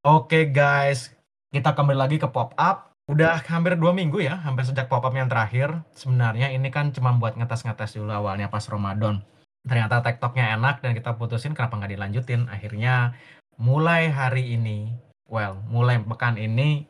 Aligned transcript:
Oke 0.00 0.48
guys, 0.48 1.12
kita 1.52 1.76
kembali 1.76 2.08
lagi 2.08 2.16
ke 2.16 2.24
pop 2.24 2.56
up. 2.56 2.96
Udah 3.04 3.36
hampir 3.52 3.76
dua 3.76 3.92
minggu 3.92 4.24
ya, 4.24 4.32
hampir 4.32 4.64
sejak 4.64 4.88
pop 4.88 5.04
up 5.04 5.12
yang 5.12 5.28
terakhir. 5.28 5.84
Sebenarnya 5.92 6.48
ini 6.56 6.72
kan 6.72 6.88
cuma 6.96 7.12
buat 7.20 7.36
ngetes-ngetes 7.36 8.00
dulu 8.00 8.08
awalnya 8.08 8.48
pas 8.48 8.64
Ramadan. 8.64 9.20
Ternyata 9.60 10.00
TikToknya 10.00 10.56
enak 10.56 10.80
dan 10.80 10.96
kita 10.96 11.20
putusin 11.20 11.52
kenapa 11.52 11.76
nggak 11.76 12.00
dilanjutin. 12.00 12.48
Akhirnya 12.48 13.12
mulai 13.60 14.08
hari 14.08 14.56
ini, 14.56 14.96
well, 15.28 15.60
mulai 15.68 16.00
pekan 16.00 16.40
ini 16.40 16.88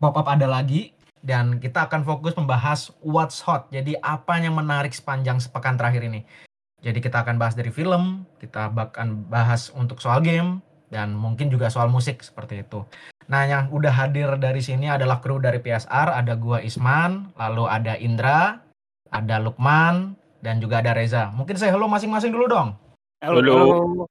pop 0.00 0.16
up 0.16 0.24
ada 0.24 0.48
lagi 0.48 0.96
dan 1.20 1.60
kita 1.60 1.84
akan 1.84 2.00
fokus 2.00 2.32
membahas 2.32 2.88
what's 3.04 3.44
hot. 3.44 3.68
Jadi 3.68 3.92
apa 4.00 4.40
yang 4.40 4.56
menarik 4.56 4.96
sepanjang 4.96 5.36
sepekan 5.36 5.76
terakhir 5.76 6.00
ini. 6.00 6.24
Jadi 6.80 7.04
kita 7.04 7.28
akan 7.28 7.36
bahas 7.36 7.52
dari 7.52 7.68
film, 7.68 8.24
kita 8.40 8.72
akan 8.72 9.28
bahas 9.28 9.68
untuk 9.76 10.00
soal 10.00 10.24
game, 10.24 10.64
dan 10.88 11.12
mungkin 11.16 11.52
juga 11.52 11.68
soal 11.68 11.92
musik 11.92 12.24
seperti 12.24 12.64
itu. 12.64 12.84
Nah, 13.28 13.44
yang 13.44 13.68
udah 13.68 13.92
hadir 13.92 14.40
dari 14.40 14.64
sini 14.64 14.88
adalah 14.88 15.20
kru 15.20 15.36
dari 15.36 15.60
PSR, 15.60 16.16
ada 16.16 16.32
gua 16.32 16.64
Isman, 16.64 17.28
lalu 17.36 17.68
ada 17.68 17.94
Indra, 18.00 18.64
ada 19.12 19.36
Lukman, 19.36 20.16
dan 20.40 20.64
juga 20.64 20.80
ada 20.80 20.96
Reza. 20.96 21.28
Mungkin 21.36 21.60
saya 21.60 21.76
halo 21.76 21.92
masing-masing 21.92 22.32
dulu 22.32 22.48
dong. 22.48 22.68
Halo. 23.20 24.06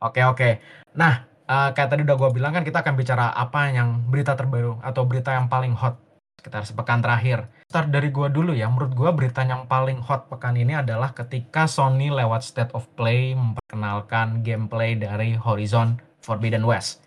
Oke, 0.00 0.20
oke. 0.24 0.50
Nah, 0.96 1.28
uh, 1.44 1.68
kayak 1.76 1.92
tadi 1.92 2.02
udah 2.08 2.16
gua 2.16 2.30
bilang 2.32 2.56
kan 2.56 2.64
kita 2.64 2.80
akan 2.80 2.94
bicara 2.96 3.36
apa 3.36 3.68
yang 3.68 4.08
berita 4.08 4.32
terbaru 4.32 4.80
atau 4.80 5.04
berita 5.04 5.36
yang 5.36 5.52
paling 5.52 5.76
hot 5.76 6.00
sekitar 6.44 6.68
sepekan 6.68 7.00
terakhir. 7.00 7.48
Start 7.72 7.88
dari 7.88 8.12
gua 8.12 8.28
dulu 8.28 8.52
ya. 8.52 8.68
Menurut 8.68 8.92
gua 8.92 9.16
berita 9.16 9.40
yang 9.48 9.64
paling 9.64 9.96
hot 10.04 10.28
pekan 10.28 10.60
ini 10.60 10.76
adalah 10.76 11.16
ketika 11.16 11.64
Sony 11.64 12.12
lewat 12.12 12.44
State 12.44 12.76
of 12.76 12.84
Play 13.00 13.32
memperkenalkan 13.32 14.44
gameplay 14.44 14.92
dari 14.92 15.40
Horizon 15.40 15.96
Forbidden 16.20 16.68
West. 16.68 17.00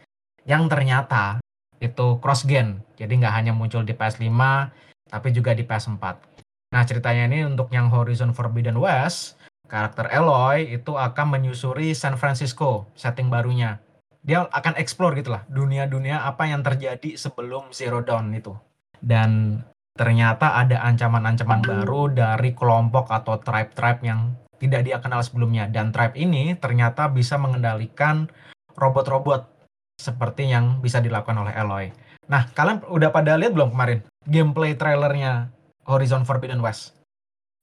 Yang 0.49 0.73
ternyata 0.73 1.37
itu 1.77 2.17
cross 2.17 2.49
gen. 2.49 2.81
Jadi 2.97 3.21
nggak 3.21 3.29
hanya 3.38 3.53
muncul 3.53 3.85
di 3.85 3.94
PS5 3.94 4.25
tapi 5.05 5.29
juga 5.29 5.53
di 5.53 5.61
PS4. 5.61 6.03
Nah, 6.73 6.83
ceritanya 6.83 7.29
ini 7.29 7.45
untuk 7.45 7.69
yang 7.69 7.94
Horizon 7.94 8.33
Forbidden 8.33 8.75
West, 8.81 9.38
karakter 9.69 10.09
Aloy 10.09 10.81
itu 10.81 10.97
akan 10.97 11.38
menyusuri 11.38 11.94
San 11.94 12.17
Francisco, 12.17 12.89
setting 12.97 13.29
barunya. 13.29 13.79
Dia 14.25 14.49
akan 14.49 14.75
explore 14.81 15.13
gitulah 15.16 15.45
dunia-dunia 15.47 16.25
apa 16.25 16.49
yang 16.49 16.66
terjadi 16.66 17.16
sebelum 17.16 17.72
Zero 17.72 18.03
Dawn 18.03 18.33
itu 18.33 18.51
dan 19.02 19.62
ternyata 19.98 20.62
ada 20.62 20.86
ancaman-ancaman 20.86 21.66
baru 21.66 22.14
dari 22.14 22.53
kelompok 22.53 23.09
atau 23.09 23.42
tribe-tribe 23.42 24.02
yang 24.06 24.38
tidak 24.62 24.86
dia 24.86 24.98
kenal 25.02 25.22
sebelumnya 25.26 25.66
dan 25.70 25.90
tribe 25.90 26.14
ini 26.17 26.53
ternyata 26.58 27.09
bisa 27.09 27.38
mengendalikan 27.42 28.30
robot-robot 28.78 29.50
seperti 29.98 30.53
yang 30.53 30.78
bisa 30.81 31.02
dilakukan 31.02 31.42
oleh 31.42 31.53
Eloy. 31.58 31.86
Nah, 32.30 32.45
kalian 32.53 32.86
udah 32.86 33.09
pada 33.09 33.34
lihat 33.38 33.58
belum 33.58 33.73
kemarin 33.73 34.06
gameplay 34.30 34.78
trailernya 34.78 35.50
Horizon 35.90 36.25
Forbidden 36.25 36.62
West? 36.62 36.94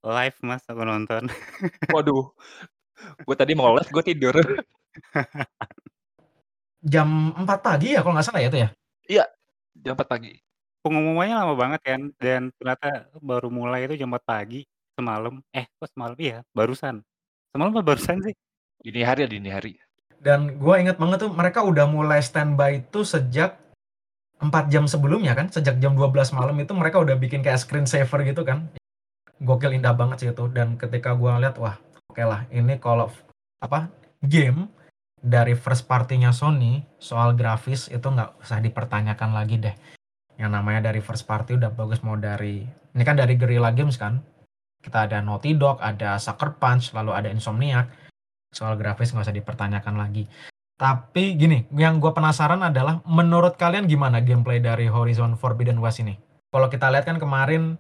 Live 0.03 0.37
mas, 0.43 0.67
aku 0.67 0.83
nonton. 0.83 1.31
Waduh, 1.95 2.35
gue 3.23 3.37
tadi 3.39 3.55
mau 3.55 3.71
live, 3.79 3.91
gue 3.91 4.05
tidur. 4.05 4.35
jam 6.85 7.33
4 7.33 7.47
pagi 7.65 7.97
ya 7.97 8.05
kalau 8.05 8.19
nggak 8.19 8.27
salah 8.27 8.43
ya 8.43 8.49
itu 8.51 8.59
ya? 8.59 8.69
Iya, 9.07 9.25
jam 9.79 9.95
4 9.95 10.05
pagi 10.05 10.35
pengumumannya 10.85 11.33
lama 11.33 11.55
banget 11.57 11.81
kan 11.81 12.01
dan 12.21 12.53
ternyata 12.61 13.09
baru 13.25 13.49
mulai 13.49 13.89
itu 13.89 13.97
jam 13.97 14.13
4 14.13 14.21
pagi 14.21 14.61
semalam. 14.93 15.41
Eh, 15.57 15.65
kok 15.81 15.89
semalam? 15.89 16.17
Iya, 16.21 16.45
barusan. 16.53 17.01
Semalam 17.51 17.73
apa 17.73 17.81
barusan 17.81 18.21
sih? 18.21 18.37
Dini 18.85 19.01
hari 19.01 19.25
ya, 19.25 19.29
dini 19.33 19.49
hari. 19.49 19.73
Dan 20.21 20.61
gue 20.61 20.75
inget 20.77 21.01
banget 21.01 21.25
tuh 21.25 21.33
mereka 21.33 21.65
udah 21.65 21.89
mulai 21.89 22.21
standby 22.21 22.85
itu 22.85 23.01
sejak 23.01 23.57
4 24.45 24.69
jam 24.69 24.85
sebelumnya 24.85 25.33
kan, 25.33 25.49
sejak 25.49 25.81
jam 25.81 25.97
12 25.97 26.37
malam 26.37 26.57
itu 26.61 26.77
mereka 26.77 27.01
udah 27.01 27.17
bikin 27.17 27.41
kayak 27.41 27.65
screen 27.65 27.89
saver 27.89 28.21
gitu 28.29 28.45
kan. 28.45 28.69
Gokil 29.41 29.81
indah 29.81 29.97
banget 29.97 30.17
sih 30.21 30.29
itu 30.31 30.45
dan 30.53 30.77
ketika 30.77 31.17
gue 31.17 31.33
lihat 31.41 31.57
wah, 31.57 31.81
oke 32.07 32.21
okay 32.21 32.25
lah 32.29 32.45
ini 32.53 32.77
kalau 32.77 33.09
apa 33.59 33.89
game 34.21 34.69
dari 35.25 35.57
first 35.57 35.89
partinya 35.89 36.31
Sony 36.31 36.85
soal 37.01 37.33
grafis 37.33 37.89
itu 37.89 38.05
nggak 38.05 38.45
usah 38.45 38.61
dipertanyakan 38.61 39.33
lagi 39.33 39.57
deh 39.57 39.77
yang 40.39 40.51
namanya 40.51 40.91
dari 40.91 40.99
first 40.99 41.25
party 41.31 41.55
udah 41.55 41.71
bagus 41.71 42.03
mau 42.03 42.19
dari 42.19 42.67
ini 42.67 43.03
kan 43.03 43.19
dari 43.19 43.39
Guerrilla 43.39 43.71
Games 43.71 43.99
kan? 43.99 44.19
Kita 44.83 45.09
ada 45.09 45.23
Naughty 45.25 45.57
Dog 45.57 45.81
ada 45.81 46.19
Sucker 46.21 46.59
Punch 46.59 46.93
lalu 46.95 47.15
ada 47.15 47.29
Insomniac. 47.31 47.91
Soal 48.55 48.79
grafis 48.79 49.11
nggak 49.11 49.27
usah 49.27 49.35
dipertanyakan 49.35 49.95
lagi. 49.99 50.27
Tapi 50.75 51.39
gini 51.39 51.67
yang 51.75 52.03
gue 52.03 52.11
penasaran 52.11 52.63
adalah 52.63 52.99
menurut 53.07 53.55
kalian 53.55 53.87
gimana 53.87 54.19
gameplay 54.19 54.59
dari 54.59 54.91
Horizon 54.91 55.39
Forbidden 55.39 55.79
West 55.79 56.03
ini? 56.03 56.19
Kalau 56.51 56.67
kita 56.71 56.91
lihat 56.91 57.07
kan 57.07 57.19
kemarin 57.19 57.79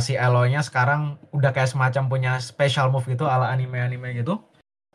si 0.00 0.16
Eloy-nya 0.16 0.60
sekarang 0.64 1.20
udah 1.32 1.52
kayak 1.52 1.72
semacam 1.72 2.02
punya 2.08 2.32
special 2.40 2.92
move 2.92 3.08
gitu 3.08 3.28
ala 3.28 3.52
anime-anime 3.52 4.16
gitu. 4.16 4.40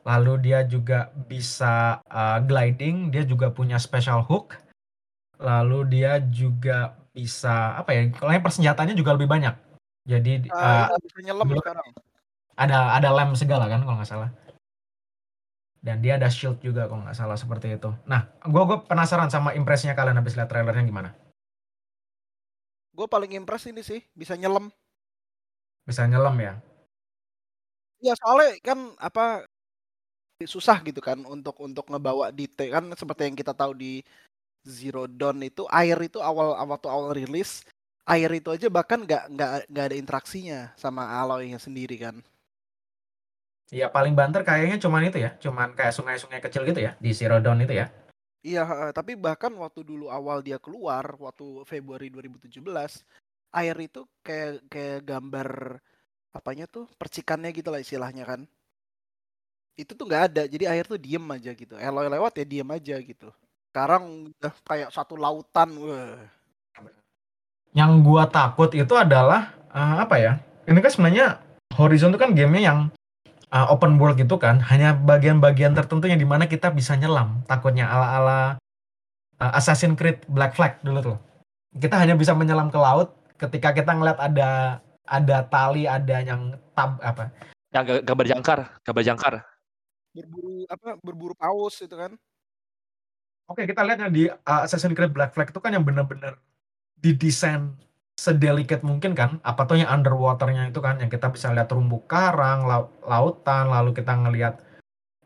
Lalu 0.06 0.50
dia 0.50 0.66
juga 0.66 1.14
bisa 1.30 2.02
uh, 2.10 2.38
gliding 2.42 3.14
dia 3.14 3.26
juga 3.26 3.54
punya 3.54 3.78
special 3.78 4.26
hook 4.26 4.58
lalu 5.40 5.80
dia 5.88 6.20
juga 6.20 7.00
bisa 7.16 7.80
apa 7.80 7.96
ya 7.96 8.12
kalau 8.12 8.36
persenjataannya 8.36 8.96
juga 8.96 9.16
lebih 9.16 9.32
banyak. 9.32 9.56
Jadi 10.04 10.52
uh, 10.52 10.92
uh, 10.92 11.00
bisa 11.00 11.20
nyelam 11.24 11.48
sekarang. 11.56 11.88
Ada 12.60 13.00
ada 13.00 13.10
lem 13.16 13.32
segala 13.40 13.72
kan 13.72 13.82
kalau 13.88 13.98
nggak 13.98 14.10
salah. 14.10 14.30
Dan 15.80 16.04
dia 16.04 16.20
ada 16.20 16.28
shield 16.28 16.60
juga 16.60 16.92
kalau 16.92 17.08
nggak 17.08 17.16
salah 17.16 17.40
seperti 17.40 17.80
itu. 17.80 17.88
Nah 18.04 18.28
gue 18.44 18.64
gue 18.68 18.78
penasaran 18.84 19.32
sama 19.32 19.56
impresnya 19.56 19.96
kalian 19.96 20.20
habis 20.20 20.36
lihat 20.36 20.52
trailernya 20.52 20.84
gimana? 20.84 21.16
Gue 22.92 23.08
paling 23.08 23.32
impress 23.32 23.72
ini 23.72 23.80
sih 23.80 24.04
bisa 24.12 24.36
nyelam. 24.36 24.68
Bisa 25.88 26.04
nyelam 26.04 26.36
ya? 26.36 26.60
Ya 28.04 28.12
soalnya 28.20 28.60
kan 28.60 28.92
apa 29.00 29.48
susah 30.44 30.80
gitu 30.88 31.00
kan 31.04 31.20
untuk 31.24 31.56
untuk 31.64 31.88
ngebawa 31.88 32.36
detail. 32.36 32.76
Kan 32.76 32.86
seperti 32.96 33.32
yang 33.32 33.36
kita 33.40 33.56
tahu 33.56 33.72
di 33.72 34.04
Zero 34.68 35.08
Dawn 35.08 35.44
itu 35.44 35.64
air 35.72 35.96
itu 36.04 36.20
awal 36.20 36.56
waktu 36.68 36.88
awal 36.92 37.16
rilis 37.16 37.64
air 38.10 38.30
itu 38.34 38.50
aja 38.50 38.68
bahkan 38.74 39.06
nggak 39.06 39.24
nggak 39.32 39.52
nggak 39.70 39.86
ada 39.86 39.98
interaksinya 39.98 40.60
sama 40.76 41.06
Aloy-nya 41.22 41.62
sendiri 41.62 41.96
kan. 42.02 42.18
Iya 43.70 43.86
paling 43.94 44.18
banter 44.18 44.42
kayaknya 44.42 44.82
cuman 44.82 45.14
itu 45.14 45.22
ya, 45.22 45.30
cuman 45.38 45.78
kayak 45.78 45.94
sungai-sungai 45.94 46.42
kecil 46.42 46.66
gitu 46.66 46.82
ya 46.82 46.98
di 46.98 47.14
Zero 47.14 47.38
Dawn 47.38 47.62
itu 47.62 47.78
ya. 47.78 47.86
Iya, 48.42 48.90
tapi 48.96 49.14
bahkan 49.14 49.54
waktu 49.54 49.86
dulu 49.86 50.10
awal 50.10 50.42
dia 50.42 50.58
keluar 50.58 51.06
waktu 51.22 51.62
Februari 51.70 52.10
2017 52.10 53.06
air 53.54 53.76
itu 53.78 54.08
kayak 54.26 54.66
kayak 54.72 55.00
gambar 55.06 55.78
apanya 56.34 56.66
tuh 56.66 56.90
percikannya 56.98 57.54
gitu 57.54 57.70
lah 57.70 57.78
istilahnya 57.78 58.26
kan. 58.26 58.42
Itu 59.78 59.94
tuh 59.94 60.10
nggak 60.10 60.24
ada, 60.34 60.44
jadi 60.50 60.66
air 60.72 60.90
tuh 60.90 60.98
diem 60.98 61.24
aja 61.30 61.52
gitu. 61.54 61.78
Eloy 61.78 62.10
lewat 62.10 62.42
ya 62.42 62.46
diem 62.50 62.70
aja 62.74 62.96
gitu. 63.00 63.30
Sekarang 63.70 64.34
udah 64.34 64.54
kayak 64.66 64.90
satu 64.90 65.14
lautan. 65.14 65.70
Wah. 65.78 66.18
Yang 67.78 67.92
gua 68.02 68.26
takut 68.26 68.74
itu 68.74 68.94
adalah 68.98 69.54
uh, 69.70 70.02
apa 70.02 70.18
ya? 70.18 70.42
Ini 70.66 70.82
kan 70.82 70.90
sebenarnya 70.90 71.28
Horizon 71.78 72.10
itu 72.10 72.18
kan 72.18 72.34
gamenya 72.34 72.62
yang 72.66 72.80
uh, 73.54 73.70
open 73.70 74.02
world 74.02 74.18
gitu 74.18 74.42
kan, 74.42 74.58
hanya 74.74 74.98
bagian-bagian 74.98 75.78
tertentu 75.78 76.10
yang 76.10 76.18
di 76.18 76.26
mana 76.26 76.50
kita 76.50 76.74
bisa 76.74 76.98
nyelam. 76.98 77.46
Takutnya 77.46 77.86
ala-ala 77.90 78.58
uh, 79.38 79.52
Assassin's 79.54 79.94
Creed 79.94 80.26
Black 80.26 80.58
Flag 80.58 80.82
dulu 80.82 81.14
tuh. 81.14 81.18
Kita 81.78 82.02
hanya 82.02 82.18
bisa 82.18 82.34
menyelam 82.34 82.74
ke 82.74 82.80
laut 82.82 83.14
ketika 83.38 83.70
kita 83.70 83.94
ngeliat 83.94 84.18
ada 84.18 84.82
ada 85.06 85.38
tali, 85.46 85.86
ada 85.86 86.26
yang 86.26 86.58
tab 86.74 86.98
apa? 87.06 87.30
Yang 87.70 88.02
gambar 88.02 88.26
jangkar, 88.26 88.60
gambar 88.82 89.04
jangkar. 89.06 89.34
Berburu 90.10 90.66
apa? 90.66 90.98
Berburu 91.06 91.38
paus 91.38 91.86
itu 91.86 91.94
kan? 91.94 92.18
Oke, 93.50 93.66
kita 93.66 93.82
lihat 93.82 93.98
yang 93.98 94.14
di 94.14 94.30
uh, 94.30 94.62
Assassin's 94.62 94.94
Creed 94.94 95.10
Black 95.10 95.34
Flag 95.34 95.50
itu 95.50 95.58
kan 95.58 95.74
yang 95.74 95.82
benar-benar 95.82 96.38
didesain 97.02 97.74
sedelikat 98.14 98.86
mungkin 98.86 99.18
kan? 99.18 99.42
Apa 99.42 99.66
tuh 99.66 99.82
yang 99.82 99.90
underwaternya 99.90 100.70
itu 100.70 100.78
kan? 100.86 101.02
Yang 101.02 101.18
kita 101.18 101.34
bisa 101.34 101.50
lihat 101.50 101.66
terumbu 101.66 102.06
karang 102.06 102.70
lau 102.70 102.94
lautan 103.10 103.74
lalu 103.74 103.98
kita 103.98 104.14
ngelihat 104.14 104.62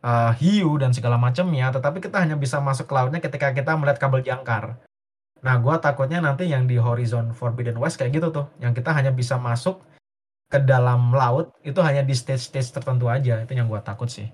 uh, 0.08 0.32
hiu 0.40 0.80
dan 0.80 0.96
segala 0.96 1.20
macamnya 1.20 1.68
tetapi 1.76 2.00
kita 2.00 2.24
hanya 2.24 2.40
bisa 2.40 2.64
masuk 2.64 2.88
ke 2.88 2.94
lautnya 2.96 3.20
ketika 3.20 3.52
kita 3.52 3.76
melihat 3.76 4.00
kabel 4.00 4.24
jangkar. 4.24 4.80
Nah 5.44 5.60
gue 5.60 5.76
takutnya 5.84 6.24
nanti 6.24 6.48
yang 6.48 6.64
di 6.64 6.80
Horizon 6.80 7.36
Forbidden 7.36 7.76
West 7.76 8.00
kayak 8.00 8.16
gitu 8.16 8.32
tuh. 8.32 8.48
Yang 8.64 8.80
kita 8.80 8.96
hanya 8.96 9.12
bisa 9.12 9.36
masuk 9.36 9.84
ke 10.48 10.64
dalam 10.64 11.12
laut 11.12 11.52
itu 11.68 11.84
hanya 11.84 12.00
di 12.08 12.16
stage-stage 12.16 12.72
tertentu 12.72 13.12
aja. 13.12 13.44
Itu 13.44 13.52
yang 13.52 13.68
gue 13.68 13.84
takut 13.84 14.08
sih 14.08 14.32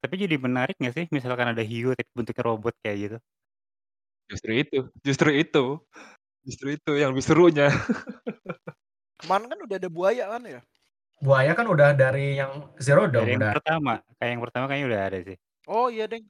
tapi 0.00 0.14
jadi 0.16 0.36
menarik 0.40 0.76
nggak 0.80 0.94
sih 0.96 1.06
misalkan 1.12 1.52
ada 1.52 1.60
hiu 1.60 1.92
tapi 1.92 2.08
bentuknya 2.16 2.44
robot 2.44 2.74
kayak 2.80 2.96
gitu? 2.98 3.16
Justru 4.32 4.52
itu 4.56 4.78
justru 5.04 5.30
itu. 5.36 5.64
Justru 6.40 6.72
itu 6.72 6.92
yang 6.96 7.12
lebih 7.12 7.24
serunya. 7.24 7.68
Kemarin 9.20 9.52
kan 9.52 9.58
udah 9.60 9.76
ada 9.76 9.90
buaya 9.92 10.24
kan 10.32 10.42
ya? 10.48 10.60
Buaya 11.20 11.52
kan 11.52 11.68
udah 11.68 11.92
dari 11.92 12.40
yang 12.40 12.72
Zero 12.80 13.04
Dawn 13.04 13.28
Dari 13.28 13.36
yang 13.36 13.42
udah. 13.44 13.52
pertama, 13.60 13.92
kayak 14.16 14.30
yang 14.32 14.42
pertama 14.42 14.64
kayaknya 14.64 14.86
udah 14.88 15.00
ada 15.04 15.18
sih. 15.20 15.36
Oh 15.68 15.92
iya, 15.92 16.08
Deng. 16.08 16.24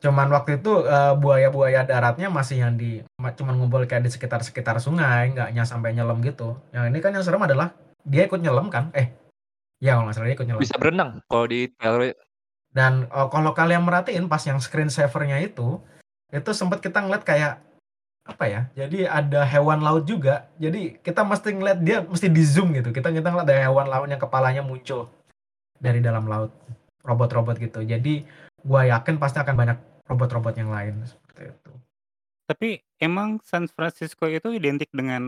Cuman 0.00 0.32
waktu 0.32 0.64
itu 0.64 0.72
uh, 0.88 1.12
buaya-buaya 1.20 1.84
daratnya 1.84 2.32
masih 2.32 2.64
yang 2.64 2.80
di 2.80 3.04
cuman 3.20 3.60
ngumpul 3.60 3.84
kayak 3.84 4.08
di 4.08 4.10
sekitar-sekitar 4.16 4.80
sungai, 4.80 5.36
nggak 5.36 5.68
sampai 5.68 5.92
nyelam 5.92 6.24
gitu. 6.24 6.56
Yang 6.72 6.84
ini 6.88 6.98
kan 7.04 7.12
yang 7.12 7.20
serem 7.20 7.44
adalah 7.44 7.76
dia 8.08 8.24
ikut 8.24 8.40
nyelam 8.40 8.72
kan? 8.72 8.88
Eh, 8.96 9.12
ya 9.80 9.96
kalau 9.96 10.06
nggak 10.06 10.16
salah 10.16 10.28
dia 10.28 10.36
ikut 10.36 10.46
nyelam. 10.46 10.62
Bisa 10.62 10.76
berenang 10.76 11.10
kalau 11.26 11.44
di 11.48 11.72
trailer. 11.74 12.14
Dan 12.70 13.10
uh, 13.10 13.26
kalau 13.26 13.50
kalian 13.50 13.82
merhatiin 13.82 14.30
pas 14.30 14.44
yang 14.46 14.62
screen 14.62 14.92
savernya 14.92 15.42
itu, 15.42 15.82
itu 16.30 16.50
sempat 16.54 16.78
kita 16.78 17.02
ngeliat 17.02 17.26
kayak 17.26 17.58
apa 18.28 18.44
ya? 18.46 18.60
Jadi 18.78 19.08
ada 19.08 19.42
hewan 19.42 19.82
laut 19.82 20.06
juga. 20.06 20.46
Jadi 20.60 21.00
kita 21.02 21.26
mesti 21.26 21.50
ngeliat 21.50 21.82
dia 21.82 22.04
mesti 22.06 22.30
di 22.30 22.44
zoom 22.46 22.70
gitu. 22.78 22.94
Kita 22.94 23.10
kita 23.10 23.26
ngeliat 23.32 23.48
ada 23.48 23.58
hewan 23.58 23.90
laut 23.90 24.06
yang 24.06 24.22
kepalanya 24.22 24.62
muncul 24.62 25.10
dari 25.82 25.98
dalam 25.98 26.30
laut, 26.30 26.54
robot-robot 27.02 27.58
gitu. 27.58 27.82
Jadi 27.82 28.22
gua 28.62 28.86
yakin 28.86 29.18
pasti 29.18 29.42
akan 29.42 29.56
banyak 29.56 29.78
robot-robot 30.06 30.54
yang 30.54 30.70
lain 30.70 31.02
seperti 31.02 31.50
itu. 31.50 31.72
Tapi 32.46 32.70
emang 33.00 33.40
San 33.42 33.66
Francisco 33.66 34.28
itu 34.28 34.52
identik 34.52 34.92
dengan 34.92 35.24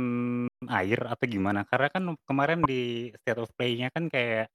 air 0.68 1.00
atau 1.08 1.24
gimana? 1.26 1.64
Karena 1.66 1.88
kan 1.88 2.04
kemarin 2.28 2.60
di 2.68 3.10
State 3.24 3.40
of 3.40 3.50
Play-nya 3.56 3.88
kan 3.90 4.06
kayak 4.12 4.52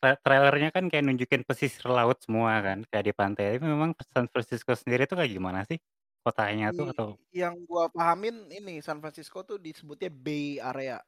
trailernya 0.00 0.70
kan 0.70 0.86
kayak 0.86 1.02
nunjukin 1.02 1.42
pesisir 1.42 1.90
laut 1.90 2.22
semua 2.22 2.62
kan, 2.62 2.86
kayak 2.86 3.04
di 3.10 3.12
pantai. 3.12 3.58
Tapi 3.58 3.66
memang 3.66 3.90
San 4.14 4.30
Francisco 4.30 4.72
sendiri 4.78 5.04
itu 5.10 5.18
kayak 5.18 5.32
gimana 5.34 5.66
sih? 5.66 5.82
Kotanya 6.22 6.74
tuh 6.74 6.90
atau 6.90 7.14
yang 7.30 7.54
gua 7.70 7.86
pahamin 7.86 8.50
ini 8.50 8.82
San 8.82 8.98
Francisco 8.98 9.46
tuh 9.46 9.62
disebutnya 9.62 10.10
Bay 10.10 10.58
Area. 10.58 10.98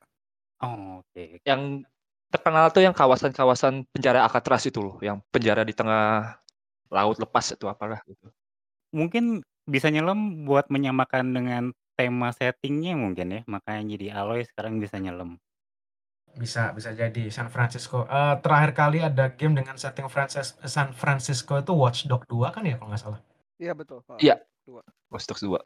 Oh, 0.63 1.03
oke. 1.03 1.43
Yang 1.43 1.87
terkenal 2.31 2.71
tuh 2.71 2.83
yang 2.87 2.95
kawasan-kawasan 2.95 3.87
penjara 3.91 4.27
Alcatraz 4.27 4.67
itu 4.67 4.79
loh, 4.79 4.99
yang 5.03 5.19
penjara 5.35 5.63
di 5.67 5.75
tengah 5.75 6.39
laut 6.91 7.19
lepas 7.19 7.51
itu 7.51 7.67
apalah 7.67 7.99
gitu. 8.07 8.31
Mungkin 8.95 9.43
bisa 9.69 9.93
nyelam 9.93 10.49
buat 10.49 10.73
menyamakan 10.73 11.37
dengan 11.37 11.65
tema 11.93 12.33
settingnya 12.33 12.97
mungkin 12.97 13.27
ya, 13.29 13.41
makanya 13.45 13.95
jadi 13.95 14.07
Aloy 14.17 14.49
sekarang 14.49 14.81
bisa 14.81 14.97
nyelam. 14.97 15.37
Bisa 16.39 16.73
bisa 16.73 16.95
jadi 16.97 17.29
San 17.29 17.53
Francisco. 17.53 18.09
Uh, 18.09 18.39
terakhir 18.41 18.73
kali 18.73 19.05
ada 19.05 19.29
game 19.35 19.59
dengan 19.59 19.77
setting 19.77 20.09
Francis 20.09 20.57
San 20.65 20.97
Francisco 20.97 21.59
itu 21.61 21.75
Watch 21.77 22.09
Dog 22.09 22.25
2 22.31 22.55
kan 22.55 22.63
ya 22.65 22.81
kalau 22.81 22.95
nggak 22.95 23.03
salah? 23.03 23.21
Iya 23.59 23.75
betul. 23.75 24.01
Iya. 24.23 24.41
Dua. 24.63 24.81
Watch 25.11 25.27
Dogs 25.27 25.43
2. 25.43 25.59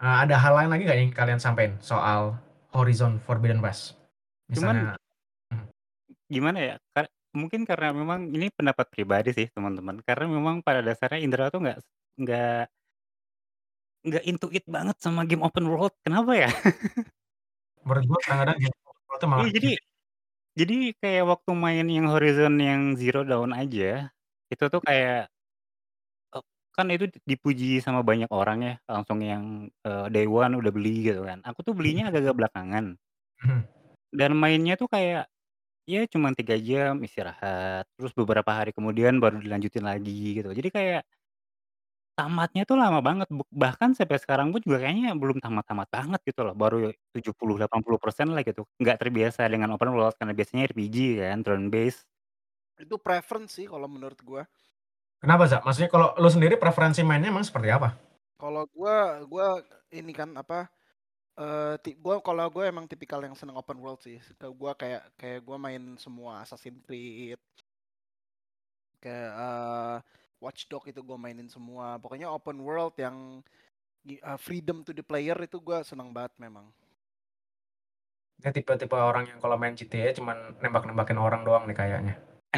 Uh, 0.00 0.16
ada 0.24 0.40
hal 0.40 0.56
lain 0.56 0.72
lagi 0.72 0.88
nggak 0.88 0.98
yang 0.98 1.12
kalian 1.12 1.40
sampaikan 1.42 1.76
soal 1.84 2.40
Horizon 2.72 3.20
Forbidden 3.20 3.60
West? 3.60 4.00
Misalnya, 4.48 4.96
Cuman, 4.96 5.60
hmm. 5.60 5.66
gimana 6.32 6.58
ya? 6.58 6.76
mungkin 7.30 7.62
karena 7.62 7.94
memang 7.94 8.26
ini 8.34 8.50
pendapat 8.50 8.90
pribadi 8.90 9.30
sih 9.30 9.46
teman-teman, 9.54 10.02
karena 10.02 10.26
memang 10.26 10.66
pada 10.66 10.82
dasarnya 10.82 11.22
Indra 11.22 11.46
tuh 11.46 11.62
nggak 11.62 11.78
nggak 12.18 12.66
nggak 14.00 14.24
into 14.24 14.48
it 14.48 14.64
banget 14.64 14.96
sama 14.98 15.28
game 15.28 15.44
open 15.44 15.68
world, 15.68 15.92
kenapa 16.00 16.32
ya? 16.32 16.48
Menurut 17.84 18.04
gua 18.08 18.18
kadang-kadang 18.24 18.58
game 18.58 18.76
open 18.88 19.04
world 19.06 19.22
malah 19.28 19.44
Iya, 19.44 19.52
jadi 19.60 19.72
jadi 20.56 20.76
kayak 20.98 21.24
waktu 21.30 21.50
main 21.54 21.86
yang 21.86 22.06
Horizon 22.08 22.54
yang 22.58 22.82
Zero 22.96 23.22
Dawn 23.22 23.52
aja, 23.54 24.08
itu 24.50 24.64
tuh 24.66 24.82
kayak 24.82 25.30
oh, 26.34 26.44
kan 26.74 26.88
itu 26.90 27.06
dipuji 27.28 27.78
sama 27.84 28.00
banyak 28.00 28.28
orang 28.32 28.58
ya, 28.64 28.74
langsung 28.88 29.20
yang, 29.22 29.68
uh, 29.86 30.08
day 30.10 30.26
one 30.26 30.58
udah 30.58 30.72
beli 30.72 31.12
gitu 31.12 31.22
kan. 31.28 31.44
Aku 31.46 31.62
tuh 31.62 31.76
belinya 31.76 32.08
agak-agak 32.08 32.36
belakangan. 32.36 32.84
Hmm. 33.40 33.62
Dan 34.10 34.34
mainnya 34.36 34.74
tuh 34.74 34.90
kayak 34.90 35.30
Ya 35.90 36.06
cuma 36.06 36.30
tiga 36.30 36.54
jam 36.54 37.02
istirahat, 37.02 37.82
terus 37.98 38.14
beberapa 38.14 38.46
hari 38.54 38.70
kemudian 38.70 39.18
baru 39.18 39.42
dilanjutin 39.42 39.82
lagi 39.82 40.38
gitu. 40.38 40.54
Jadi 40.54 40.68
kayak 40.70 41.02
tamatnya 42.20 42.68
tuh 42.68 42.76
lama 42.76 43.00
banget, 43.00 43.28
bahkan 43.48 43.96
sampai 43.96 44.20
sekarang 44.20 44.52
pun 44.52 44.60
juga 44.60 44.84
kayaknya 44.84 45.16
belum 45.16 45.40
tamat-tamat 45.40 45.88
banget 45.88 46.20
gitu 46.28 46.44
loh, 46.44 46.52
baru 46.52 46.92
70-80% 47.16 48.36
lah 48.36 48.44
gitu. 48.44 48.68
Nggak 48.76 49.00
terbiasa 49.00 49.48
dengan 49.48 49.72
open 49.72 49.96
world 49.96 50.12
karena 50.20 50.36
biasanya 50.36 50.68
RPG 50.68 51.24
kan, 51.24 51.40
turn 51.40 51.72
based. 51.72 52.04
Itu 52.76 53.00
preference 53.00 53.56
sih 53.56 53.64
kalau 53.64 53.88
menurut 53.88 54.20
gua. 54.20 54.44
Kenapa, 55.20 55.48
Zak? 55.48 55.64
Maksudnya 55.64 55.88
kalau 55.88 56.12
lu 56.20 56.28
sendiri 56.28 56.60
preferensi 56.60 57.00
mainnya 57.00 57.32
emang 57.32 57.44
seperti 57.44 57.72
apa? 57.72 57.96
Kalau 58.36 58.68
gua 58.68 59.24
gua 59.24 59.64
ini 59.88 60.12
kan 60.12 60.36
apa 60.36 60.68
Uh, 61.40 61.80
gue 61.80 62.16
kalau 62.20 62.52
gue 62.52 62.68
emang 62.68 62.84
tipikal 62.84 63.16
yang 63.24 63.32
seneng 63.32 63.56
open 63.56 63.80
world 63.80 63.96
sih. 64.04 64.20
Gue 64.36 64.72
kayak 64.76 65.08
kayak 65.16 65.40
gue 65.40 65.56
main 65.56 65.96
semua 65.96 66.44
Assassin's 66.44 66.84
Creed, 66.84 67.40
kayak 69.00 69.30
uh, 69.32 69.96
Watch 70.40 70.72
Dog 70.72 70.88
itu 70.88 71.04
gue 71.04 71.18
mainin 71.20 71.52
semua. 71.52 72.00
Pokoknya 72.00 72.32
open 72.32 72.64
world 72.64 72.96
yang 72.96 73.44
uh, 74.24 74.40
freedom 74.40 74.80
to 74.80 74.96
the 74.96 75.04
player 75.04 75.36
itu 75.36 75.60
gue 75.60 75.84
seneng 75.84 76.16
banget 76.16 76.32
memang. 76.40 76.64
Ya 78.40 78.48
tipe-tipe 78.48 78.96
orang 78.96 79.28
yang 79.28 79.36
kalau 79.36 79.60
main 79.60 79.76
GTA 79.76 80.16
cuman 80.16 80.56
nembak-nembakin 80.64 81.20
orang 81.20 81.44
doang 81.44 81.68
nih 81.68 81.76
kayaknya. 81.76 82.16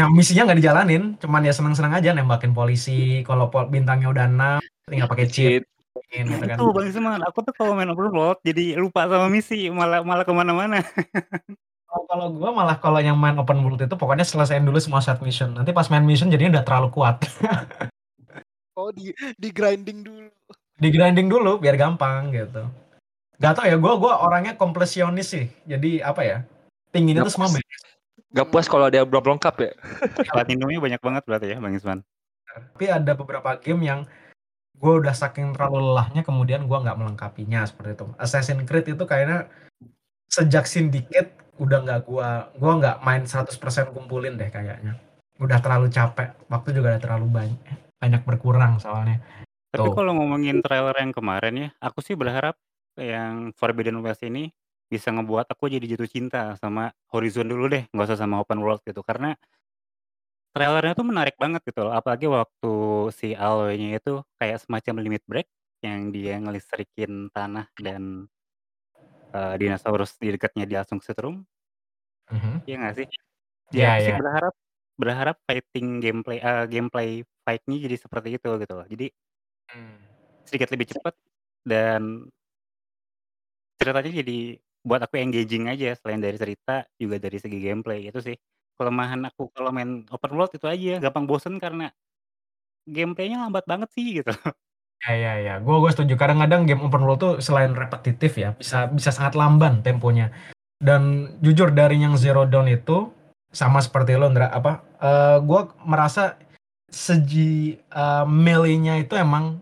yang 0.00 0.08
misinya 0.16 0.48
nggak 0.48 0.64
dijalanin, 0.64 1.20
cuman 1.20 1.44
ya 1.44 1.52
seneng-seneng 1.52 1.92
aja 1.92 2.16
nembakin 2.16 2.56
polisi. 2.56 3.20
Kalau 3.28 3.52
bintangnya 3.68 4.08
udah 4.08 4.24
enam, 4.24 4.64
tinggal 4.88 5.12
pakai 5.12 5.28
cheat. 5.28 5.68
Gitu 6.08 6.40
kan. 6.40 6.56
Itu 6.56 6.72
Bang 6.72 6.88
Isman, 6.88 7.20
aku 7.20 7.44
tuh 7.44 7.52
kalau 7.52 7.76
main 7.76 7.92
overworld 7.92 8.40
jadi 8.40 8.80
lupa 8.80 9.04
sama 9.04 9.28
misi, 9.28 9.68
malah 9.68 10.00
malah 10.00 10.24
ke 10.24 10.32
mana-mana. 10.32 10.80
Kalau 11.92 12.32
gue 12.32 12.50
malah 12.56 12.80
kalau 12.80 13.00
yang 13.04 13.20
main 13.20 13.36
open 13.36 13.60
world 13.60 13.84
itu 13.84 13.92
pokoknya 13.92 14.24
selesaiin 14.24 14.64
dulu 14.64 14.80
semua 14.80 15.04
set 15.04 15.20
mission. 15.20 15.52
Nanti 15.52 15.76
pas 15.76 15.92
main 15.92 16.00
mission 16.00 16.32
jadinya 16.32 16.60
udah 16.60 16.64
terlalu 16.64 16.88
kuat. 16.88 17.20
oh, 18.80 18.88
di 18.96 19.12
di 19.36 19.48
grinding 19.52 20.00
dulu. 20.00 20.32
Di 20.80 20.88
grinding 20.88 21.28
dulu 21.28 21.60
biar 21.60 21.76
gampang 21.76 22.32
gitu. 22.32 22.64
Gak 23.36 23.60
tau 23.60 23.66
ya, 23.68 23.76
gue 23.76 23.92
gua 24.00 24.24
orangnya 24.24 24.56
komplesionis 24.56 25.36
sih. 25.36 25.52
Jadi 25.68 26.00
apa 26.00 26.24
ya? 26.24 26.38
Tingginya 26.96 27.28
tuh 27.28 27.34
semua 27.36 27.52
beres. 27.52 27.82
Gak 28.32 28.48
puas 28.48 28.64
kalau 28.64 28.88
ada 28.88 29.04
belum 29.04 29.36
lengkap 29.36 29.54
ya? 29.60 29.72
Platinumnya 30.32 30.80
banyak 30.80 31.00
banget 31.04 31.22
berarti 31.28 31.46
ya 31.52 31.56
Bang 31.60 31.76
Isman. 31.76 32.00
Tapi 32.48 32.84
ada 32.88 33.12
beberapa 33.12 33.60
game 33.60 33.84
yang 33.84 34.00
gue 34.80 34.92
udah 34.96 35.12
saking 35.12 35.52
terlalu 35.52 35.92
lelahnya 35.92 36.24
kemudian 36.24 36.64
gue 36.64 36.78
nggak 36.78 36.96
melengkapinya 36.96 37.68
seperti 37.68 38.00
itu. 38.00 38.06
Assassin's 38.16 38.64
Creed 38.64 38.96
itu 38.96 39.04
kayaknya 39.04 39.52
sejak 40.32 40.64
Syndicate 40.64 41.41
udah 41.60 41.78
nggak 41.84 42.00
gue 42.08 42.28
gue 42.56 42.72
nggak 42.80 42.96
main 43.04 43.22
100% 43.28 43.92
kumpulin 43.92 44.38
deh 44.40 44.48
kayaknya. 44.48 44.96
Udah 45.40 45.58
terlalu 45.58 45.90
capek, 45.90 46.32
waktu 46.48 46.68
juga 46.76 46.96
udah 46.96 47.02
terlalu 47.02 47.26
banyak 47.28 47.60
banyak 47.98 48.22
berkurang 48.24 48.78
soalnya. 48.82 49.20
Tapi 49.72 49.88
kalau 49.96 50.12
ngomongin 50.16 50.60
trailer 50.60 50.92
yang 51.00 51.12
kemarin 51.16 51.54
ya, 51.56 51.68
aku 51.80 52.04
sih 52.04 52.12
berharap 52.12 52.58
yang 53.00 53.56
Forbidden 53.56 54.04
West 54.04 54.20
ini 54.20 54.52
bisa 54.92 55.08
ngebuat 55.08 55.48
aku 55.48 55.72
jadi 55.72 55.96
jatuh 55.96 56.10
cinta 56.10 56.52
sama 56.60 56.92
Horizon 57.08 57.48
dulu 57.48 57.72
deh, 57.72 57.88
nggak 57.88 58.06
usah 58.12 58.20
sama 58.20 58.44
open 58.44 58.60
world 58.60 58.84
gitu. 58.84 59.00
Karena 59.00 59.32
trailernya 60.52 60.92
tuh 60.92 61.08
menarik 61.08 61.40
banget 61.40 61.64
gitu 61.64 61.88
loh, 61.88 61.96
apalagi 61.96 62.28
waktu 62.28 62.72
si 63.16 63.32
Aloy-nya 63.32 63.96
itu 63.96 64.20
kayak 64.36 64.60
semacam 64.60 64.94
limit 65.00 65.24
break 65.24 65.48
yang 65.80 66.12
dia 66.12 66.36
ngelistrikin 66.36 67.32
tanah 67.32 67.72
dan 67.80 68.28
uh, 69.32 69.54
dinosaurus 69.56 70.16
di 70.20 70.36
dekatnya 70.36 70.64
dia 70.68 70.78
langsung 70.84 71.00
setrum. 71.00 71.42
Mm-hmm. 72.30 72.54
Iya 72.68 72.76
nggak 72.78 72.94
sih? 72.96 73.06
Ya, 73.72 73.80
yeah, 73.80 73.94
sih 74.04 74.12
yeah. 74.12 74.20
berharap 74.20 74.54
berharap 75.00 75.36
fighting 75.48 75.98
gameplay 75.98 76.38
uh, 76.38 76.68
gameplay 76.68 77.24
fight-nya 77.42 77.76
jadi 77.80 77.96
seperti 77.98 78.28
itu 78.36 78.48
gitu 78.60 78.72
loh. 78.76 78.86
Jadi 78.86 79.06
hmm. 79.72 79.98
sedikit 80.46 80.68
lebih 80.70 80.86
cepat 80.92 81.14
dan 81.64 82.28
ceritanya 83.80 84.12
jadi 84.22 84.38
buat 84.82 85.00
aku 85.02 85.18
engaging 85.18 85.70
aja 85.70 85.94
selain 85.98 86.22
dari 86.22 86.38
cerita 86.38 86.86
juga 86.98 87.18
dari 87.18 87.38
segi 87.38 87.58
gameplay 87.58 88.10
itu 88.10 88.18
sih 88.18 88.36
kelemahan 88.74 89.22
aku 89.30 89.50
kalau 89.54 89.70
main 89.70 90.02
open 90.10 90.32
world 90.34 90.50
itu 90.54 90.66
aja 90.66 90.98
gampang 90.98 91.26
bosen 91.26 91.54
karena 91.62 91.90
gameplaynya 92.86 93.46
lambat 93.46 93.64
banget 93.66 93.88
sih 93.94 94.22
gitu. 94.22 94.32
Ya 95.02 95.18
ya 95.18 95.34
ya, 95.42 95.54
gue 95.58 95.76
gue 95.82 95.90
setuju. 95.90 96.14
Kadang-kadang 96.14 96.62
game 96.62 96.82
open 96.86 97.02
world 97.02 97.18
tuh 97.18 97.34
selain 97.42 97.74
repetitif 97.74 98.38
ya, 98.38 98.54
bisa 98.54 98.86
bisa 98.86 99.10
sangat 99.10 99.34
lamban 99.34 99.82
temponya. 99.82 100.30
Dan 100.78 101.34
jujur 101.42 101.74
dari 101.74 101.98
yang 101.98 102.14
Zero 102.14 102.46
Dawn 102.46 102.70
itu 102.70 103.10
sama 103.50 103.82
seperti 103.82 104.14
lo, 104.14 104.30
Ndra, 104.30 104.54
apa? 104.54 104.86
Uh, 105.02 105.10
eh, 105.10 105.38
gue 105.42 105.60
merasa 105.82 106.38
segi 106.86 107.74
uh, 107.90 108.22
melee-nya 108.26 109.02
itu 109.02 109.18
emang 109.18 109.58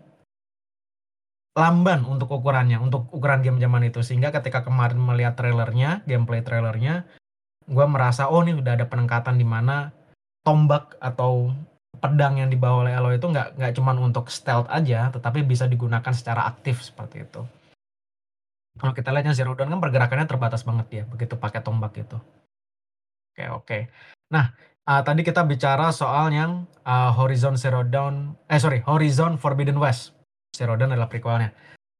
lamban 1.57 2.05
untuk 2.05 2.29
ukurannya, 2.31 2.77
untuk 2.77 3.09
ukuran 3.09 3.41
game 3.41 3.57
zaman 3.57 3.89
itu. 3.89 4.05
Sehingga 4.05 4.29
ketika 4.29 4.61
kemarin 4.61 5.01
melihat 5.01 5.33
trailernya, 5.41 6.05
gameplay 6.05 6.45
trailernya, 6.45 7.09
gue 7.65 7.85
merasa, 7.89 8.29
oh 8.29 8.45
ini 8.45 8.57
udah 8.61 8.77
ada 8.77 8.85
peningkatan 8.85 9.41
di 9.41 9.45
mana 9.45 9.89
tombak 10.45 10.97
atau 11.01 11.49
pedang 11.99 12.39
yang 12.39 12.47
dibawa 12.47 12.87
oleh 12.87 12.93
Aloy 12.95 13.19
itu 13.19 13.27
nggak 13.27 13.59
nggak 13.59 13.73
cuma 13.75 13.91
untuk 13.97 14.31
stealth 14.31 14.69
aja, 14.71 15.11
tetapi 15.11 15.43
bisa 15.43 15.67
digunakan 15.67 16.13
secara 16.15 16.47
aktif 16.47 16.79
seperti 16.79 17.27
itu. 17.27 17.43
Kalau 18.79 18.95
kita 18.95 19.11
lihatnya 19.11 19.35
Zero 19.35 19.51
Dawn 19.51 19.67
kan 19.67 19.83
pergerakannya 19.83 20.29
terbatas 20.29 20.63
banget 20.63 20.87
ya, 20.89 21.03
begitu 21.03 21.35
pakai 21.35 21.59
tombak 21.59 21.91
itu. 21.99 22.17
Oke 23.31 23.43
oke. 23.51 23.79
Nah, 24.31 24.55
uh, 24.87 25.01
tadi 25.03 25.27
kita 25.27 25.43
bicara 25.43 25.91
soal 25.91 26.31
yang 26.31 26.63
uh, 26.87 27.11
Horizon 27.11 27.59
Zero 27.59 27.83
Dawn, 27.83 28.39
eh 28.47 28.59
sorry, 28.59 28.79
Horizon 28.87 29.35
Forbidden 29.35 29.75
West. 29.75 30.15
Zero 30.55 30.79
Dawn 30.79 30.95
adalah 30.95 31.11
prequelnya. 31.11 31.51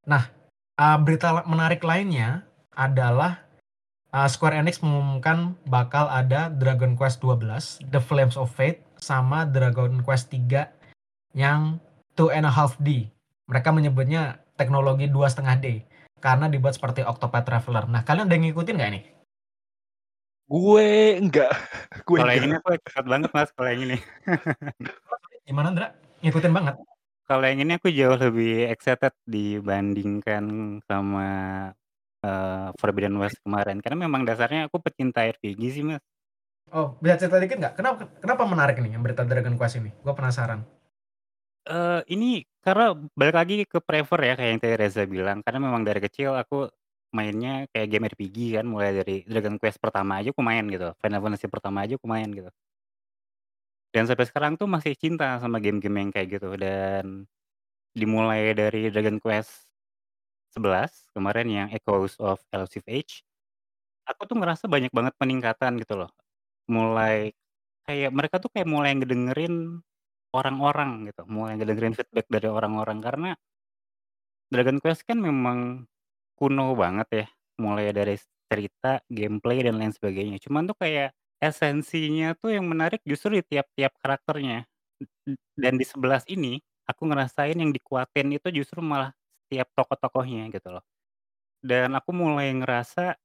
Nah, 0.07 0.31
uh, 0.79 0.97
berita 1.03 1.43
menarik 1.43 1.83
lainnya 1.83 2.47
adalah 2.71 3.43
uh, 4.15 4.27
Square 4.27 4.59
Enix 4.59 4.79
mengumumkan 4.79 5.55
bakal 5.67 6.07
ada 6.07 6.51
Dragon 6.51 6.95
Quest 6.95 7.23
12, 7.23 7.91
The 7.91 7.99
Flames 7.99 8.39
of 8.39 8.51
Fate, 8.51 8.83
sama 9.01 9.49
Dragon 9.49 10.05
Quest 10.05 10.29
3 10.29 10.69
yang 11.33 11.81
two 12.13 12.29
and 12.29 12.45
a 12.45 12.53
half 12.53 12.77
D. 12.77 13.09
Mereka 13.49 13.73
menyebutnya 13.73 14.39
teknologi 14.55 15.09
dua 15.09 15.27
setengah 15.27 15.57
D 15.59 15.83
karena 16.21 16.47
dibuat 16.47 16.77
seperti 16.77 17.01
Octopath 17.01 17.43
Traveler. 17.43 17.89
Nah, 17.89 18.05
kalian 18.05 18.29
udah 18.29 18.39
ngikutin 18.39 18.75
nggak 18.77 18.91
ini? 18.93 19.01
Gue 20.45 21.17
enggak. 21.17 21.51
Gue 22.03 22.21
Kalau 22.21 22.31
yang 22.31 22.45
ini 22.51 22.55
aku 22.59 22.69
excited 22.77 23.07
banget 23.07 23.29
mas, 23.33 23.49
kalau 23.55 23.69
yang 23.73 23.83
ini. 23.87 23.97
Gimana, 25.47 25.67
Ndra? 25.73 25.87
Ngikutin 26.21 26.53
banget. 26.53 26.75
Kalau 27.25 27.45
yang 27.47 27.59
ini 27.63 27.73
aku 27.79 27.87
jauh 27.89 28.19
lebih 28.19 28.67
excited 28.67 29.15
dibandingkan 29.23 30.43
sama 30.83 31.27
uh, 32.27 32.69
Forbidden 32.75 33.15
West 33.17 33.39
kemarin. 33.41 33.79
Karena 33.79 34.05
memang 34.05 34.27
dasarnya 34.27 34.67
aku 34.67 34.83
pecinta 34.83 35.23
RPG 35.23 35.61
sih 35.71 35.83
mas. 35.87 36.03
Oh, 36.69 36.95
bisa 37.01 37.17
cerita 37.17 37.41
dikit 37.41 37.57
nggak? 37.57 37.73
Kenapa 37.81 38.07
kenapa 38.21 38.43
menarik 38.45 38.77
nih 38.77 38.93
yang 38.93 39.03
berita 39.03 39.25
Dragon 39.25 39.57
Quest 39.57 39.81
ini? 39.81 39.89
Gue 40.05 40.13
penasaran. 40.13 40.61
Uh, 41.65 42.01
ini 42.09 42.45
karena 42.61 42.93
balik 43.17 43.35
lagi 43.37 43.55
ke 43.65 43.81
prefer 43.81 44.19
ya 44.21 44.33
kayak 44.37 44.49
yang 44.53 44.61
tadi 44.61 44.75
Reza 44.77 45.03
bilang. 45.09 45.41
Karena 45.41 45.59
memang 45.59 45.81
dari 45.83 45.99
kecil 45.99 46.37
aku 46.37 46.71
mainnya 47.11 47.67
kayak 47.75 47.87
game 47.91 48.07
RPG 48.07 48.37
kan 48.55 48.65
mulai 48.65 48.95
dari 48.95 49.15
Dragon 49.27 49.59
Quest 49.59 49.77
pertama 49.83 50.23
aja 50.23 50.31
aku 50.31 50.39
main 50.39 50.63
gitu 50.71 50.95
Final 51.03 51.19
Fantasy 51.19 51.47
pertama 51.51 51.83
aja 51.83 51.99
aku 51.99 52.07
main 52.07 52.31
gitu 52.31 52.47
dan 53.91 54.07
sampai 54.07 54.23
sekarang 54.23 54.55
tuh 54.55 54.67
masih 54.71 54.95
cinta 54.95 55.35
sama 55.43 55.59
game-game 55.59 56.07
yang 56.07 56.11
kayak 56.15 56.39
gitu 56.39 56.55
dan 56.55 57.27
dimulai 57.91 58.55
dari 58.55 58.87
Dragon 58.87 59.19
Quest 59.19 59.67
11 60.55 61.11
kemarin 61.11 61.47
yang 61.51 61.67
Echoes 61.75 62.15
of 62.23 62.39
Elusive 62.55 62.87
Age 62.87 63.27
aku 64.07 64.23
tuh 64.31 64.39
ngerasa 64.39 64.71
banyak 64.71 64.91
banget 64.95 65.13
peningkatan 65.19 65.75
gitu 65.83 65.99
loh 65.99 66.11
mulai 66.75 67.15
kayak 67.87 68.11
mereka 68.17 68.35
tuh 68.43 68.51
kayak 68.53 68.69
mulai 68.75 68.91
ngedengerin 68.97 69.55
orang-orang 70.37 70.91
gitu 71.09 71.21
mulai 71.35 71.53
ngedengerin 71.59 71.95
feedback 71.97 72.27
dari 72.35 72.47
orang-orang 72.51 72.99
karena 73.05 73.29
Dragon 74.51 74.77
Quest 74.83 75.07
kan 75.07 75.19
memang 75.19 75.87
kuno 76.35 76.75
banget 76.75 77.07
ya, 77.11 77.25
mulai 77.61 77.91
dari 77.95 78.15
cerita, 78.51 78.99
gameplay, 79.07 79.63
dan 79.63 79.79
lain 79.79 79.93
sebagainya. 79.95 80.37
Cuman 80.43 80.67
tuh 80.67 80.75
kayak 80.75 81.15
esensinya 81.39 82.35
tuh 82.35 82.55
yang 82.59 82.67
menarik 82.67 82.99
justru 83.07 83.39
di 83.39 83.43
tiap-tiap 83.47 83.95
karakternya. 84.03 84.67
Dan 85.55 85.73
di 85.79 85.85
sebelas 85.87 86.23
ini, 86.27 86.59
aku 86.87 87.07
ngerasain 87.09 87.55
yang 87.57 87.71
dikuatin 87.71 88.27
itu 88.35 88.47
justru 88.63 88.83
malah 88.83 89.15
setiap 89.47 89.67
tokoh-tokohnya 89.77 90.51
gitu 90.51 90.69
loh. 90.79 90.83
Dan 91.61 91.93
aku 91.97 92.11
mulai 92.15 92.53
ngerasa 92.55 93.15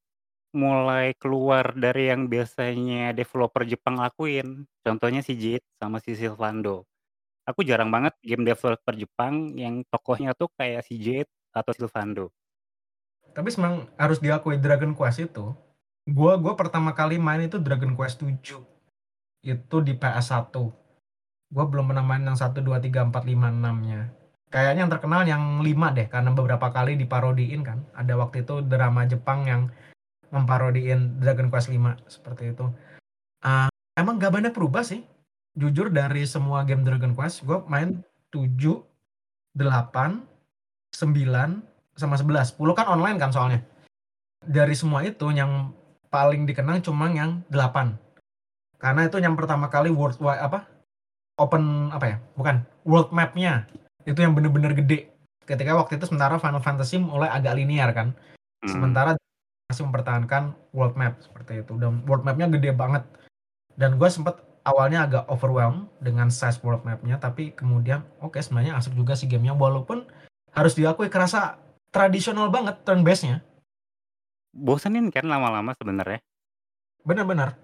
mulai 0.57 1.13
keluar 1.21 1.77
dari 1.77 2.09
yang 2.09 2.33
biasanya 2.33 3.13
developer 3.13 3.69
Jepang 3.69 4.01
lakuin. 4.01 4.65
Contohnya 4.81 5.21
si 5.21 5.37
Jade 5.37 5.67
sama 5.77 6.01
si 6.01 6.17
Silvando. 6.17 6.89
Aku 7.45 7.61
jarang 7.63 7.93
banget 7.93 8.17
game 8.25 8.43
developer 8.43 8.97
Jepang 8.97 9.53
yang 9.55 9.85
tokohnya 9.93 10.33
tuh 10.33 10.49
kayak 10.57 10.83
si 10.89 10.97
Jade 10.97 11.29
atau 11.53 11.77
Silvando. 11.77 12.33
Tapi 13.37 13.53
memang 13.61 13.85
harus 14.01 14.17
diakui 14.17 14.57
Dragon 14.57 14.97
Quest 14.97 15.21
itu, 15.29 15.53
gua 16.09 16.41
gua 16.41 16.57
pertama 16.57 16.97
kali 16.97 17.21
main 17.21 17.45
itu 17.45 17.61
Dragon 17.61 17.93
Quest 17.93 18.25
7. 18.25 18.65
Itu 19.45 19.77
di 19.85 19.93
PS1. 19.93 20.57
Gua 21.53 21.65
belum 21.69 21.93
pernah 21.93 22.03
main 22.03 22.25
yang 22.25 22.35
1 22.35 22.65
2 22.65 22.81
3 22.81 23.13
4 23.13 23.13
5 23.13 23.53
6-nya. 23.53 24.01
Kayaknya 24.49 24.81
yang 24.89 24.93
terkenal 24.93 25.23
yang 25.29 25.43
5 25.61 25.93
deh 25.93 26.09
karena 26.09 26.31
beberapa 26.33 26.73
kali 26.73 26.97
diparodiin 26.97 27.61
kan. 27.61 27.85
Ada 27.93 28.17
waktu 28.17 28.49
itu 28.49 28.65
drama 28.65 29.05
Jepang 29.05 29.45
yang 29.45 29.63
memparodiin 30.31 31.23
Dragon 31.23 31.51
Quest 31.51 31.71
5 31.71 32.11
seperti 32.11 32.55
itu. 32.55 32.67
Uh, 33.45 33.69
emang 33.95 34.19
gak 34.19 34.35
banyak 34.35 34.53
berubah 34.53 34.83
sih. 34.83 35.07
Jujur 35.57 35.89
dari 35.89 36.29
semua 36.29 36.69
game 36.69 36.85
Dragon 36.85 37.17
Quest, 37.17 37.49
gue 37.49 37.57
main 37.71 38.05
7, 38.29 38.85
8, 39.57 39.57
9, 39.57 40.21
sama 41.97 42.15
11. 42.21 42.61
10 42.61 42.77
kan 42.77 42.87
online 42.93 43.17
kan 43.17 43.33
soalnya. 43.33 43.65
Dari 44.45 44.77
semua 44.77 45.01
itu 45.03 45.33
yang 45.33 45.73
paling 46.13 46.45
dikenang 46.45 46.85
cuma 46.85 47.09
yang 47.09 47.41
8. 47.49 47.97
Karena 48.77 49.09
itu 49.09 49.17
yang 49.19 49.35
pertama 49.35 49.73
kali 49.73 49.89
world 49.89 50.21
wide 50.21 50.45
apa? 50.45 50.69
Open 51.41 51.89
apa 51.93 52.05
ya? 52.05 52.17
Bukan, 52.37 52.65
world 52.85 53.11
map-nya. 53.13 53.65
Itu 54.05 54.21
yang 54.21 54.37
bener-bener 54.37 54.77
gede. 54.77 55.09
Ketika 55.49 55.73
waktu 55.73 55.97
itu 55.97 56.05
sementara 56.09 56.37
Final 56.37 56.61
Fantasy 56.61 57.01
mulai 57.01 57.33
agak 57.33 57.57
linear 57.57 57.91
kan. 57.97 58.13
Hmm. 58.61 58.69
Sementara 58.69 59.17
masih 59.67 59.83
mempertahankan 59.83 60.55
world 60.71 60.95
map 60.95 61.19
seperti 61.19 61.67
itu. 61.67 61.75
Dan 61.79 62.07
world 62.07 62.23
map-nya 62.23 62.47
gede 62.47 62.71
banget. 62.71 63.03
Dan 63.75 63.99
gue 63.99 64.09
sempet 64.09 64.39
awalnya 64.63 65.07
agak 65.07 65.25
overwhelmed 65.27 65.91
dengan 65.99 66.31
size 66.31 66.63
world 66.63 66.87
map-nya, 66.87 67.19
tapi 67.19 67.53
kemudian 67.53 68.07
oke 68.23 68.39
okay, 68.39 68.43
sebenarnya 68.43 68.79
asik 68.79 68.95
juga 68.95 69.15
sih 69.15 69.31
gamenya 69.31 69.55
walaupun 69.55 70.07
harus 70.55 70.73
diakui 70.75 71.13
kerasa 71.13 71.61
tradisional 71.93 72.49
banget 72.49 72.81
turn 72.87 73.05
base-nya. 73.05 73.43
Bosenin 74.57 75.13
kan 75.13 75.29
lama-lama 75.29 75.77
sebenarnya. 75.77 76.25
Bener-bener. 77.05 77.55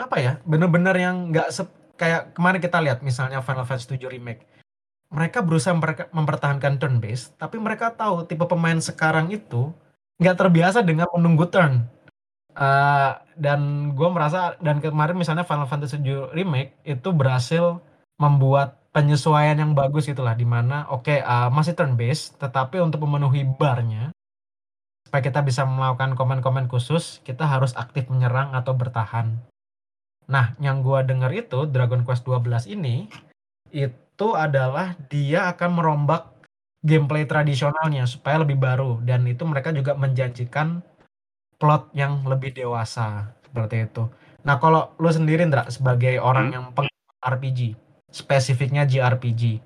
Apa 0.00 0.16
ya? 0.16 0.32
Bener-bener 0.48 0.96
yang 0.96 1.28
nggak 1.28 1.52
kayak 2.00 2.32
kemarin 2.32 2.60
kita 2.64 2.80
lihat 2.80 3.04
misalnya 3.04 3.44
Final 3.44 3.68
Fantasy 3.68 4.00
7 4.00 4.08
remake. 4.08 4.48
Mereka 5.10 5.42
berusaha 5.42 5.74
mempertahankan 6.14 6.78
turn 6.78 7.02
base, 7.02 7.34
tapi 7.34 7.58
mereka 7.58 7.92
tahu 7.92 8.24
tipe 8.24 8.46
pemain 8.46 8.78
sekarang 8.78 9.34
itu 9.34 9.74
nggak 10.20 10.36
terbiasa 10.36 10.84
dengan 10.84 11.08
menunggu 11.16 11.48
turn. 11.48 11.88
Uh, 12.50 13.16
dan 13.40 13.92
gue 13.96 14.08
merasa 14.10 14.58
dan 14.60 14.82
kemarin 14.84 15.16
misalnya 15.16 15.46
Final 15.46 15.70
Fantasy 15.70 15.96
7 16.02 16.36
remake 16.36 16.76
itu 16.84 17.08
berhasil 17.14 17.80
membuat 18.20 18.76
penyesuaian 18.90 19.56
yang 19.56 19.72
bagus 19.72 20.10
itulah 20.10 20.34
di 20.34 20.44
mana 20.44 20.84
oke 20.90 21.08
okay, 21.08 21.18
uh, 21.22 21.46
masih 21.48 21.78
turn 21.78 21.94
based 21.94 22.36
tetapi 22.42 22.82
untuk 22.82 23.06
memenuhi 23.06 23.46
barnya 23.46 24.10
supaya 25.06 25.22
kita 25.22 25.40
bisa 25.46 25.62
melakukan 25.62 26.18
komen-komen 26.18 26.66
khusus 26.66 27.22
kita 27.22 27.46
harus 27.46 27.72
aktif 27.78 28.10
menyerang 28.10 28.50
atau 28.52 28.74
bertahan. 28.74 29.40
Nah, 30.30 30.54
yang 30.62 30.86
gua 30.86 31.02
dengar 31.02 31.34
itu 31.34 31.66
Dragon 31.66 32.06
Quest 32.06 32.22
12 32.22 32.70
ini 32.70 33.10
itu 33.74 34.28
adalah 34.38 34.94
dia 35.10 35.50
akan 35.50 35.70
merombak 35.74 36.30
gameplay 36.80 37.28
tradisionalnya 37.28 38.08
supaya 38.08 38.40
lebih 38.40 38.56
baru 38.56 39.00
dan 39.04 39.24
itu 39.28 39.44
mereka 39.44 39.72
juga 39.72 39.92
menjanjikan 39.96 40.80
plot 41.60 41.92
yang 41.92 42.24
lebih 42.24 42.56
dewasa 42.56 43.36
seperti 43.44 43.84
itu. 43.84 44.08
Nah, 44.48 44.56
kalau 44.56 44.96
lu 44.96 45.12
sendiri 45.12 45.44
Ndra 45.44 45.68
sebagai 45.68 46.16
orang 46.16 46.48
hmm. 46.48 46.54
yang 46.56 46.64
penggemar 46.72 47.20
RPG, 47.36 47.76
spesifiknya 48.08 48.88
JRPG. 48.88 49.60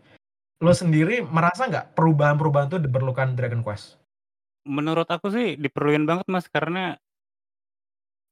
Lo 0.58 0.74
sendiri 0.74 1.22
merasa 1.22 1.70
nggak 1.70 1.94
perubahan-perubahan 1.94 2.66
itu 2.74 2.78
diperlukan 2.82 3.38
Dragon 3.38 3.62
Quest? 3.62 4.02
Menurut 4.66 5.06
aku 5.06 5.30
sih 5.30 5.60
diperluin 5.60 6.08
banget 6.08 6.26
mas 6.26 6.48
karena 6.48 6.96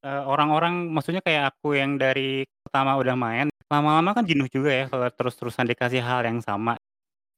uh, 0.02 0.24
orang-orang 0.26 0.88
maksudnya 0.90 1.20
kayak 1.20 1.54
aku 1.54 1.76
yang 1.76 2.00
dari 2.00 2.48
pertama 2.64 2.96
udah 2.96 3.14
main 3.14 3.52
lama-lama 3.68 4.12
kan 4.12 4.24
jenuh 4.24 4.48
juga 4.52 4.68
ya 4.68 4.84
kalau 4.88 5.08
terus-terusan 5.08 5.68
dikasih 5.68 6.04
hal 6.04 6.24
yang 6.24 6.40
sama. 6.44 6.76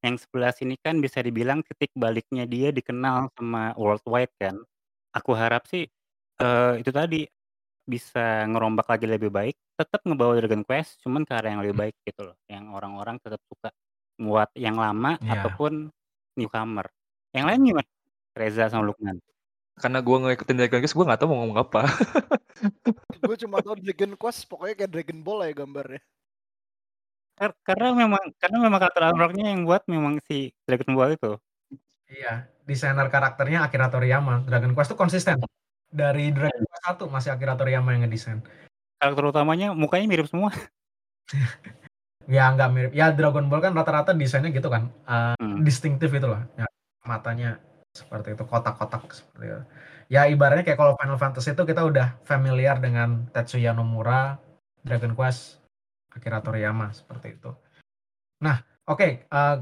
Yang 0.04 0.28
sebelah 0.28 0.52
sini 0.52 0.76
kan 0.76 1.00
bisa 1.00 1.24
dibilang 1.24 1.64
titik 1.64 1.88
baliknya 1.96 2.44
dia 2.44 2.68
dikenal 2.68 3.32
sama 3.32 3.72
worldwide 3.80 4.36
kan. 4.36 4.60
Aku 5.16 5.32
harap 5.32 5.64
sih 5.64 5.88
uh, 6.44 6.76
itu 6.76 6.92
tadi 6.92 7.24
bisa 7.84 8.48
ngerombak 8.48 8.88
lagi 8.88 9.06
lebih 9.08 9.28
baik, 9.28 9.56
tetap 9.76 10.00
ngebawa 10.04 10.40
Dragon 10.40 10.64
Quest, 10.64 11.00
cuman 11.04 11.28
ke 11.28 11.32
arah 11.36 11.52
yang 11.52 11.60
lebih 11.60 11.76
baik 11.76 11.96
gitu 12.04 12.32
loh, 12.32 12.36
yang 12.48 12.72
orang-orang 12.72 13.20
tetap 13.20 13.40
suka 13.44 13.68
buat 14.16 14.48
yang 14.56 14.80
lama 14.80 15.20
yeah. 15.20 15.36
ataupun 15.36 15.92
newcomer. 16.36 16.88
Yang 17.36 17.44
lain 17.44 17.60
gimana? 17.72 17.90
Reza 18.34 18.64
sama 18.72 18.88
Lukman. 18.88 19.20
Karena 19.74 19.98
gue 20.00 20.16
ngikutin 20.16 20.56
Dragon 20.56 20.80
Quest, 20.80 20.96
gue 20.96 21.04
gak 21.04 21.18
tau 21.20 21.28
mau 21.28 21.38
ngomong 21.44 21.60
apa. 21.60 21.82
gue 23.28 23.36
cuma 23.44 23.60
tau 23.60 23.76
Dragon 23.76 24.12
Quest, 24.16 24.48
pokoknya 24.48 24.74
kayak 24.80 24.90
Dragon 24.90 25.20
Ball 25.20 25.50
ya 25.50 25.52
gambarnya. 25.52 26.02
Karena 27.38 27.90
memang 27.90 28.22
karena 28.38 28.58
memang 28.62 28.78
karakter 28.78 29.10
artworknya 29.10 29.50
yang 29.50 29.66
buat 29.66 29.82
memang 29.90 30.22
si 30.30 30.54
Dragon 30.62 30.94
Ball 30.94 31.18
itu. 31.18 31.34
Iya, 32.06 32.46
desainer 32.62 33.10
karakternya 33.10 33.66
Akira 33.66 33.90
Toriyama. 33.90 34.46
Dragon 34.46 34.70
Quest 34.70 34.94
tuh 34.94 34.98
konsisten 34.98 35.42
dari 35.90 36.30
Dragon 36.30 36.62
Quest 36.62 36.84
1 36.86 37.10
masih 37.10 37.30
Akira 37.34 37.58
Toriyama 37.58 37.90
yang 37.90 38.06
ngedesain. 38.06 38.38
Karakter 39.02 39.24
utamanya 39.34 39.74
mukanya 39.74 40.06
mirip 40.06 40.30
semua. 40.30 40.54
ya 42.30 42.54
nggak 42.54 42.70
mirip. 42.70 42.92
Ya 42.94 43.10
Dragon 43.10 43.50
Ball 43.50 43.66
kan 43.66 43.74
rata-rata 43.74 44.14
desainnya 44.14 44.54
gitu 44.54 44.70
kan. 44.70 44.94
Uh, 45.02 45.34
hmm. 45.42 45.66
Distintif 45.66 46.14
itu 46.14 46.26
loh. 46.30 46.38
Ya, 46.54 46.70
matanya 47.02 47.58
seperti 47.90 48.38
itu 48.38 48.46
kotak-kotak 48.46 49.10
seperti 49.10 49.44
itu. 49.50 49.62
Ya 50.12 50.28
ibaratnya 50.30 50.62
kayak 50.62 50.78
kalau 50.78 50.94
Final 51.00 51.18
Fantasy 51.18 51.56
itu 51.56 51.64
kita 51.66 51.82
udah 51.82 52.14
familiar 52.22 52.78
dengan 52.78 53.26
Tetsuya 53.32 53.72
Nomura, 53.72 54.36
Dragon 54.84 55.16
Quest 55.16 55.63
Akira 56.14 56.38
Toriyama 56.40 56.94
seperti 56.94 57.34
itu. 57.34 57.50
Nah, 58.40 58.62
oke, 58.86 59.26
eh, 59.26 59.56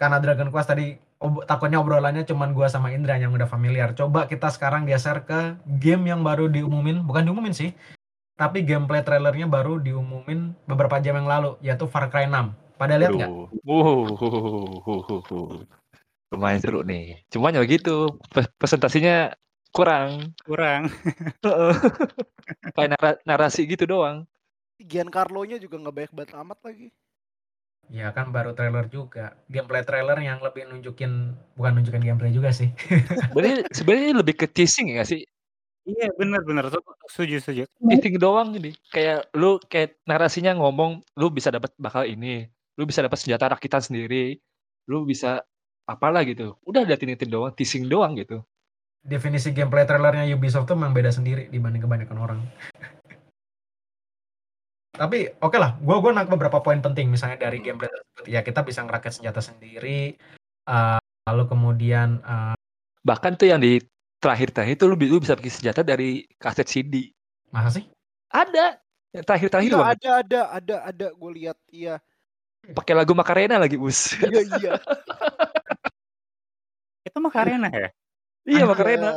karena 0.00 0.16
Dragon 0.18 0.48
Quest 0.48 0.72
tadi 0.72 0.96
ob- 1.20 1.44
takutnya 1.44 1.78
obrolannya 1.78 2.24
cuman 2.24 2.56
gua 2.56 2.72
sama 2.72 2.90
Indra 2.90 3.20
yang 3.20 3.36
udah 3.36 3.46
familiar. 3.46 3.92
Coba 3.92 4.24
kita 4.24 4.48
sekarang 4.48 4.88
geser 4.88 5.22
ke 5.28 5.60
game 5.78 6.08
yang 6.08 6.24
baru 6.24 6.48
diumumin, 6.48 7.04
bukan 7.04 7.28
diumumin 7.28 7.52
sih, 7.52 7.76
tapi 8.40 8.64
gameplay 8.64 9.04
trailernya 9.04 9.44
baru 9.44 9.76
diumumin 9.76 10.56
beberapa 10.64 10.96
jam 11.04 11.20
yang 11.20 11.28
lalu, 11.28 11.60
yaitu 11.60 11.84
Far 11.84 12.08
Cry 12.08 12.24
6. 12.24 12.56
Pada 12.80 12.96
lihat 12.96 13.12
nggak? 13.12 13.28
Uh, 13.28 13.52
uh, 13.68 14.08
uh, 14.08 15.02
uh, 15.04 15.20
uh. 15.20 15.60
Lumayan 16.32 16.62
seru 16.64 16.80
nih. 16.80 17.20
Cuman 17.28 17.52
ya 17.52 17.60
gitu, 17.68 18.16
presentasinya 18.56 19.36
kurang. 19.74 20.32
Kurang. 20.46 20.88
Kayak 22.72 22.90
nara- 22.96 23.20
narasi 23.28 23.68
gitu 23.68 23.84
doang. 23.84 24.24
Giancarlo-nya 24.80 25.60
juga 25.60 25.76
nggak 25.76 25.94
banyak 25.94 26.12
banget 26.16 26.32
amat 26.40 26.58
lagi. 26.64 26.88
Ya 27.90 28.14
kan 28.14 28.30
baru 28.30 28.54
trailer 28.54 28.86
juga. 28.86 29.34
Gameplay 29.50 29.82
trailer 29.82 30.18
yang 30.22 30.38
lebih 30.38 30.68
nunjukin, 30.70 31.34
bukan 31.58 31.72
nunjukin 31.80 32.02
gameplay 32.06 32.30
juga 32.30 32.54
sih. 32.54 32.70
Sebenarnya 33.34 33.66
sebenarnya 33.74 34.12
lebih 34.22 34.34
ke 34.38 34.46
teasing 34.46 34.94
ya 34.94 35.02
nggak 35.02 35.10
sih? 35.10 35.22
Iya 35.88 36.08
benar 36.14 36.46
benar. 36.46 36.70
Setuju 37.10 37.42
setuju. 37.42 37.62
Teasing 37.66 38.16
doang 38.22 38.54
ini. 38.54 38.70
Kayak 38.94 39.26
lu 39.34 39.58
kayak 39.66 39.98
narasinya 40.06 40.54
ngomong 40.54 41.02
lu 41.18 41.26
bisa 41.34 41.50
dapat 41.50 41.74
bakal 41.82 42.06
ini, 42.06 42.46
lu 42.78 42.86
bisa 42.86 43.02
dapat 43.02 43.18
senjata 43.18 43.50
rakitan 43.50 43.82
sendiri, 43.82 44.38
lu 44.86 45.02
bisa 45.02 45.42
apalah 45.90 46.22
gitu. 46.22 46.54
Udah 46.62 46.86
liatin-liatin 46.86 47.26
doang, 47.26 47.50
teasing 47.58 47.90
doang 47.90 48.14
gitu. 48.14 48.38
Definisi 49.00 49.50
gameplay 49.50 49.88
trailernya 49.88 50.28
Ubisoft 50.36 50.68
tuh 50.68 50.76
memang 50.76 50.92
beda 50.92 51.10
sendiri 51.10 51.48
dibanding 51.50 51.82
kebanyakan 51.82 52.18
orang. 52.20 52.40
Tapi 55.00 55.32
oke 55.40 55.56
lah, 55.56 55.80
gue 55.80 55.96
gue 55.96 56.12
nangkep 56.12 56.32
beberapa 56.36 56.60
poin 56.60 56.76
penting 56.84 57.08
misalnya 57.08 57.40
dari 57.40 57.64
gameplay 57.64 57.88
tersebut. 57.88 58.24
Ya 58.28 58.44
kita 58.44 58.60
bisa 58.60 58.84
ngerakit 58.84 59.16
senjata 59.16 59.40
sendiri, 59.40 60.12
eh, 60.68 61.00
lalu 61.24 61.44
kemudian 61.48 62.20
eh, 62.20 62.52
Bahkan 63.00 63.40
tuh 63.40 63.48
yang 63.48 63.64
di 63.64 63.80
terakhir-terakhir 64.20 64.76
itu 64.76 64.84
lu, 64.84 64.96
lu 65.00 65.24
bisa 65.24 65.32
bikin 65.32 65.56
senjata 65.56 65.80
dari 65.80 66.28
kaset 66.36 66.68
CD. 66.68 67.08
masa 67.48 67.80
sih? 67.80 67.88
Ada. 68.28 68.76
Yang 69.16 69.24
terakhir-terakhir 69.24 69.70
Iya 69.72 69.78
banget. 69.80 69.96
ada 69.96 70.10
ada 70.20 70.40
ada 70.60 70.76
ada 70.92 71.06
gue 71.16 71.30
lihat 71.34 71.56
iya 71.72 71.96
Pakai 72.60 72.92
lagu 72.92 73.16
Macarena 73.16 73.56
lagi, 73.56 73.80
Bus. 73.80 74.12
iya 74.28 74.44
iya. 74.60 74.72
Itu 77.08 77.18
Makarena 77.24 77.72
ya? 77.72 77.88
iya, 78.44 78.62
Ada. 78.62 78.68
Macarena. 78.68 79.10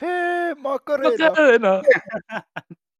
Hei 0.00 0.56
Macarena. 0.56 1.28
Macarena. 1.28 1.72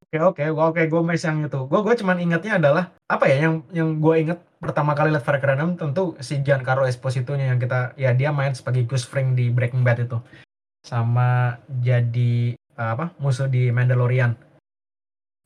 Oke 0.07 0.23
oke 0.23 0.45
gue 0.47 0.65
oke 0.71 0.83
gue 0.87 1.03
mes 1.03 1.19
yang 1.19 1.43
itu. 1.43 1.61
Gue 1.67 1.81
gue 1.83 1.95
cuman 1.99 2.17
ingatnya 2.23 2.63
adalah 2.63 2.85
apa 3.11 3.27
ya 3.27 3.51
yang 3.51 3.67
yang 3.75 3.99
gue 3.99 4.15
inget 4.23 4.39
pertama 4.63 4.95
kali 4.95 5.11
lihat 5.11 5.27
6 5.27 5.83
tentu 5.83 6.15
si 6.23 6.39
Giancarlo 6.47 6.87
Esposito-nya 6.87 7.51
yang 7.51 7.59
kita 7.59 7.93
ya 7.99 8.15
dia 8.15 8.31
main 8.31 8.55
sebagai 8.55 8.87
Gus 8.87 9.03
Fring 9.03 9.35
di 9.35 9.51
Breaking 9.51 9.83
Bad 9.83 10.07
itu 10.07 10.23
sama 10.87 11.59
jadi 11.83 12.55
eh, 12.55 12.91
apa 12.95 13.19
musuh 13.19 13.51
di 13.51 13.75
Mandalorian. 13.75 14.39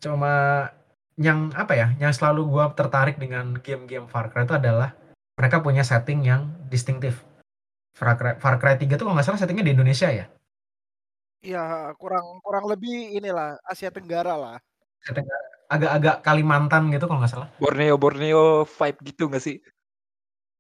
Cuma 0.04 0.68
yang 1.16 1.52
apa 1.56 1.72
ya 1.76 1.96
yang 1.96 2.12
selalu 2.12 2.48
gue 2.52 2.64
tertarik 2.76 3.16
dengan 3.16 3.56
game-game 3.60 4.08
Far 4.12 4.28
Cry 4.28 4.44
itu 4.44 4.56
adalah 4.56 4.92
mereka 5.40 5.64
punya 5.64 5.80
setting 5.80 6.20
yang 6.24 6.52
distintif. 6.68 7.24
Far 7.96 8.16
Cry, 8.20 8.36
Far 8.36 8.60
Cry 8.60 8.76
3 8.76 9.00
tuh 9.00 9.08
kalau 9.08 9.16
nggak 9.16 9.24
salah 9.24 9.40
settingnya 9.40 9.64
di 9.64 9.72
Indonesia 9.72 10.08
ya. 10.12 10.28
Ya 11.40 11.88
kurang 11.96 12.44
kurang 12.44 12.68
lebih 12.68 13.16
inilah 13.16 13.56
Asia 13.64 13.88
Tenggara 13.88 14.36
lah. 14.36 14.56
Agak-agak 15.72 16.20
Kalimantan 16.20 16.92
gitu 16.92 17.08
kalau 17.08 17.24
nggak 17.24 17.32
salah. 17.32 17.48
Borneo 17.56 17.96
Borneo 17.96 18.68
vibe 18.68 18.98
gitu 19.08 19.32
nggak 19.32 19.40
sih? 19.40 19.56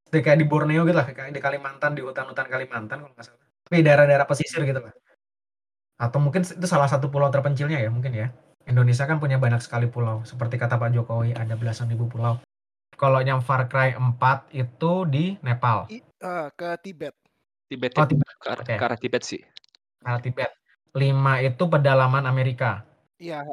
Seperti 0.08 0.24
kayak 0.24 0.38
di 0.40 0.46
Borneo 0.48 0.82
gitu 0.88 0.96
lah, 0.96 1.06
kayak 1.06 1.36
di 1.36 1.42
Kalimantan, 1.42 1.92
di 1.92 2.02
hutan-hutan 2.02 2.48
Kalimantan 2.48 3.04
kalau 3.04 3.12
nggak 3.12 3.26
salah. 3.28 3.44
Tapi 3.68 3.84
daerah-daerah 3.84 4.24
pesisir 4.24 4.64
gitu 4.64 4.80
lah. 4.80 4.94
Atau 6.00 6.18
mungkin 6.18 6.42
itu 6.48 6.66
salah 6.66 6.88
satu 6.88 7.12
pulau 7.12 7.28
terpencilnya 7.28 7.76
ya 7.76 7.92
mungkin 7.92 8.16
ya. 8.16 8.32
Indonesia 8.64 9.04
kan 9.04 9.20
punya 9.20 9.36
banyak 9.36 9.60
sekali 9.60 9.86
pulau. 9.92 10.24
Seperti 10.24 10.56
kata 10.56 10.80
Pak 10.80 10.96
Jokowi, 10.96 11.36
ada 11.36 11.54
belasan 11.60 11.92
ribu 11.92 12.08
pulau. 12.08 12.40
Kalau 12.96 13.20
yang 13.20 13.44
Far 13.44 13.68
Cry 13.68 13.92
4 13.96 14.48
itu 14.52 14.92
di 15.08 15.36
Nepal, 15.44 15.88
I, 15.92 16.00
eh, 16.00 16.48
ke 16.52 16.68
Tibet. 16.84 17.14
Tibet, 17.68 17.92
Oh, 17.96 18.04
ya. 18.04 18.08
Tibet. 18.08 18.28
Ke, 18.40 18.48
arah, 18.50 18.64
Oke. 18.64 18.74
ke 18.76 18.84
arah 18.84 18.98
Tibet 19.00 19.22
sih. 19.24 19.40
nah, 20.04 20.16
Tibet. 20.20 20.59
5 20.94 21.42
itu 21.46 21.62
pedalaman 21.70 22.26
Amerika. 22.26 22.82
Iya. 23.20 23.44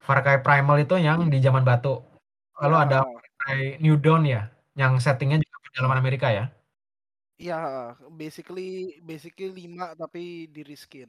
Far 0.00 0.24
Cry 0.24 0.40
Primal 0.40 0.80
itu 0.80 0.96
yang 0.96 1.28
di 1.28 1.38
zaman 1.44 1.60
batu. 1.66 2.00
Lalu 2.60 2.76
iya, 2.76 2.84
ada 2.88 2.98
Far 3.04 3.28
Cry 3.40 3.80
New 3.80 3.96
Dawn 4.00 4.24
ya, 4.24 4.48
yang 4.76 4.96
settingnya 4.96 5.40
juga 5.40 5.56
pedalaman 5.68 6.00
Amerika 6.00 6.32
ya. 6.32 6.48
Iya, 7.40 7.58
basically 8.12 9.00
basically 9.00 9.48
5 9.52 9.96
tapi 9.96 10.48
di 10.48 10.60
reskin. 10.64 11.08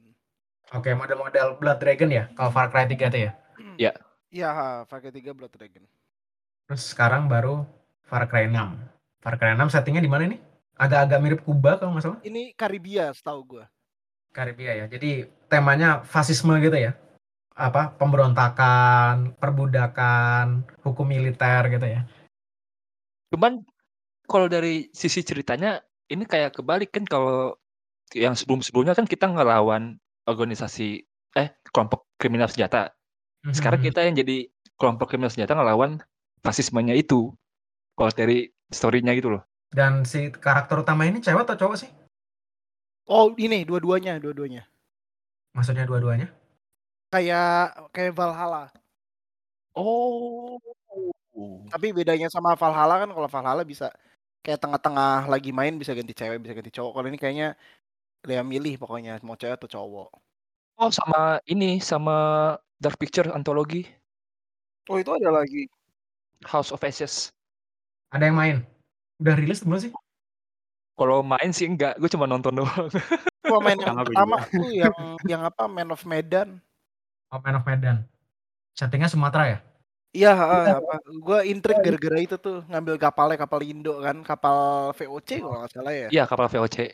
Oke, 0.72 0.96
model-model 0.96 1.60
Blood 1.60 1.78
Dragon 1.84 2.08
ya, 2.08 2.24
kalau 2.32 2.48
Far 2.52 2.72
Cry 2.72 2.88
3 2.88 3.12
itu 3.12 3.18
ya. 3.28 3.32
Iya, 4.32 4.48
Far 4.88 5.04
Cry 5.04 5.12
3 5.12 5.36
Blood 5.36 5.52
Dragon. 5.52 5.84
Terus 6.68 6.82
sekarang 6.88 7.28
baru 7.28 7.68
Far 8.08 8.24
Cry 8.28 8.48
6. 8.48 8.80
Far 9.20 9.36
Cry 9.36 9.52
6 9.52 9.68
settingnya 9.68 10.00
di 10.00 10.08
mana 10.08 10.24
nih? 10.24 10.40
Agak-agak 10.72 11.20
mirip 11.20 11.40
Kuba 11.44 11.76
kalau 11.76 11.92
nggak 11.92 12.04
salah. 12.04 12.20
Ini 12.24 12.56
Karibia 12.56 13.12
setahu 13.12 13.40
gua. 13.44 13.68
Karibia 14.32 14.72
ya. 14.74 14.86
Jadi 14.88 15.28
temanya 15.52 16.00
fasisme 16.02 16.56
gitu 16.58 16.74
ya. 16.74 16.96
Apa? 17.52 17.92
Pemberontakan, 18.00 19.36
perbudakan, 19.36 20.64
hukum 20.82 21.04
militer 21.04 21.68
gitu 21.68 21.84
ya. 21.84 22.08
Cuman 23.28 23.60
kalau 24.24 24.48
dari 24.48 24.88
sisi 24.96 25.20
ceritanya 25.20 25.84
ini 26.08 26.24
kayak 26.24 26.56
kebalik 26.56 26.92
kan 26.92 27.04
kalau 27.04 27.56
yang 28.16 28.32
sebelum-sebelumnya 28.36 28.96
kan 28.96 29.08
kita 29.08 29.28
ngelawan 29.28 29.96
organisasi 30.28 31.04
eh 31.36 31.48
kelompok 31.72 32.08
kriminal 32.20 32.48
senjata. 32.48 32.92
Sekarang 33.52 33.80
Mhm. 33.80 33.86
kita 33.88 34.00
yang 34.04 34.14
jadi 34.16 34.48
kelompok 34.76 35.12
kriminal 35.12 35.32
senjata 35.32 35.56
ngelawan 35.56 36.00
fasismenya 36.44 36.96
itu. 36.96 37.32
Kalau 37.96 38.12
dari 38.12 38.48
story-nya 38.72 39.12
gitu 39.12 39.36
loh. 39.36 39.44
Dan 39.72 40.04
si 40.04 40.28
karakter 40.32 40.80
utama 40.84 41.04
ini 41.08 41.20
cewek 41.20 41.44
atau 41.48 41.56
cowok 41.56 41.76
sih? 41.76 41.90
Oh, 43.06 43.34
ini 43.34 43.66
dua-duanya, 43.66 44.18
dua-duanya. 44.22 44.62
Maksudnya 45.52 45.84
dua-duanya? 45.84 46.30
Kayak 47.12 47.90
kayak 47.92 48.16
Valhalla. 48.16 48.72
Oh. 49.76 50.56
Tapi 51.72 51.92
bedanya 51.96 52.28
sama 52.28 52.54
Valhalla 52.54 53.02
kan 53.02 53.10
kalau 53.10 53.28
Valhalla 53.28 53.64
bisa 53.64 53.88
kayak 54.44 54.60
tengah-tengah 54.60 55.28
lagi 55.28 55.50
main 55.54 55.76
bisa 55.76 55.96
ganti 55.96 56.12
cewek, 56.12 56.40
bisa 56.40 56.54
ganti 56.56 56.72
cowok. 56.72 56.92
Kalau 56.96 57.06
ini 57.08 57.18
kayaknya 57.20 57.48
dia 58.22 58.40
milih 58.44 58.78
pokoknya 58.78 59.18
mau 59.26 59.36
cewek 59.36 59.56
atau 59.58 59.70
cowok. 59.70 60.08
Oh 60.80 60.90
sama 60.90 61.42
ini 61.48 61.82
sama 61.82 62.14
Dark 62.80 62.96
Picture 62.96 63.28
antologi 63.30 63.86
Oh, 64.90 64.98
itu 64.98 65.14
ada 65.14 65.30
lagi. 65.30 65.70
House 66.42 66.74
of 66.74 66.82
Ashes. 66.82 67.30
Ada 68.10 68.26
yang 68.26 68.36
main? 68.38 68.56
Udah 69.22 69.38
rilis 69.38 69.62
belum 69.62 69.78
sih? 69.78 69.92
Kalau 70.92 71.24
main 71.24 71.50
sih 71.50 71.66
enggak, 71.66 71.96
gue 71.96 72.10
cuma 72.12 72.28
nonton 72.28 72.52
doang. 72.60 72.88
Gua 73.42 73.58
main 73.58 73.76
yang 73.76 73.90
Sama 73.90 74.02
gue 74.04 74.14
pertama 74.14 74.36
tuh 74.46 74.70
yang 74.70 74.94
yang 75.26 75.42
apa 75.42 75.64
Man 75.66 75.90
of 75.90 76.02
Medan. 76.06 76.62
Oh, 77.32 77.40
Man 77.40 77.58
of 77.58 77.64
Medan. 77.66 78.06
Settingnya 78.76 79.10
Sumatera 79.10 79.44
ya? 79.48 79.58
Iya, 80.12 80.32
heeh, 80.36 80.64
apa 80.76 80.94
gua 81.24 81.40
intrik 81.40 81.80
gara-gara 81.80 82.20
itu 82.20 82.36
tuh 82.36 82.60
ngambil 82.68 83.00
kapalnya 83.00 83.40
kapal 83.40 83.64
Indo 83.64 83.96
kan, 84.04 84.20
kapal 84.20 84.56
VOC 84.92 85.40
kalau 85.40 85.64
nggak 85.64 85.72
salah 85.72 85.92
ya. 85.96 86.08
Iya 86.12 86.24
kapal 86.28 86.52
VOC. 86.52 86.92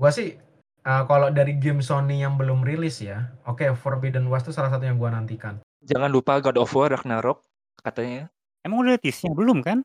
Gua 0.00 0.08
sih 0.08 0.40
eh, 0.80 1.02
kalau 1.04 1.28
dari 1.28 1.60
game 1.60 1.84
Sony 1.84 2.24
yang 2.24 2.40
belum 2.40 2.64
rilis 2.64 3.04
ya, 3.04 3.36
oke 3.44 3.68
Forbidden 3.76 4.32
West 4.32 4.48
itu 4.48 4.56
salah 4.56 4.72
satu 4.72 4.88
yang 4.88 4.96
gua 4.96 5.12
nantikan. 5.12 5.60
Jangan 5.84 6.08
lupa 6.08 6.40
God 6.40 6.56
of 6.56 6.72
War 6.72 6.88
Ragnarok 6.88 7.44
katanya. 7.84 8.32
Emang 8.64 8.80
udah 8.80 8.96
tease-nya 8.96 9.36
belum 9.36 9.60
kan? 9.60 9.84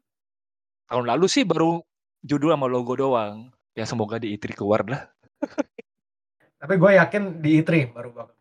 Tahun 0.88 1.04
lalu 1.04 1.28
sih 1.28 1.44
baru 1.44 1.84
judul 2.26 2.54
sama 2.54 2.70
logo 2.70 2.94
doang. 2.98 3.50
Ya 3.78 3.88
semoga 3.88 4.20
di 4.20 4.36
E3 4.36 4.54
keluar 4.54 4.84
lah. 4.86 5.08
Tapi 6.62 6.74
gue 6.78 6.92
yakin 6.98 7.42
di 7.42 7.62
E3 7.62 7.94
baru 7.94 8.10
bakal. 8.14 8.38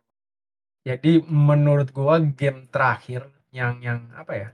Jadi 0.81 1.21
menurut 1.29 1.93
gua 1.93 2.17
game 2.17 2.65
terakhir 2.73 3.29
yang 3.53 3.77
yang 3.85 4.09
apa 4.17 4.33
ya? 4.33 4.49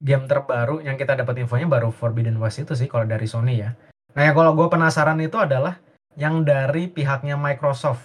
Game 0.00 0.30
terbaru 0.30 0.80
yang 0.80 0.94
kita 0.94 1.18
dapat 1.18 1.44
infonya 1.44 1.66
baru 1.66 1.90
Forbidden 1.90 2.38
West 2.38 2.62
itu 2.62 2.72
sih 2.78 2.86
kalau 2.86 3.04
dari 3.04 3.26
Sony 3.26 3.58
ya. 3.60 3.74
Nah 4.14 4.22
ya 4.22 4.32
kalau 4.32 4.54
gue 4.54 4.66
penasaran 4.70 5.18
itu 5.20 5.36
adalah 5.36 5.82
yang 6.14 6.46
dari 6.46 6.86
pihaknya 6.86 7.34
Microsoft. 7.34 8.02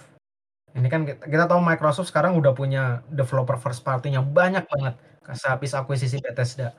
Ini 0.76 0.86
kan 0.92 1.08
kita, 1.08 1.24
kita 1.24 1.44
tahu 1.48 1.62
Microsoft 1.62 2.12
sekarang 2.12 2.36
udah 2.36 2.52
punya 2.52 3.00
developer 3.08 3.56
first 3.56 3.80
party-nya 3.80 4.20
banyak 4.20 4.66
banget 4.68 4.94
sehabis 5.32 5.72
akuisisi 5.72 6.20
Bethesda. 6.20 6.76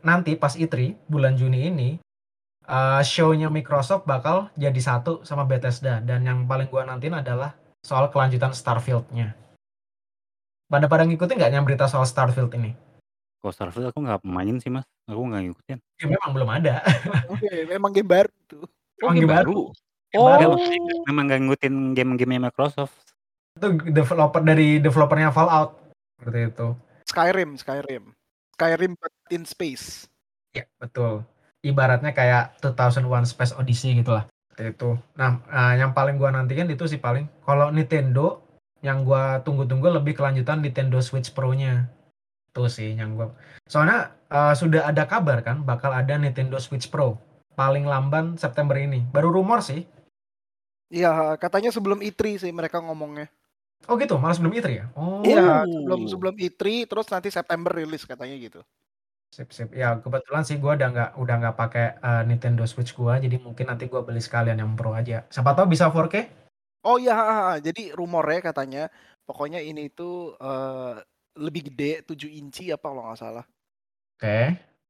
Nanti 0.00 0.38
pas 0.38 0.56
E3 0.56 0.96
bulan 1.10 1.36
Juni 1.36 1.68
ini 1.68 1.90
uh, 2.66 3.00
show-nya 3.00 3.48
Microsoft 3.48 4.04
bakal 4.04 4.48
jadi 4.56 4.76
satu 4.76 5.24
sama 5.24 5.44
Bethesda 5.44 6.00
dan 6.00 6.24
yang 6.24 6.44
paling 6.44 6.68
gua 6.68 6.84
nantiin 6.84 7.16
adalah 7.20 7.52
soal 7.84 8.08
kelanjutan 8.08 8.52
Starfield-nya. 8.56 9.36
Pada 10.64 10.88
pada 10.88 11.04
ngikutin 11.04 11.36
nggak 11.36 11.52
yang 11.52 11.64
berita 11.68 11.86
soal 11.86 12.08
Starfield 12.08 12.50
ini? 12.56 12.72
Kalau 13.44 13.52
Starfield 13.52 13.92
aku 13.92 14.00
nggak 14.00 14.24
main 14.24 14.56
sih, 14.56 14.72
Mas. 14.72 14.88
Aku 15.04 15.20
nggak 15.28 15.42
ngikutin. 15.44 15.78
Ya 16.00 16.06
memang 16.08 16.30
belum 16.32 16.48
ada. 16.48 16.80
Oke, 17.32 17.68
memang 17.68 17.92
game 17.92 18.08
baru 18.08 18.32
tuh. 18.48 18.64
Oh, 19.04 19.12
Emang 19.12 19.14
game 19.20 19.28
game 19.28 19.34
baru? 19.36 19.52
Game 20.08 20.22
Oh. 20.22 20.28
baru. 20.30 20.48
Memang 20.56 21.04
memang 21.04 21.24
nggak 21.28 21.40
ngikutin 21.44 21.74
game-game 21.92 22.40
Microsoft. 22.40 22.96
Itu 23.60 23.76
developer 23.92 24.40
dari 24.40 24.80
developernya 24.80 25.28
Fallout. 25.30 25.76
Seperti 26.16 26.38
itu. 26.48 26.68
Skyrim, 27.04 27.50
Skyrim. 27.60 28.04
Skyrim 28.56 28.92
but 28.96 29.12
in 29.28 29.44
space. 29.44 30.08
Ya, 30.54 30.64
betul. 30.78 31.26
Ibaratnya 31.64 32.12
kayak 32.12 32.60
2001 32.60 33.24
Space 33.24 33.56
Odyssey 33.56 33.96
gitu 33.96 34.12
lah. 34.12 34.28
Itu. 34.54 35.00
Nah, 35.16 35.40
eh, 35.48 35.80
yang 35.80 35.96
paling 35.96 36.20
gua 36.20 36.30
nantikan 36.30 36.68
itu 36.68 36.84
sih 36.84 37.00
paling 37.00 37.26
kalau 37.42 37.72
Nintendo 37.72 38.44
yang 38.84 39.02
gua 39.02 39.40
tunggu-tunggu 39.40 39.88
lebih 39.88 40.14
kelanjutan 40.14 40.60
Nintendo 40.60 41.00
Switch 41.00 41.32
Pro-nya. 41.32 41.88
Itu 42.52 42.68
sih 42.68 42.92
yang 42.94 43.16
gua. 43.16 43.32
Soalnya 43.66 44.12
eh, 44.28 44.54
sudah 44.54 44.86
ada 44.92 45.08
kabar 45.08 45.40
kan 45.40 45.64
bakal 45.64 45.90
ada 45.90 46.14
Nintendo 46.20 46.60
Switch 46.60 46.92
Pro 46.92 47.16
paling 47.56 47.88
lamban 47.88 48.36
September 48.36 48.76
ini. 48.76 49.02
Baru 49.08 49.32
rumor 49.32 49.64
sih. 49.64 49.88
Iya, 50.92 51.34
katanya 51.40 51.74
sebelum 51.74 52.04
E3 52.04 52.38
sih 52.38 52.52
mereka 52.54 52.78
ngomongnya. 52.78 53.26
Oh 53.90 53.98
gitu, 53.98 54.16
malah 54.16 54.36
sebelum 54.36 54.54
E3 54.54 54.68
ya? 54.70 54.86
Oh, 54.94 55.20
Iya, 55.26 55.64
Oh. 55.64 55.66
sebelum 55.66 56.00
sebelum 56.06 56.34
E3 56.38 56.86
terus 56.86 57.06
nanti 57.10 57.28
September 57.34 57.72
rilis 57.74 58.06
katanya 58.06 58.36
gitu. 58.38 58.60
Sip 59.34 59.50
sip. 59.50 59.74
Ya 59.74 59.98
kebetulan 59.98 60.46
sih 60.46 60.62
gua 60.62 60.78
udah 60.78 60.88
nggak 60.94 61.10
udah 61.18 61.34
nggak 61.42 61.56
pakai 61.58 61.86
eh, 61.98 62.22
Nintendo 62.30 62.62
Switch 62.70 62.94
gua, 62.94 63.18
jadi 63.18 63.34
mungkin 63.42 63.66
nanti 63.66 63.90
gua 63.90 64.06
beli 64.06 64.22
sekalian 64.22 64.62
yang 64.62 64.78
Pro 64.78 64.94
aja. 64.94 65.26
Siapa 65.26 65.58
tahu 65.58 65.74
bisa 65.74 65.90
4K? 65.90 66.46
Oh 66.86 67.02
iya, 67.02 67.58
jadi 67.58 67.96
rumornya 67.98 68.40
katanya 68.54 68.86
pokoknya 69.26 69.58
ini 69.58 69.90
tuh 69.90 70.38
eh, 70.38 71.02
lebih 71.42 71.74
gede 71.74 72.06
7 72.06 72.30
inci 72.30 72.70
apa 72.70 72.86
kalau 72.86 73.02
nggak 73.10 73.18
salah. 73.18 73.44
Oke. 74.14 74.38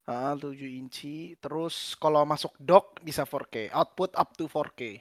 Ah, 0.05 0.37
7 0.37 0.53
inci. 0.69 1.33
Terus 1.41 1.97
kalau 1.97 2.29
masuk 2.29 2.53
dock 2.61 3.01
bisa 3.01 3.25
4K. 3.25 3.73
Output 3.73 4.13
up 4.13 4.37
to 4.37 4.45
4K. 4.45 5.01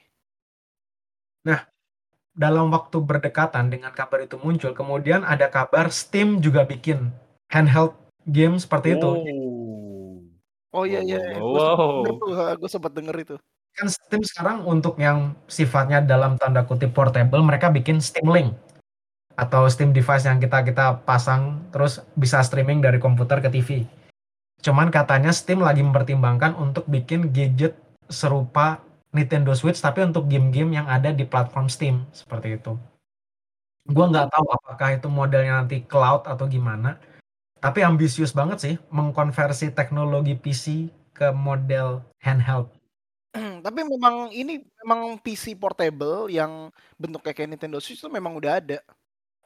dalam 2.34 2.72
waktu 2.72 2.98
berdekatan 2.98 3.70
dengan 3.70 3.94
kabar 3.94 4.24
itu 4.24 4.40
muncul, 4.40 4.74
kemudian 4.74 5.22
ada 5.22 5.52
kabar 5.52 5.92
Steam 5.92 6.42
juga 6.42 6.66
bikin 6.66 7.12
handheld 7.52 7.94
game 8.28 8.56
seperti 8.60 8.96
itu. 8.96 9.10
Oh. 9.10 9.54
Oh 10.74 10.82
iya 10.82 10.98
Wow, 10.98 11.06
iya, 11.06 11.38
wow, 11.38 12.58
gue 12.58 12.66
sempat 12.66 12.90
wow. 12.90 12.98
denger 12.98 13.14
gue 13.14 13.24
itu. 13.30 13.36
Kan 13.74 13.86
Steam 13.90 14.22
sekarang 14.26 14.66
untuk 14.66 14.98
yang 14.98 15.38
sifatnya 15.46 16.02
dalam 16.02 16.34
tanda 16.34 16.66
kutip 16.66 16.90
portable, 16.90 17.42
mereka 17.42 17.70
bikin 17.70 18.02
Steam 18.02 18.26
Link 18.26 18.54
atau 19.34 19.66
Steam 19.66 19.90
device 19.90 20.26
yang 20.26 20.38
kita 20.38 20.62
kita 20.62 21.02
pasang 21.02 21.62
terus 21.74 22.02
bisa 22.14 22.42
streaming 22.42 22.82
dari 22.82 22.98
komputer 23.02 23.38
ke 23.42 23.50
TV. 23.50 23.86
Cuman 24.62 24.90
katanya 24.90 25.30
Steam 25.34 25.62
lagi 25.62 25.82
mempertimbangkan 25.82 26.58
untuk 26.58 26.86
bikin 26.90 27.30
gadget 27.30 27.78
serupa 28.10 28.82
Nintendo 29.14 29.54
Switch 29.54 29.78
tapi 29.78 30.02
untuk 30.02 30.26
game-game 30.26 30.74
yang 30.74 30.86
ada 30.90 31.14
di 31.14 31.22
platform 31.22 31.70
Steam 31.70 32.06
seperti 32.10 32.58
itu. 32.58 32.74
Gua 33.90 34.10
nggak 34.10 34.26
tahu 34.32 34.46
apakah 34.54 34.88
itu 34.96 35.06
modelnya 35.06 35.62
nanti 35.62 35.86
cloud 35.86 36.26
atau 36.26 36.46
gimana. 36.50 36.98
Tapi 37.64 37.80
ambisius 37.80 38.36
banget 38.36 38.58
sih 38.60 38.74
mengkonversi 38.92 39.72
teknologi 39.72 40.36
PC 40.36 40.92
ke 41.16 41.32
model 41.32 42.04
handheld. 42.20 42.68
Tapi 43.64 43.80
memang 43.88 44.28
ini 44.36 44.60
memang 44.84 45.16
PC 45.24 45.56
portable 45.56 46.28
yang 46.28 46.68
bentuknya 47.00 47.32
kayak 47.32 47.56
Nintendo 47.56 47.80
Switch 47.80 48.04
itu 48.04 48.12
memang 48.12 48.36
udah 48.36 48.60
ada. 48.60 48.84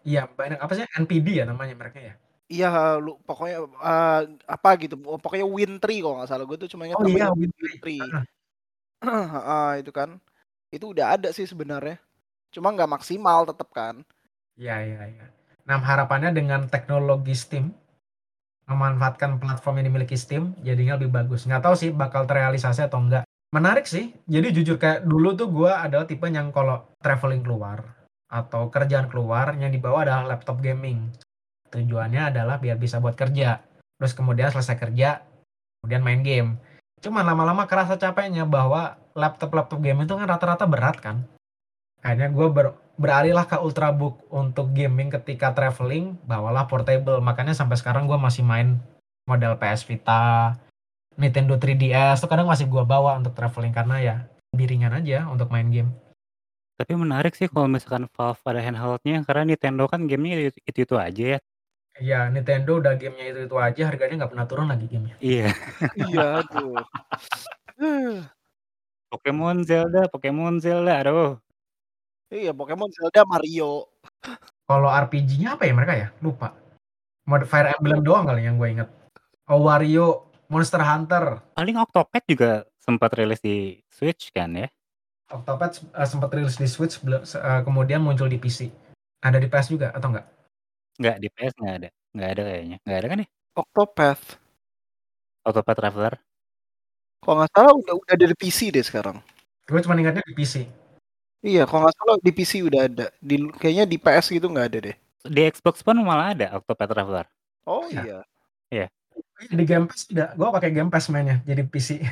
Iya, 0.03 0.27
banyak 0.27 0.59
apa 0.59 0.73
sih 0.75 0.83
NPD 0.99 1.39
ya 1.39 1.45
namanya 1.47 1.79
mereka 1.79 2.03
ya? 2.03 2.15
Iya, 2.51 2.99
lu 2.99 3.23
pokoknya 3.23 3.63
eh, 3.63 4.21
apa 4.51 4.71
gitu, 4.83 4.99
pokoknya 4.99 5.47
Win3 5.47 5.87
kalau 6.03 6.15
nggak 6.19 6.31
salah. 6.35 6.45
Gue 6.49 6.59
tuh 6.59 6.71
cuma 6.75 6.91
ingat 6.91 6.99
Oh 6.99 7.07
iya, 7.07 7.31
namanya 7.31 7.39
Win3. 7.39 7.63
Win3. 7.63 7.89
Ah. 8.11 8.25
Ah, 9.47 9.73
itu 9.79 9.95
kan, 9.95 10.19
itu 10.75 10.91
udah 10.91 11.15
ada 11.15 11.31
sih 11.31 11.47
sebenarnya. 11.47 12.03
Cuma 12.51 12.75
nggak 12.75 12.99
maksimal 12.99 13.47
tetap 13.47 13.71
kan. 13.71 14.03
Iya, 14.59 14.83
iya, 14.83 15.03
iya. 15.07 15.27
Nah, 15.71 15.79
harapannya 15.79 16.35
dengan 16.35 16.67
teknologi 16.67 17.39
Steam 17.39 17.71
memanfaatkan 18.69 19.41
platform 19.41 19.81
yang 19.81 19.87
dimiliki 19.91 20.15
Steam 20.15 20.53
jadinya 20.61 21.01
lebih 21.01 21.11
bagus. 21.11 21.49
Nggak 21.49 21.65
tahu 21.65 21.75
sih 21.75 21.91
bakal 21.91 22.29
terrealisasi 22.29 22.85
atau 22.85 23.01
enggak. 23.01 23.25
Menarik 23.49 23.89
sih. 23.89 24.13
Jadi 24.29 24.53
jujur 24.53 24.77
kayak 24.77 25.09
dulu 25.09 25.33
tuh 25.33 25.49
gua 25.49 25.81
adalah 25.89 26.05
tipe 26.05 26.29
yang 26.29 26.53
kalau 26.53 26.85
traveling 27.01 27.41
keluar 27.41 27.97
atau 28.29 28.69
kerjaan 28.69 29.09
keluar 29.09 29.57
yang 29.57 29.73
dibawa 29.73 30.05
adalah 30.05 30.37
laptop 30.37 30.61
gaming. 30.61 31.09
Tujuannya 31.73 32.29
adalah 32.29 32.61
biar 32.61 32.77
bisa 32.77 33.01
buat 33.01 33.17
kerja. 33.17 33.65
Terus 33.99 34.13
kemudian 34.13 34.53
selesai 34.53 34.77
kerja, 34.77 35.25
kemudian 35.81 36.05
main 36.05 36.21
game. 36.21 36.61
Cuman 37.01 37.25
lama-lama 37.25 37.65
kerasa 37.65 37.97
capeknya 37.97 38.45
bahwa 38.45 39.01
laptop-laptop 39.17 39.81
game 39.81 40.05
itu 40.05 40.13
kan 40.13 40.29
rata-rata 40.29 40.69
berat 40.69 40.97
kan. 41.01 41.25
Akhirnya 42.05 42.31
gue 42.31 42.47
ber, 42.53 42.67
beralihlah 42.99 43.47
ke 43.47 43.57
Ultrabook 43.63 44.27
untuk 44.29 44.75
gaming 44.75 45.09
ketika 45.09 45.55
traveling, 45.55 46.19
bawalah 46.27 46.67
portable. 46.67 47.23
Makanya 47.23 47.55
sampai 47.55 47.79
sekarang 47.79 48.11
gue 48.11 48.19
masih 48.19 48.43
main 48.43 48.83
model 49.25 49.55
PS 49.57 49.87
Vita, 49.87 50.59
Nintendo 51.15 51.55
3DS, 51.55 52.19
itu 52.19 52.27
kadang 52.27 52.51
masih 52.51 52.67
gue 52.67 52.83
bawa 52.83 53.17
untuk 53.17 53.39
traveling 53.39 53.75
karena 53.75 53.97
ya 54.03 54.17
lebih 54.53 54.75
ringan 54.75 54.99
aja 54.99 55.31
untuk 55.31 55.49
main 55.55 55.71
game. 55.71 55.95
Tapi 56.79 56.95
menarik 56.95 57.35
sih 57.35 57.51
kalau 57.51 57.67
misalkan 57.67 58.07
Valve 58.15 58.43
ada 58.47 58.63
handheldnya 58.63 59.27
karena 59.27 59.55
Nintendo 59.55 59.91
kan 59.91 60.07
gamenya 60.07 60.51
itu, 60.51 60.59
itu, 60.63 60.95
aja 60.95 61.25
ya. 61.35 61.39
Ya 61.99 62.21
Nintendo 62.31 62.79
udah 62.79 62.95
gamenya 62.95 63.35
itu 63.35 63.41
itu 63.51 63.57
aja, 63.59 63.83
harganya 63.91 64.15
nggak 64.23 64.31
pernah 64.31 64.47
turun 64.47 64.71
lagi 64.71 64.87
gamenya. 64.87 65.19
Iya. 65.19 65.51
Iya, 65.99 66.27
aduh. 66.43 66.79
Eh, 67.83 68.23
Pokemon 69.11 69.67
Zelda, 69.67 70.07
Pokemon 70.07 70.63
Zelda, 70.63 71.03
aduh. 71.03 71.43
Iya, 72.33 72.53
Pokemon 72.53 72.93
Zelda 72.93 73.25
Mario. 73.25 73.89
Kalau 74.69 74.89
RPG-nya 74.93 75.57
apa 75.57 75.65
ya 75.65 75.73
mereka 75.73 75.95
ya? 75.97 76.09
Lupa. 76.21 76.53
Mode 77.29 77.45
Fire 77.45 77.73
Emblem 77.77 78.01
doang 78.01 78.25
kali 78.25 78.45
yang 78.45 78.57
gue 78.57 78.69
inget. 78.69 78.89
Oh 79.49 79.65
Wario, 79.65 80.29
Monster 80.49 80.81
Hunter, 80.81 81.41
Paling 81.57 81.77
Octopath 81.77 82.25
juga 82.25 82.65
sempat 82.81 83.13
rilis 83.17 83.41
di 83.41 83.77
Switch 83.93 84.33
kan 84.33 84.49
ya. 84.57 84.69
Octopath 85.29 85.85
uh, 85.93 86.09
sempat 86.09 86.33
rilis 86.33 86.57
di 86.57 86.65
Switch, 86.65 86.97
uh, 87.05 87.61
kemudian 87.61 88.01
muncul 88.01 88.33
di 88.33 88.41
PC. 88.41 88.73
Ada 89.21 89.37
di 89.37 89.49
PS 89.49 89.69
juga 89.69 89.93
atau 89.93 90.09
enggak? 90.09 90.27
Nggak, 90.97 91.17
di 91.21 91.29
PS 91.29 91.55
nggak 91.61 91.75
ada. 91.85 91.89
Nggak 92.17 92.29
ada 92.33 92.43
kayaknya. 92.49 92.77
Nggak 92.81 92.99
ada 92.99 93.09
kan 93.09 93.19
ya? 93.21 93.29
Octopath. 93.57 94.25
Octopath 95.45 95.79
Traveler. 95.81 96.15
Kalau 97.21 97.35
nggak 97.45 97.51
salah 97.53 97.73
udah 97.77 97.95
udah 97.99 98.13
ada 98.17 98.27
di 98.29 98.37
PC 98.37 98.59
deh 98.73 98.85
sekarang. 98.85 99.21
Gue 99.69 99.81
cuma 99.85 100.01
ingatnya 100.01 100.25
di 100.25 100.33
PC. 100.33 100.65
Iya, 101.39 101.71
kalau 101.71 101.87
nggak 101.87 101.97
salah 101.97 102.17
di 102.19 102.33
PC 102.35 102.53
udah 102.67 102.81
ada. 102.91 103.07
Di 103.23 103.37
kayaknya 103.63 103.85
di 103.87 103.97
PS 103.99 104.27
gitu 104.35 104.51
nggak 104.51 104.67
ada 104.75 104.79
deh. 104.91 104.97
Di 105.23 105.41
Xbox 105.47 105.87
pun 105.87 105.95
malah 106.03 106.35
ada 106.35 106.59
Octopath 106.59 106.91
Traveler. 106.91 107.27
Oh 107.69 107.87
Iya. 107.87 108.27
iya. 108.73 108.87
Di 109.39 109.63
Game 109.63 109.87
Pass 109.87 110.11
udah, 110.11 110.35
gue 110.35 110.49
pakai 110.51 110.71
Game 110.75 110.91
Pass 110.91 111.07
mainnya 111.11 111.39
jadi 111.47 111.63
PC. 111.63 112.03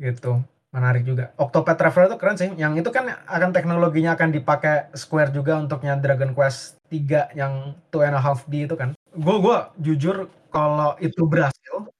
gitu. 0.00 0.40
Menarik 0.70 1.02
juga. 1.02 1.34
Octopath 1.36 1.76
Traveler 1.76 2.14
itu 2.14 2.16
keren 2.16 2.38
sih. 2.38 2.50
Yang 2.56 2.86
itu 2.86 2.90
kan 2.94 3.12
akan 3.28 3.50
teknologinya 3.50 4.14
akan 4.16 4.30
dipakai 4.32 4.88
Square 4.94 5.34
juga 5.34 5.58
untuknya 5.58 5.98
Dragon 5.98 6.32
Quest 6.32 6.78
3 6.88 7.34
yang 7.36 7.74
two 7.92 8.00
and 8.00 8.14
a 8.16 8.22
half 8.22 8.46
D 8.46 8.64
itu 8.64 8.78
kan. 8.78 8.94
Gue 9.10 9.36
gua 9.42 9.74
jujur 9.82 10.30
kalau 10.54 10.94
itu 11.02 11.26
berhasil, 11.26 11.90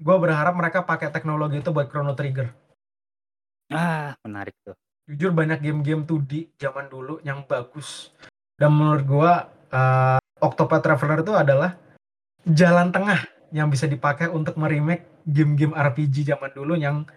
gue 0.00 0.16
berharap 0.16 0.56
mereka 0.56 0.80
pakai 0.80 1.12
teknologi 1.12 1.60
itu 1.60 1.68
buat 1.68 1.92
Chrono 1.92 2.16
Trigger. 2.16 2.48
Ah, 3.68 4.16
menarik 4.24 4.56
tuh. 4.64 4.72
Jujur 5.08 5.32
banyak 5.32 5.64
game-game 5.64 6.04
2D 6.04 6.60
zaman 6.60 6.92
dulu 6.92 7.18
yang 7.24 7.42
bagus. 7.48 8.12
Dan 8.60 8.76
menurut 8.76 9.04
gua 9.08 9.32
eh, 9.72 10.20
Octopath 10.38 10.84
Traveler 10.84 11.24
itu 11.24 11.32
adalah 11.34 11.74
jalan 12.44 12.92
tengah 12.92 13.24
yang 13.50 13.72
bisa 13.72 13.88
dipakai 13.88 14.28
untuk 14.28 14.60
meremake 14.60 15.08
game-game 15.24 15.72
RPG 15.72 16.28
zaman 16.28 16.52
dulu 16.52 16.76
yang 16.76 17.08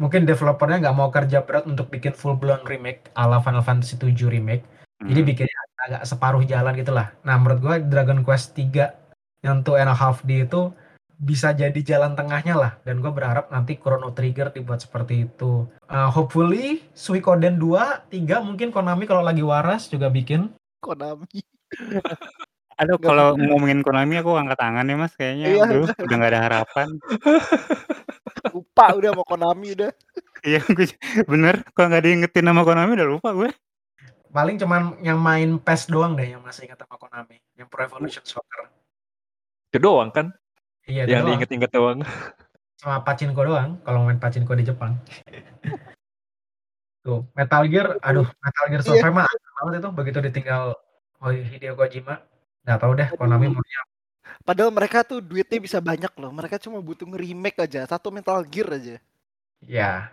mungkin 0.00 0.24
developernya 0.24 0.88
nggak 0.88 0.96
mau 0.96 1.12
kerja 1.12 1.44
berat 1.44 1.68
untuk 1.68 1.92
bikin 1.92 2.16
full 2.16 2.38
blown 2.38 2.64
remake 2.64 3.12
ala 3.12 3.42
Final 3.44 3.60
Fantasy 3.60 4.00
7 4.00 4.14
remake. 4.32 4.64
Jadi 5.04 5.20
Hmm. 5.22 5.28
bikinnya 5.28 5.58
agak, 5.62 5.84
agak 5.86 6.02
separuh 6.08 6.42
jalan 6.48 6.74
gitulah. 6.74 7.12
Nah 7.22 7.36
menurut 7.36 7.60
gua 7.60 7.74
Dragon 7.78 8.24
Quest 8.24 8.56
3 8.56 8.96
yang 9.44 9.62
two 9.62 9.78
and 9.78 9.86
a 9.86 9.94
half 9.94 10.24
D 10.26 10.42
itu 10.42 10.72
bisa 11.18 11.50
jadi 11.50 11.74
jalan 11.82 12.14
tengahnya 12.14 12.54
lah 12.54 12.72
dan 12.86 13.02
gue 13.02 13.10
berharap 13.10 13.50
nanti 13.50 13.74
Chrono 13.74 14.14
Trigger 14.14 14.54
dibuat 14.54 14.82
seperti 14.86 15.26
itu 15.26 15.66
Uh, 15.88 16.12
hopefully 16.12 16.84
Suikoden 16.92 17.56
2 17.56 18.12
3 18.12 18.44
mungkin 18.44 18.68
Konami 18.68 19.08
kalau 19.08 19.24
lagi 19.24 19.40
waras 19.40 19.88
juga 19.88 20.12
bikin 20.12 20.52
Konami. 20.84 21.40
Aduh, 22.78 22.94
kalau 23.00 23.34
ngomongin 23.34 23.82
Konami 23.82 24.22
aku 24.22 24.38
angkat 24.38 24.60
tangan 24.60 24.86
ya 24.86 24.94
mas. 24.94 25.10
Kayaknya 25.18 25.46
Iya, 25.50 25.62
aduh, 25.66 25.88
udah 25.90 26.14
nggak 26.14 26.30
ada 26.30 26.42
harapan. 26.46 26.88
Lupa 28.54 28.86
udah 28.94 29.10
mau 29.16 29.26
Konami 29.26 29.74
udah. 29.74 29.90
Iya, 30.46 30.62
gue 30.62 30.86
bener. 31.26 31.66
Kalau 31.74 31.90
nggak 31.90 32.04
diingetin 32.06 32.46
nama 32.46 32.62
Konami 32.62 32.94
udah 32.94 33.08
lupa 33.08 33.32
gue. 33.34 33.50
paling 34.28 34.60
cuman 34.60 35.00
yang 35.00 35.16
main 35.16 35.56
PES 35.56 35.88
doang 35.88 36.12
deh 36.12 36.36
yang 36.36 36.44
masih 36.44 36.68
ingat 36.68 36.84
sama 36.84 37.00
Konami 37.00 37.40
yang 37.56 37.64
Pro 37.64 37.80
Evolution 37.80 38.20
Soccer 38.28 38.68
Itu 39.72 39.80
doang 39.80 40.12
kan? 40.12 40.36
Iya, 40.88 41.04
Yang 41.04 41.20
doang. 41.20 41.26
diinget-inget 41.28 41.70
doang. 41.70 41.98
Sama 42.80 43.04
pachinko 43.04 43.42
doang, 43.44 43.76
kalau 43.84 44.08
main 44.08 44.16
pachinko 44.16 44.56
di 44.56 44.64
Jepang. 44.64 44.96
Tuh, 47.04 47.28
Metal 47.36 47.62
Gear, 47.68 48.00
aduh, 48.00 48.26
Metal 48.26 48.64
Gear 48.72 48.80
Iya. 48.82 48.88
Survive 48.88 49.14
mah 49.14 49.26
aneh 49.28 49.50
banget 49.58 49.72
itu 49.78 49.88
begitu 49.94 50.18
ditinggal 50.24 50.62
oh, 51.20 51.30
Hideo 51.30 51.74
Kojima. 51.76 52.24
Nggak 52.64 52.78
tahu 52.84 52.92
deh 53.00 53.08
Konami 53.16 53.48
maunya 53.48 53.80
Padahal 54.44 54.68
mereka 54.72 55.04
tuh 55.04 55.20
duitnya 55.24 55.56
bisa 55.60 55.78
banyak 55.80 56.12
loh. 56.20 56.32
Mereka 56.32 56.60
cuma 56.60 56.80
butuh 56.84 57.08
nge-remake 57.08 57.58
aja. 57.64 57.84
Satu 57.88 58.08
Metal 58.12 58.40
Gear 58.48 58.68
aja. 58.72 58.96
ya. 59.64 60.12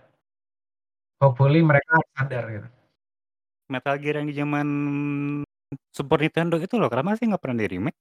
Hopefully 1.20 1.64
mereka 1.64 2.00
sadar 2.16 2.44
gitu. 2.52 2.68
Metal 3.72 3.96
Gear 4.00 4.16
yang 4.20 4.28
di 4.28 4.36
zaman 4.36 4.68
Super 5.92 6.20
Nintendo 6.22 6.56
itu 6.60 6.76
loh, 6.78 6.92
kenapa 6.92 7.16
sih 7.18 7.28
nggak 7.28 7.42
pernah 7.42 7.58
di 7.64 7.68
remake? 7.76 7.98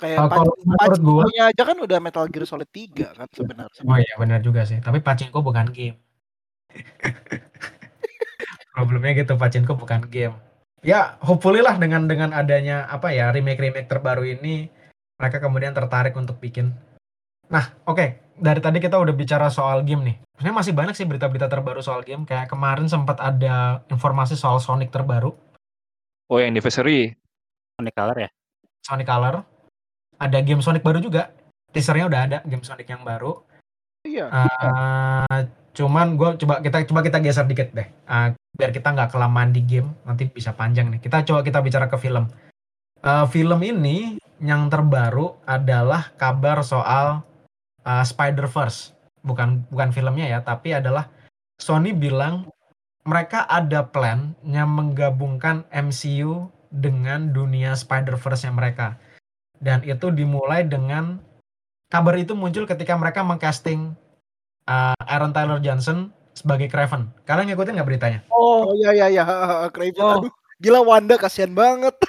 Kayak 0.00 0.32
kalau 0.32 0.52
menurut 0.64 0.80
Pachinko-nya 0.80 1.42
aja 1.52 1.62
kan 1.62 1.76
udah 1.76 1.98
Metal 2.00 2.24
Gear 2.32 2.48
Solid 2.48 2.70
3 2.72 3.20
kan 3.20 3.28
sebenarnya. 3.30 3.82
Oh 3.84 3.98
iya 4.00 4.14
benar 4.16 4.40
juga 4.40 4.64
sih. 4.64 4.80
Tapi 4.80 5.04
pachinko 5.04 5.44
bukan 5.44 5.68
game. 5.68 6.00
Problemnya 8.74 9.12
gitu 9.20 9.36
pachinko 9.36 9.76
bukan 9.76 10.08
game. 10.08 10.34
Ya 10.80 11.20
hopefully 11.20 11.60
lah 11.60 11.76
dengan 11.76 12.08
dengan 12.08 12.32
adanya 12.32 12.88
apa 12.88 13.12
ya 13.12 13.28
remake 13.28 13.60
remake 13.60 13.92
terbaru 13.92 14.24
ini 14.24 14.72
mereka 15.20 15.44
kemudian 15.44 15.76
tertarik 15.76 16.16
untuk 16.16 16.40
bikin. 16.40 16.72
Nah 17.52 17.76
oke 17.84 18.32
dari 18.40 18.60
tadi 18.64 18.80
kita 18.80 18.96
udah 18.96 19.12
bicara 19.12 19.52
soal 19.52 19.84
game 19.84 20.08
nih. 20.08 20.16
Sebenarnya 20.40 20.56
masih 20.56 20.72
banyak 20.72 20.94
sih 20.96 21.04
berita-berita 21.04 21.52
terbaru 21.52 21.84
soal 21.84 22.00
game. 22.00 22.24
Kayak 22.24 22.48
kemarin 22.48 22.88
sempat 22.88 23.20
ada 23.20 23.84
informasi 23.92 24.40
soal 24.40 24.56
Sonic 24.56 24.88
terbaru, 24.88 25.36
Oh, 26.30 26.38
yang 26.38 26.54
anniversary. 26.54 27.18
Sonic 27.74 27.94
Color 27.98 28.16
ya? 28.22 28.30
Sonic 28.86 29.10
Color. 29.10 29.42
Ada 30.20 30.44
game 30.44 30.60
Sonic 30.60 30.84
baru 30.84 31.00
juga. 31.00 31.32
Teasernya 31.72 32.06
udah 32.06 32.20
ada 32.28 32.38
game 32.44 32.62
Sonic 32.62 32.86
yang 32.86 33.02
baru. 33.02 33.40
Iya. 34.04 34.28
Eh, 34.28 35.40
cuman 35.70 36.18
gue 36.18 36.30
coba 36.44 36.58
kita 36.60 36.82
coba 36.90 37.00
kita 37.06 37.18
geser 37.22 37.46
dikit 37.46 37.70
deh 37.70 37.86
Eh, 37.86 38.28
biar 38.58 38.70
kita 38.74 38.90
nggak 38.90 39.14
kelamaan 39.14 39.54
di 39.54 39.62
game 39.62 39.94
nanti 40.02 40.26
bisa 40.26 40.50
panjang 40.50 40.90
nih 40.90 40.98
kita 40.98 41.22
coba 41.22 41.46
kita 41.46 41.62
bicara 41.62 41.86
ke 41.86 41.94
film 42.00 42.26
Eh, 43.00 43.26
film 43.32 43.60
ini 43.64 44.20
yang 44.44 44.68
terbaru 44.68 45.40
adalah 45.48 46.12
kabar 46.20 46.60
soal 46.60 47.24
eh, 47.86 48.04
Spider-Verse 48.04 48.92
bukan 49.24 49.64
bukan 49.72 49.88
filmnya 49.92 50.28
ya 50.28 50.40
tapi 50.44 50.76
adalah 50.76 51.08
Sony 51.60 51.92
bilang 51.92 52.48
mereka 53.04 53.48
ada 53.48 53.88
plan 53.88 54.36
yang 54.44 54.68
menggabungkan 54.72 55.64
MCU 55.72 56.48
dengan 56.68 57.32
dunia 57.32 57.72
Spider-Verse-nya 57.72 58.52
mereka 58.52 59.00
dan 59.60 59.84
itu 59.84 60.08
dimulai 60.08 60.64
dengan 60.64 61.20
kabar 61.92 62.16
itu 62.16 62.32
muncul 62.32 62.64
ketika 62.64 62.96
mereka 62.96 63.20
mengcasting 63.20 63.92
uh, 64.64 64.96
Aaron 65.04 65.36
Taylor 65.36 65.60
Johnson 65.60 66.10
sebagai 66.32 66.72
Craven. 66.72 67.12
Kalian 67.28 67.52
ngikutin 67.52 67.76
nggak 67.76 67.88
beritanya? 67.88 68.20
Oh 68.32 68.72
iya 68.72 68.90
iya 68.96 69.06
iya. 69.12 69.24
Craven. 69.68 70.00
Oh. 70.00 70.24
Aduh, 70.24 70.32
gila 70.58 70.80
Wanda 70.80 71.20
kasihan 71.20 71.52
banget. 71.52 71.94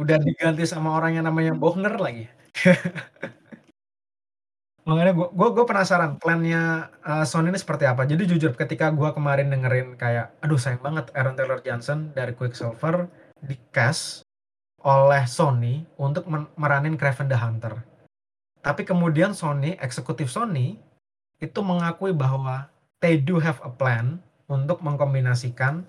Udah 0.00 0.16
diganti 0.18 0.64
sama 0.66 0.96
orang 0.98 1.18
yang 1.20 1.24
namanya 1.28 1.54
Bohner 1.54 1.94
lagi. 2.00 2.26
Makanya 4.84 5.16
gue 5.16 5.28
gue 5.32 5.64
penasaran 5.64 6.20
plannya 6.20 6.92
uh, 7.08 7.24
Sony 7.24 7.48
ini 7.48 7.56
seperti 7.56 7.88
apa. 7.88 8.04
Jadi 8.04 8.28
jujur 8.28 8.52
ketika 8.52 8.92
gue 8.92 9.10
kemarin 9.16 9.48
dengerin 9.48 9.96
kayak, 9.96 10.36
aduh 10.44 10.60
sayang 10.60 10.84
banget 10.84 11.08
Aaron 11.16 11.36
Taylor 11.40 11.60
Johnson 11.64 12.12
dari 12.12 12.36
Quicksilver 12.36 13.08
di 13.40 13.56
cast 13.72 14.24
oleh 14.84 15.24
Sony 15.24 15.80
untuk 15.96 16.28
meranin 16.60 17.00
Craven 17.00 17.32
the 17.32 17.38
Hunter. 17.40 17.74
Tapi 18.60 18.84
kemudian 18.84 19.32
Sony, 19.32 19.76
eksekutif 19.80 20.28
Sony 20.28 20.76
itu 21.40 21.60
mengakui 21.64 22.12
bahwa 22.12 22.68
they 23.00 23.16
do 23.16 23.40
have 23.40 23.60
a 23.64 23.72
plan 23.72 24.20
untuk 24.48 24.84
mengkombinasikan 24.84 25.84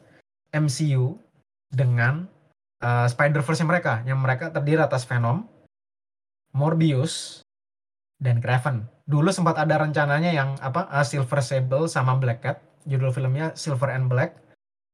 MCU 0.55 1.19
dengan 1.71 2.27
uh, 2.79 3.08
Spider-Verse 3.08 3.67
mereka 3.67 3.99
yang 4.08 4.23
mereka 4.23 4.51
terdiri 4.51 4.79
atas 4.79 5.03
Venom, 5.03 5.43
Morbius, 6.55 7.43
dan 8.19 8.39
Craven. 8.39 8.88
Dulu 9.05 9.27
sempat 9.29 9.60
ada 9.60 9.75
rencananya 9.79 10.31
yang 10.31 10.55
apa 10.63 10.88
uh, 10.88 11.03
Silver 11.03 11.43
Sable 11.43 11.91
sama 11.91 12.15
Black 12.15 12.39
Cat, 12.43 12.63
judul 12.88 13.12
filmnya 13.12 13.51
Silver 13.60 13.91
and 13.91 14.08
Black. 14.08 14.39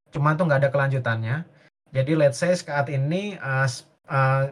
Cuma 0.10 0.34
tuh 0.34 0.50
nggak 0.50 0.68
ada 0.68 0.72
kelanjutannya. 0.74 1.46
Jadi 1.92 2.12
let's 2.16 2.40
say 2.42 2.56
saat 2.56 2.88
ini 2.90 3.38
uh, 3.40 3.68
uh, 4.12 4.52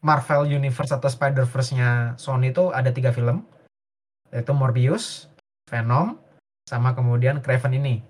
Marvel 0.00 0.48
Universe 0.48 0.94
atau 0.94 1.10
Spider-Verse-nya 1.10 2.16
Sony 2.16 2.54
itu 2.54 2.72
ada 2.72 2.88
tiga 2.88 3.12
film, 3.12 3.44
yaitu 4.32 4.54
Morbius, 4.56 5.28
Venom, 5.68 6.16
sama 6.64 6.96
kemudian 6.96 7.44
Craven 7.44 7.76
ini. 7.76 8.00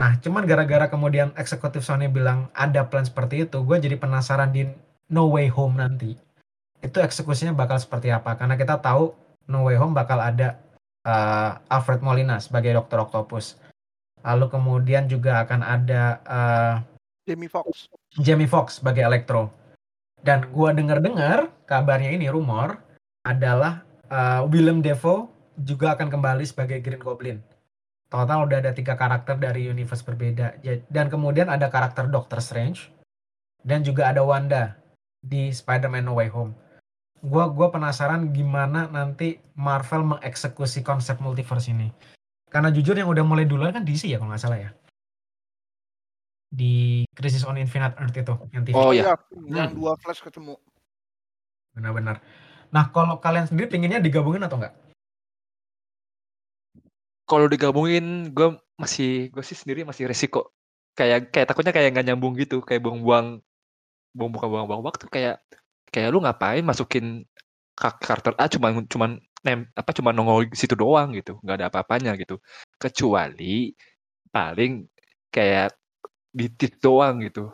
Nah, 0.00 0.16
cuman 0.24 0.48
gara-gara 0.48 0.88
kemudian 0.88 1.36
eksekutif 1.36 1.84
Sony 1.84 2.08
bilang 2.08 2.48
ada 2.56 2.88
plan 2.88 3.04
seperti 3.04 3.44
itu, 3.44 3.60
gue 3.60 3.76
jadi 3.76 4.00
penasaran 4.00 4.54
di 4.54 4.64
No 5.12 5.28
Way 5.28 5.52
Home 5.52 5.76
nanti. 5.76 6.16
Itu 6.80 6.98
eksekusinya 7.04 7.52
bakal 7.52 7.76
seperti 7.76 8.08
apa? 8.08 8.38
Karena 8.40 8.56
kita 8.56 8.80
tahu 8.80 9.12
No 9.52 9.68
Way 9.68 9.76
Home 9.76 9.92
bakal 9.92 10.16
ada 10.16 10.56
uh, 11.04 11.60
Alfred 11.68 12.00
Molina 12.00 12.40
sebagai 12.40 12.72
Dr. 12.72 13.04
Octopus. 13.04 13.60
Lalu 14.24 14.48
kemudian 14.48 15.10
juga 15.10 15.44
akan 15.44 15.60
ada 15.60 16.02
uh, 16.24 16.74
Jamie 17.28 17.52
Foxx. 17.52 17.92
Jamie 18.16 18.48
Foxx 18.48 18.80
sebagai 18.80 19.04
Electro. 19.04 19.61
Dan 20.22 20.46
gua 20.54 20.70
dengar-dengar 20.70 21.50
kabarnya 21.66 22.14
ini 22.14 22.30
rumor 22.30 22.78
adalah 23.26 23.82
uh, 24.06 24.46
Willem 24.46 24.78
Dafoe 24.78 25.26
juga 25.58 25.98
akan 25.98 26.08
kembali 26.08 26.46
sebagai 26.46 26.78
Green 26.78 27.02
Goblin. 27.02 27.38
Total 28.06 28.44
udah 28.44 28.58
ada 28.62 28.72
tiga 28.76 28.94
karakter 28.94 29.40
dari 29.40 29.66
universe 29.66 30.04
berbeda. 30.06 30.62
Dan 30.92 31.10
kemudian 31.10 31.50
ada 31.50 31.72
karakter 31.72 32.06
Doctor 32.06 32.38
Strange 32.38 32.92
dan 33.64 33.82
juga 33.82 34.10
ada 34.12 34.22
Wanda 34.22 34.76
di 35.22 35.50
Spider-Man 35.50 36.06
No 36.06 36.14
Way 36.18 36.30
Home. 36.34 36.52
Gua 37.22 37.50
gua 37.50 37.70
penasaran 37.74 38.30
gimana 38.34 38.90
nanti 38.90 39.38
Marvel 39.58 40.06
mengeksekusi 40.06 40.82
konsep 40.86 41.18
multiverse 41.18 41.70
ini. 41.70 41.90
Karena 42.52 42.68
jujur 42.68 42.92
yang 42.92 43.08
udah 43.08 43.24
mulai 43.24 43.48
duluan 43.48 43.72
kan 43.72 43.82
DC 43.82 44.12
ya 44.12 44.20
kalau 44.20 44.34
nggak 44.34 44.42
salah 44.42 44.60
ya. 44.60 44.70
Di 46.52 47.08
Crisis 47.16 47.48
on 47.48 47.56
Infinite 47.56 47.96
Earth 47.96 48.12
itu 48.12 48.34
yang 48.52 48.62
TV. 48.68 48.76
Oh, 48.76 48.92
iya. 48.92 49.16
Yang 49.32 49.72
dua 49.72 49.96
flash 49.96 50.20
ketemu. 50.20 50.60
Benar-benar. 51.72 52.20
Nah, 52.68 52.92
kalau 52.92 53.16
kalian 53.16 53.48
sendiri 53.48 53.72
pinginnya 53.72 54.04
digabungin 54.04 54.44
atau 54.44 54.60
enggak? 54.60 54.76
Kalau 57.24 57.48
digabungin, 57.48 58.36
gue 58.36 58.60
masih 58.76 59.32
gue 59.32 59.40
sih 59.40 59.56
sendiri 59.56 59.88
masih 59.88 60.04
resiko. 60.04 60.52
Kayak 60.92 61.32
kayak 61.32 61.48
takutnya 61.48 61.72
kayak 61.72 61.96
nggak 61.96 62.12
nyambung 62.12 62.36
gitu, 62.36 62.60
kayak 62.60 62.84
buang-buang 62.84 63.40
buang 64.12 64.28
bukan 64.28 64.48
buang-buang 64.52 64.84
waktu 64.84 65.08
kayak 65.08 65.40
kayak 65.88 66.12
lu 66.12 66.20
ngapain 66.20 66.60
masukin 66.60 67.24
ka- 67.72 67.96
karakter 67.96 68.36
A 68.36 68.44
cuman 68.44 68.84
cuman 68.84 69.10
nem 69.40 69.64
apa 69.72 69.90
cuma 69.96 70.12
nongol 70.12 70.44
di 70.52 70.58
situ 70.60 70.76
doang 70.76 71.16
gitu, 71.16 71.40
nggak 71.40 71.56
ada 71.56 71.66
apa-apanya 71.72 72.12
gitu. 72.20 72.36
Kecuali 72.76 73.72
paling 74.28 74.84
kayak 75.32 75.72
di 76.32 76.46
tease 76.52 76.80
doang 76.80 77.20
gitu. 77.22 77.52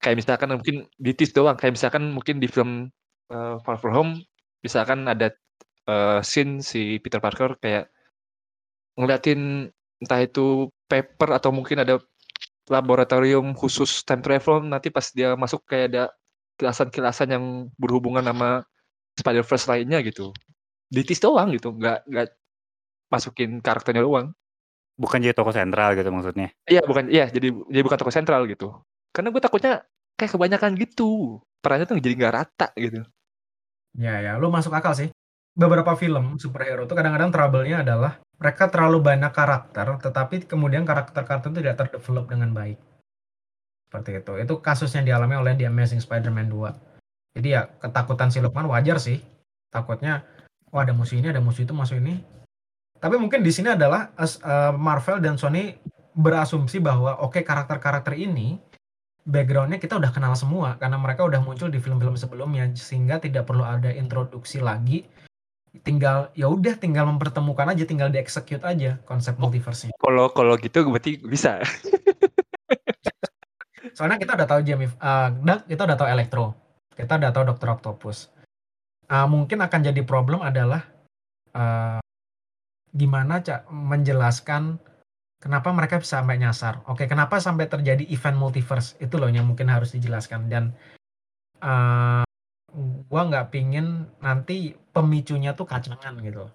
Kayak 0.00 0.16
misalkan 0.24 0.48
mungkin 0.56 0.76
di 0.96 1.12
tease 1.16 1.32
doang, 1.36 1.56
kayak 1.56 1.76
misalkan 1.76 2.04
mungkin 2.12 2.36
di 2.40 2.48
film 2.48 2.88
eh, 3.32 3.56
Far 3.64 3.76
From 3.80 3.94
Home 3.96 4.12
misalkan 4.64 5.08
ada 5.08 5.32
eh, 5.88 6.20
scene 6.24 6.60
si 6.60 7.00
Peter 7.00 7.20
Parker 7.20 7.56
kayak 7.60 7.88
ngeliatin 9.00 9.72
entah 10.00 10.20
itu 10.20 10.68
paper 10.88 11.36
atau 11.36 11.50
mungkin 11.52 11.84
ada 11.84 12.00
laboratorium 12.70 13.52
khusus 13.56 14.04
time 14.06 14.22
travel 14.22 14.62
nanti 14.64 14.88
pas 14.92 15.04
dia 15.12 15.34
masuk 15.34 15.64
kayak 15.66 15.86
ada 15.92 16.04
kilasan-kilasan 16.60 17.28
yang 17.32 17.44
berhubungan 17.80 18.22
sama 18.24 18.62
Spider-Verse 19.16 19.66
lainnya 19.68 20.04
gitu. 20.04 20.32
Ditis 20.92 21.22
doang 21.22 21.50
gitu, 21.54 21.72
nggak 21.72 22.04
nggak 22.06 22.28
masukin 23.10 23.58
karakternya 23.64 24.04
doang. 24.04 24.36
Bukan 25.00 25.24
jadi 25.24 25.32
toko 25.32 25.48
sentral 25.48 25.96
gitu 25.96 26.12
maksudnya. 26.12 26.52
Iya 26.68 26.84
bukan, 26.84 27.08
iya 27.08 27.32
jadi 27.32 27.48
jadi 27.72 27.82
bukan 27.82 27.96
tokoh 27.96 28.12
sentral 28.12 28.44
gitu. 28.44 28.76
Karena 29.16 29.32
gue 29.32 29.40
takutnya 29.40 29.72
kayak 30.20 30.36
kebanyakan 30.36 30.76
gitu, 30.76 31.40
perannya 31.64 31.88
tuh 31.88 31.96
jadi 31.96 32.14
nggak 32.20 32.34
rata 32.36 32.68
gitu. 32.76 33.00
Ya, 33.96 34.20
ya, 34.20 34.36
lu 34.36 34.52
masuk 34.52 34.70
akal 34.76 34.92
sih. 34.92 35.08
Beberapa 35.56 35.96
film 35.98 36.38
superhero 36.38 36.86
tuh 36.86 36.94
kadang-kadang 36.94 37.32
trouble-nya 37.34 37.82
adalah 37.82 38.22
mereka 38.38 38.70
terlalu 38.70 39.02
banyak 39.02 39.32
karakter, 39.34 39.98
tetapi 39.98 40.46
kemudian 40.46 40.86
karakter-karakter 40.86 41.50
itu 41.50 41.58
tidak 41.64 41.76
terdevelop 41.80 42.30
dengan 42.30 42.54
baik. 42.54 42.78
Seperti 43.90 44.22
itu. 44.22 44.32
Itu 44.38 44.54
kasus 44.62 44.94
yang 44.94 45.02
dialami 45.02 45.34
oleh 45.34 45.58
The 45.58 45.66
Amazing 45.66 45.98
Spider-Man 45.98 46.46
2. 46.46 47.34
Jadi 47.34 47.48
ya 47.50 47.66
ketakutan 47.66 48.30
si 48.30 48.38
Lukman 48.38 48.70
wajar 48.70 49.02
sih. 49.02 49.18
Takutnya, 49.74 50.22
wah 50.70 50.86
ada 50.86 50.94
musuh 50.94 51.18
ini, 51.18 51.34
ada 51.34 51.42
musuh 51.42 51.66
itu, 51.66 51.74
musuh 51.74 51.98
ini. 51.98 52.22
Tapi 53.00 53.16
mungkin 53.16 53.40
di 53.40 53.48
sini 53.48 53.72
adalah 53.72 54.12
eh, 54.20 54.72
Marvel 54.76 55.24
dan 55.24 55.40
Sony 55.40 55.72
berasumsi 56.12 56.84
bahwa 56.84 57.16
oke 57.24 57.40
karakter-karakter 57.40 58.12
ini 58.12 58.60
background-nya 59.24 59.80
kita 59.80 59.96
udah 59.96 60.12
kenal 60.12 60.36
semua 60.36 60.76
karena 60.76 61.00
mereka 61.00 61.24
udah 61.24 61.40
muncul 61.40 61.72
di 61.72 61.80
film-film 61.80 62.16
sebelumnya 62.20 62.68
sehingga 62.76 63.16
tidak 63.16 63.48
perlu 63.48 63.64
ada 63.64 63.88
introduksi 63.88 64.60
lagi. 64.60 65.08
Tinggal 65.86 66.34
ya 66.34 66.50
udah 66.50 66.74
tinggal 66.76 67.06
mempertemukan 67.06 67.72
aja, 67.72 67.86
tinggal 67.86 68.10
di-execute 68.10 68.60
aja 68.66 68.98
konsep 69.06 69.38
multiverse-nya. 69.38 69.94
Kalau 69.96 70.28
kalau 70.34 70.58
gitu 70.58 70.82
berarti 70.90 71.22
bisa. 71.22 71.62
Soalnya 73.96 74.18
kita 74.18 74.34
udah 74.34 74.48
tahu 74.50 74.60
Jamie 74.66 74.90
uh, 74.98 75.30
kita 75.64 75.82
udah 75.86 75.96
tahu 75.96 76.08
Electro. 76.10 76.46
Kita 76.92 77.16
udah 77.16 77.30
tahu 77.32 77.44
Dr. 77.54 77.68
Octopus. 77.80 78.28
Uh, 79.06 79.30
mungkin 79.30 79.62
akan 79.62 79.80
jadi 79.88 80.02
problem 80.02 80.42
adalah 80.42 80.84
uh, 81.54 82.02
gimana 82.90 83.40
cak 83.42 83.70
menjelaskan 83.70 84.82
kenapa 85.40 85.72
mereka 85.72 85.98
bisa 85.98 86.20
sampai 86.20 86.36
nyasar. 86.36 86.84
Oke, 86.86 87.08
kenapa 87.08 87.40
sampai 87.40 87.66
terjadi 87.66 88.04
event 88.12 88.36
multiverse? 88.36 88.94
Itu 89.00 89.16
loh 89.16 89.32
yang 89.32 89.48
mungkin 89.48 89.72
harus 89.72 89.96
dijelaskan 89.96 90.52
dan 90.52 90.76
uh, 91.64 92.22
gua 93.08 93.22
nggak 93.26 93.50
pingin 93.50 94.06
nanti 94.20 94.76
pemicunya 94.94 95.56
tuh 95.56 95.66
kacangan 95.66 96.20
gitu. 96.22 96.46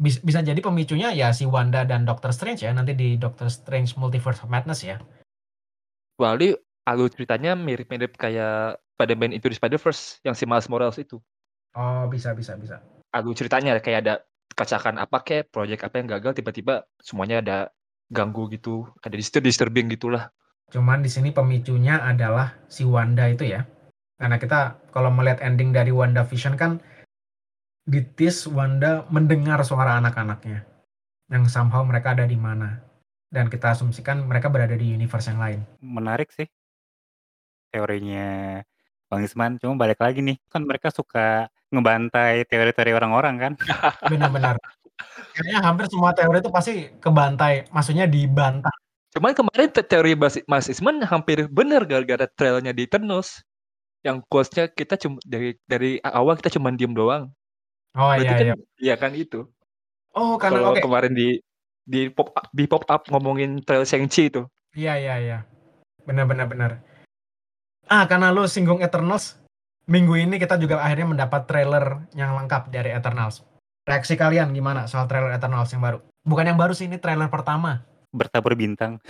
Bisa, 0.00 0.18
bisa 0.24 0.40
jadi 0.40 0.56
pemicunya 0.64 1.12
ya 1.12 1.28
si 1.36 1.44
Wanda 1.44 1.84
dan 1.84 2.08
Doctor 2.08 2.32
Strange 2.32 2.64
ya 2.64 2.72
nanti 2.72 2.96
di 2.96 3.20
Doctor 3.20 3.52
Strange 3.52 3.92
Multiverse 4.00 4.40
of 4.40 4.48
Madness 4.48 4.80
ya. 4.80 4.96
Wali 6.16 6.56
alur 6.88 7.12
ceritanya 7.12 7.52
mirip-mirip 7.52 8.16
kayak 8.16 8.80
pada 8.96 9.12
main 9.16 9.32
Into 9.36 9.52
the 9.52 9.56
Spider-Verse 9.56 10.24
yang 10.24 10.32
si 10.32 10.48
Miles 10.48 10.68
Morales 10.72 10.96
itu. 10.96 11.20
Oh, 11.76 12.08
bisa 12.08 12.32
bisa 12.32 12.56
bisa. 12.56 12.80
Alur 13.12 13.36
ceritanya 13.36 13.76
kayak 13.76 14.08
ada 14.08 14.14
kacakan 14.52 15.00
apa 15.00 15.22
kayak 15.22 15.48
proyek 15.54 15.86
apa 15.86 16.02
yang 16.02 16.08
gagal 16.18 16.42
tiba-tiba 16.42 16.84
semuanya 17.00 17.40
ada 17.40 17.58
ganggu 18.10 18.50
gitu, 18.50 18.90
ada 19.00 19.14
disturbing 19.16 19.88
gitulah. 19.90 20.34
Cuman 20.70 21.02
di 21.02 21.10
sini 21.10 21.30
pemicunya 21.34 22.02
adalah 22.02 22.58
si 22.70 22.86
Wanda 22.86 23.26
itu 23.30 23.46
ya. 23.46 23.66
Karena 24.20 24.36
kita 24.36 24.78
kalau 24.92 25.08
melihat 25.10 25.40
ending 25.40 25.72
dari 25.72 25.90
Wanda 25.90 26.26
Vision 26.26 26.54
kan 26.58 26.78
di 27.86 28.04
tease 28.04 28.46
Wanda 28.50 29.08
mendengar 29.08 29.64
suara 29.64 29.98
anak-anaknya 29.98 30.66
yang 31.30 31.46
somehow 31.46 31.82
mereka 31.86 32.12
ada 32.12 32.26
di 32.26 32.36
mana 32.36 32.82
dan 33.30 33.46
kita 33.46 33.72
asumsikan 33.72 34.26
mereka 34.26 34.50
berada 34.50 34.74
di 34.74 34.90
universe 34.90 35.30
yang 35.30 35.40
lain. 35.40 35.60
Menarik 35.80 36.34
sih 36.34 36.50
teorinya 37.70 38.60
Bang 39.10 39.22
Isman. 39.26 39.58
Cuma 39.58 39.78
balik 39.78 40.02
lagi 40.02 40.22
nih, 40.22 40.38
kan 40.50 40.62
mereka 40.66 40.90
suka 40.90 41.50
ngebantai 41.70 42.46
teori-teori 42.46 42.92
orang-orang 42.94 43.34
kan? 43.38 43.52
Benar-benar. 44.10 44.58
Kayaknya 45.32 45.58
hampir 45.64 45.86
semua 45.88 46.12
teori 46.12 46.38
itu 46.42 46.50
pasti 46.52 46.90
kebantai, 47.00 47.70
maksudnya 47.72 48.04
dibantah. 48.04 48.74
Cuman 49.10 49.34
kemarin 49.34 49.70
teori 49.72 50.14
Mas 50.46 50.66
Isman 50.70 51.02
hampir 51.02 51.50
benar 51.50 51.82
gara-gara 51.82 52.30
trailnya 52.30 52.70
di 52.70 52.86
Eternals 52.86 53.42
yang 54.06 54.22
quotes-nya 54.30 54.70
kita 54.70 54.96
cuma 54.96 55.18
dari 55.26 55.58
dari 55.66 56.00
awal 56.04 56.38
kita 56.38 56.56
cuma 56.56 56.70
diem 56.72 56.94
doang. 56.94 57.28
Oh 57.98 58.14
Berarti 58.14 58.22
iya 58.22 58.32
kan, 58.32 58.46
iya. 58.46 58.54
Iya 58.78 58.94
kan 58.96 59.12
itu. 59.18 59.40
Oh 60.14 60.38
karena 60.38 60.62
Kalau 60.62 60.72
okay. 60.78 60.84
kemarin 60.86 61.12
di 61.12 61.28
di 61.84 62.06
pop 62.06 62.30
up, 62.32 62.46
di 62.54 62.64
pop 62.70 62.86
up 62.86 63.02
ngomongin 63.10 63.60
trail 63.66 63.82
Shang-Chi 63.82 64.30
itu. 64.30 64.42
Iya 64.78 64.94
iya 64.94 65.14
iya. 65.18 65.38
Benar 66.06 66.30
benar 66.30 66.46
benar. 66.46 66.70
Ah 67.90 68.06
karena 68.06 68.30
lu 68.30 68.46
singgung 68.46 68.78
Eternals, 68.78 69.39
minggu 69.90 70.14
ini 70.14 70.38
kita 70.38 70.54
juga 70.54 70.78
akhirnya 70.78 71.10
mendapat 71.10 71.50
trailer 71.50 72.06
yang 72.14 72.38
lengkap 72.38 72.70
dari 72.70 72.94
Eternals. 72.94 73.42
Reaksi 73.82 74.14
kalian 74.14 74.54
gimana 74.54 74.86
soal 74.86 75.10
trailer 75.10 75.34
Eternals 75.34 75.74
yang 75.74 75.82
baru? 75.82 75.98
Bukan 76.22 76.46
yang 76.46 76.54
baru 76.54 76.70
sih 76.70 76.86
ini 76.86 77.02
trailer 77.02 77.26
pertama. 77.26 77.82
Bertabur 78.14 78.54
bintang. 78.54 79.02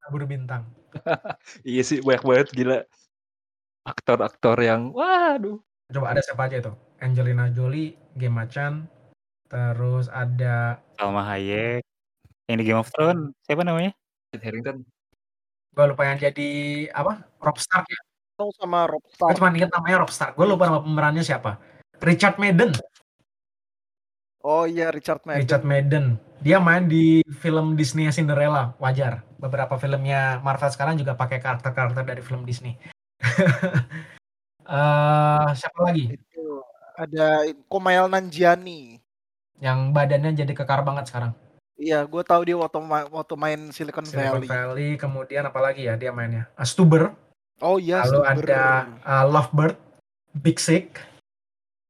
Bertabur 0.00 0.24
bintang. 0.24 0.64
iya 1.68 1.84
sih 1.84 2.00
banyak 2.00 2.24
banget 2.24 2.48
gila 2.56 2.78
aktor-aktor 3.84 4.56
yang 4.64 4.96
waduh. 4.96 5.60
Coba 5.92 6.16
ada 6.16 6.24
siapa 6.24 6.48
aja 6.48 6.56
itu? 6.64 6.72
Angelina 7.04 7.52
Jolie, 7.52 7.92
Gemma 8.16 8.48
Chan, 8.48 8.88
terus 9.52 10.08
ada 10.08 10.80
Salma 10.96 11.20
Hayek, 11.28 11.84
yang 12.48 12.56
di 12.56 12.64
Game 12.64 12.80
of 12.80 12.88
Thrones 12.88 13.36
siapa 13.44 13.60
namanya? 13.60 13.92
Harrington. 14.40 14.88
Gue 15.76 15.84
lupa 15.84 16.08
yang 16.08 16.16
jadi 16.16 16.48
apa? 16.96 17.28
Rob 17.44 17.60
Stark 17.60 17.84
ya? 17.84 18.00
Oh 18.40 18.50
sama 18.56 18.88
Rob 18.88 19.04
Stark. 19.12 19.28
Gue 19.34 19.38
cuma 19.38 19.52
inget 19.52 19.70
namanya 19.72 19.96
Rob 20.02 20.12
Stark. 20.12 20.32
Gue 20.34 20.46
lupa 20.48 20.68
nama 20.70 20.80
pemerannya 20.80 21.24
siapa. 21.24 21.60
Richard 22.00 22.40
Madden. 22.40 22.72
Oh 24.42 24.66
iya 24.66 24.90
Richard 24.90 25.22
Madden. 25.22 25.40
Richard 25.44 25.64
Madden. 25.64 26.06
Dia 26.42 26.58
main 26.58 26.90
di 26.90 27.22
film 27.38 27.78
Disney 27.78 28.10
Cinderella. 28.10 28.74
Wajar. 28.82 29.22
Beberapa 29.38 29.78
filmnya 29.78 30.42
Marvel 30.42 30.72
sekarang 30.74 30.98
juga 30.98 31.14
pakai 31.14 31.38
karakter-karakter 31.38 32.02
dari 32.02 32.22
film 32.24 32.42
Disney. 32.42 32.74
uh, 34.66 35.46
siapa 35.60 35.78
lagi? 35.86 36.18
Itu 36.18 36.66
ada 36.98 37.46
Kumail 37.70 38.10
Nanjiani. 38.10 38.98
Yang 39.62 39.78
badannya 39.94 40.34
jadi 40.34 40.52
kekar 40.56 40.82
banget 40.82 41.06
sekarang. 41.06 41.38
Iya, 41.78 42.06
gue 42.06 42.22
tahu 42.22 42.42
dia 42.46 42.54
waktu, 42.58 42.78
ma 42.82 43.06
waktu 43.10 43.34
main 43.34 43.60
Silicon, 43.74 44.06
Silicon 44.06 44.42
Valley. 44.42 44.48
Valley. 44.50 44.90
Kemudian 44.98 45.46
apa 45.46 45.58
lagi 45.62 45.86
ya 45.86 45.94
dia 45.94 46.10
mainnya? 46.10 46.50
Uh, 46.58 46.66
Stuber. 46.66 47.14
Oh 47.62 47.78
iya, 47.78 48.02
Lalu 48.02 48.18
Stuber. 48.18 48.34
ada 48.42 48.62
uh, 49.06 49.24
Lovebird, 49.30 49.78
Big 50.42 50.58
Sick. 50.58 50.98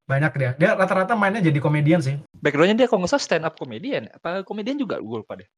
Banyak 0.05 0.33
dia. 0.37 0.51
Dia 0.61 0.77
rata-rata 0.77 1.17
mainnya 1.17 1.41
jadi 1.41 1.57
komedian 1.57 2.05
sih. 2.05 2.21
Backgroundnya 2.45 2.85
dia 2.85 2.87
kalau 2.93 3.03
nggak 3.03 3.17
salah 3.17 3.25
stand 3.25 3.49
up 3.49 3.57
komedian. 3.57 4.13
Apa 4.13 4.45
komedian 4.45 4.77
juga 4.77 5.01
gue 5.01 5.19
lupa 5.25 5.41
deh. 5.41 5.49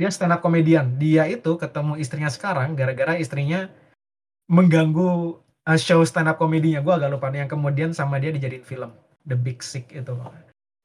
Dia 0.00 0.08
stand 0.08 0.32
up 0.32 0.40
komedian. 0.40 0.96
Dia 0.96 1.28
itu 1.28 1.60
ketemu 1.60 2.00
istrinya 2.00 2.32
sekarang 2.32 2.72
gara-gara 2.72 3.20
istrinya 3.20 3.68
mengganggu 4.48 5.36
uh, 5.68 5.76
show 5.76 6.00
stand 6.08 6.32
up 6.32 6.40
komedinya. 6.40 6.80
Gue 6.80 6.96
agak 6.96 7.12
lupa 7.12 7.28
nih 7.28 7.44
yang 7.44 7.50
kemudian 7.52 7.90
sama 7.92 8.16
dia 8.16 8.32
dijadiin 8.32 8.64
film 8.64 8.90
The 9.28 9.36
Big 9.36 9.60
Sick 9.60 9.92
itu. 9.92 10.16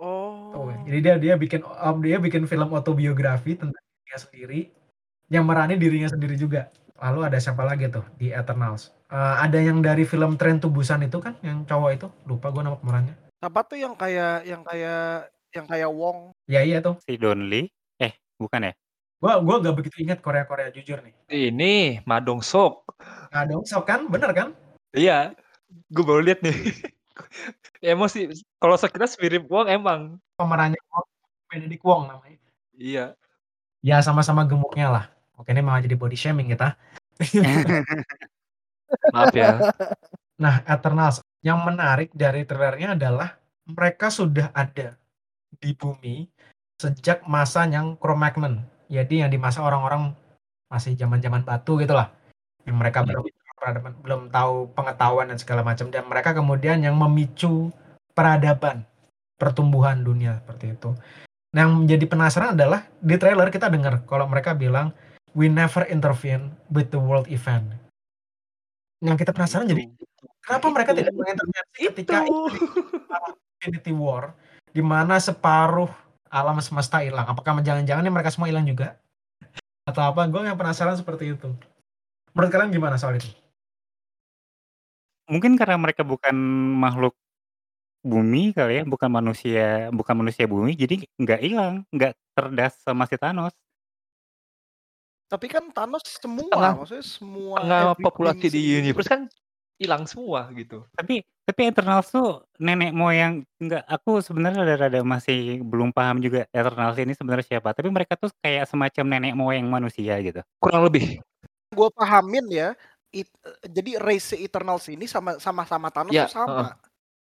Oh. 0.03 0.51
oh 0.51 0.67
jadi 0.83 0.99
dia 0.99 1.15
dia 1.15 1.33
bikin 1.39 1.63
um, 1.63 2.03
dia 2.03 2.19
bikin 2.19 2.43
film 2.43 2.75
autobiografi 2.75 3.55
tentang 3.55 3.79
dirinya 3.79 4.19
sendiri 4.19 4.59
yang 5.31 5.47
merani 5.47 5.79
dirinya 5.79 6.11
sendiri 6.11 6.35
juga. 6.35 6.67
Lalu 7.01 7.19
ada 7.25 7.37
siapa 7.41 7.65
lagi 7.65 7.89
tuh 7.89 8.05
di 8.21 8.29
Eternals? 8.29 8.93
Uh, 9.09 9.37
ada 9.41 9.57
yang 9.57 9.81
dari 9.81 10.05
film 10.05 10.37
Tren 10.37 10.61
to 10.61 10.69
Busan 10.69 11.05
itu 11.05 11.17
kan 11.17 11.37
yang 11.41 11.65
cowok 11.65 11.89
itu 11.93 12.07
lupa 12.29 12.53
gue 12.53 12.61
nama 12.61 12.77
pemerannya. 12.77 13.15
Siapa 13.41 13.59
tuh 13.65 13.77
yang 13.81 13.93
kayak 13.97 14.45
yang 14.45 14.61
kayak 14.61 15.33
yang 15.53 15.65
kayak 15.69 15.89
Wong? 15.89 16.33
Ya 16.49 16.61
iya 16.61 16.81
tuh. 16.81 16.97
Si 17.05 17.17
Don 17.17 17.49
Lee. 17.49 17.69
Eh 17.97 18.13
bukan 18.37 18.69
ya? 18.69 18.73
Gua 19.23 19.39
gua 19.39 19.63
gak 19.63 19.79
begitu 19.79 20.03
ingat 20.03 20.19
Korea 20.19 20.43
Korea 20.43 20.67
jujur 20.67 20.99
nih. 20.99 21.15
Ini 21.31 22.03
Madong 22.03 22.43
Sok. 22.43 22.83
Madong 23.31 23.63
Sok 23.63 23.87
kan, 23.87 24.03
bener 24.11 24.35
kan? 24.35 24.51
Iya, 24.91 25.31
gue 25.89 26.03
baru 26.03 26.21
lihat 26.21 26.43
nih. 26.43 26.53
Emosi. 27.83 28.29
Kalau 28.59 28.75
sekilas 28.75 29.15
mirip 29.15 29.47
Wong 29.47 29.71
emang. 29.71 30.19
Pemerannya 30.35 30.79
Wong, 30.91 31.07
Benedict 31.47 31.83
Wong 31.87 32.11
namanya. 32.11 32.37
Iya. 32.75 33.05
Ya 33.79 33.97
sama-sama 34.03 34.43
gemuknya 34.43 34.91
lah. 34.91 35.05
Oke 35.37 35.51
ini 35.51 35.61
malah 35.65 35.81
jadi 35.81 35.97
body 35.97 36.17
shaming 36.17 36.53
kita. 36.53 36.77
Maaf 39.13 39.33
ya. 39.33 39.73
Nah 40.37 40.61
Eternals 40.65 41.21
yang 41.41 41.61
menarik 41.65 42.13
dari 42.13 42.45
trailernya 42.45 42.95
adalah 42.95 43.37
mereka 43.67 44.11
sudah 44.13 44.51
ada 44.53 44.95
di 45.57 45.71
bumi 45.73 46.27
sejak 46.77 47.25
masa 47.25 47.65
yang 47.65 47.95
Cro-Magnon. 47.97 48.61
Jadi 48.91 49.23
yang 49.23 49.31
di 49.31 49.39
masa 49.39 49.63
orang-orang 49.63 50.13
masih 50.69 50.93
zaman-zaman 50.97 51.45
batu 51.45 51.79
gitulah. 51.79 52.11
Yang 52.67 52.77
mereka 52.77 52.99
Hmm. 53.01 53.07
belum 53.09 53.23
peradaban, 53.57 53.93
belum 54.03 54.21
tahu 54.27 54.55
pengetahuan 54.75 55.27
dan 55.31 55.37
segala 55.39 55.61
macam 55.63 55.87
dan 55.87 56.03
mereka 56.03 56.35
kemudian 56.35 56.83
yang 56.83 56.99
memicu 56.99 57.71
peradaban, 58.11 58.83
pertumbuhan 59.39 60.03
dunia 60.03 60.43
seperti 60.43 60.75
itu. 60.75 60.91
Nah, 61.53 61.63
yang 61.63 61.85
menjadi 61.85 62.05
penasaran 62.09 62.57
adalah 62.57 62.89
di 62.99 63.15
trailer 63.15 63.47
kita 63.53 63.69
dengar 63.71 64.03
kalau 64.09 64.25
mereka 64.27 64.51
bilang 64.57 64.91
we 65.33 65.49
never 65.49 65.85
intervene 65.89 66.53
with 66.69 66.89
the 66.93 67.01
world 67.01 67.29
event. 67.29 67.73
Yang 69.03 69.27
kita 69.27 69.31
penasaran 69.35 69.67
jadi 69.67 69.89
kenapa 70.39 70.67
mereka 70.71 70.91
Itu. 70.95 70.99
tidak 71.03 71.13
mengintervensi 71.17 71.81
ketika 71.91 72.17
Itu. 72.23 72.39
Infinity 73.63 73.93
War 73.95 74.35
di 74.73 74.81
mana 74.81 75.21
separuh 75.21 75.91
alam 76.33 76.57
semesta 76.59 77.05
hilang. 77.05 77.29
Apakah 77.29 77.61
jangan-jangan 77.61 78.09
mereka 78.09 78.33
semua 78.33 78.49
hilang 78.49 78.65
juga? 78.65 78.97
Atau 79.85 80.01
apa? 80.01 80.25
Gue 80.25 80.43
yang 80.47 80.57
penasaran 80.57 80.97
seperti 80.97 81.37
itu. 81.37 81.53
Menurut 82.33 82.49
kalian 82.49 82.73
gimana 82.73 82.97
soal 82.97 83.21
itu? 83.21 83.29
Mungkin 85.29 85.55
karena 85.55 85.77
mereka 85.79 86.03
bukan 86.03 86.35
makhluk 86.81 87.15
bumi 88.03 88.51
kali 88.51 88.81
ya, 88.81 88.83
bukan 88.83 89.07
manusia 89.07 89.87
bukan 89.95 90.15
manusia 90.19 90.43
bumi, 90.43 90.75
jadi 90.75 91.07
nggak 91.15 91.39
hilang, 91.39 91.87
nggak 91.87 92.11
terdas 92.35 92.75
sama 92.83 93.07
si 93.07 93.15
Thanos. 93.15 93.55
Tapi 95.33 95.49
kan 95.49 95.65
Thanos 95.73 96.05
semua, 96.05 96.45
Setengah- 96.45 96.75
maksudnya 96.77 97.05
semua 97.09 97.57
Tengah 97.65 97.97
populasi 97.97 98.53
di 98.53 98.61
universe 98.77 99.09
kan 99.09 99.25
hilang 99.81 100.05
semua 100.05 100.45
gitu. 100.53 100.85
Tapi 100.93 101.25
tapi 101.43 101.61
Eternals 101.67 102.07
tuh 102.13 102.45
nenek 102.61 102.93
moyang 102.93 103.41
nggak 103.57 103.83
aku 103.89 104.21
sebenarnya 104.21 104.61
rada-rada 104.61 105.01
masih 105.01 105.65
belum 105.65 105.89
paham 105.89 106.21
juga 106.21 106.45
Eternals 106.53 106.95
ini 107.01 107.17
sebenarnya 107.17 107.49
siapa. 107.49 107.73
Tapi 107.73 107.89
mereka 107.89 108.13
tuh 108.13 108.29
kayak 108.45 108.69
semacam 108.69 109.05
nenek 109.09 109.33
moyang 109.33 109.65
manusia 109.65 110.21
gitu. 110.21 110.45
Kurang 110.61 110.85
lebih. 110.85 111.17
gue 111.73 111.89
pahamin 111.97 112.45
ya, 112.53 112.77
it, 113.09 113.25
jadi 113.65 113.97
race 113.97 114.37
Eternals 114.37 114.85
ini 114.93 115.09
sama 115.09 115.41
sama 115.41 115.65
sama 115.65 115.89
Thanos 115.89 116.13
Ya, 116.13 116.29
tuh 116.29 116.45
sama. 116.45 116.77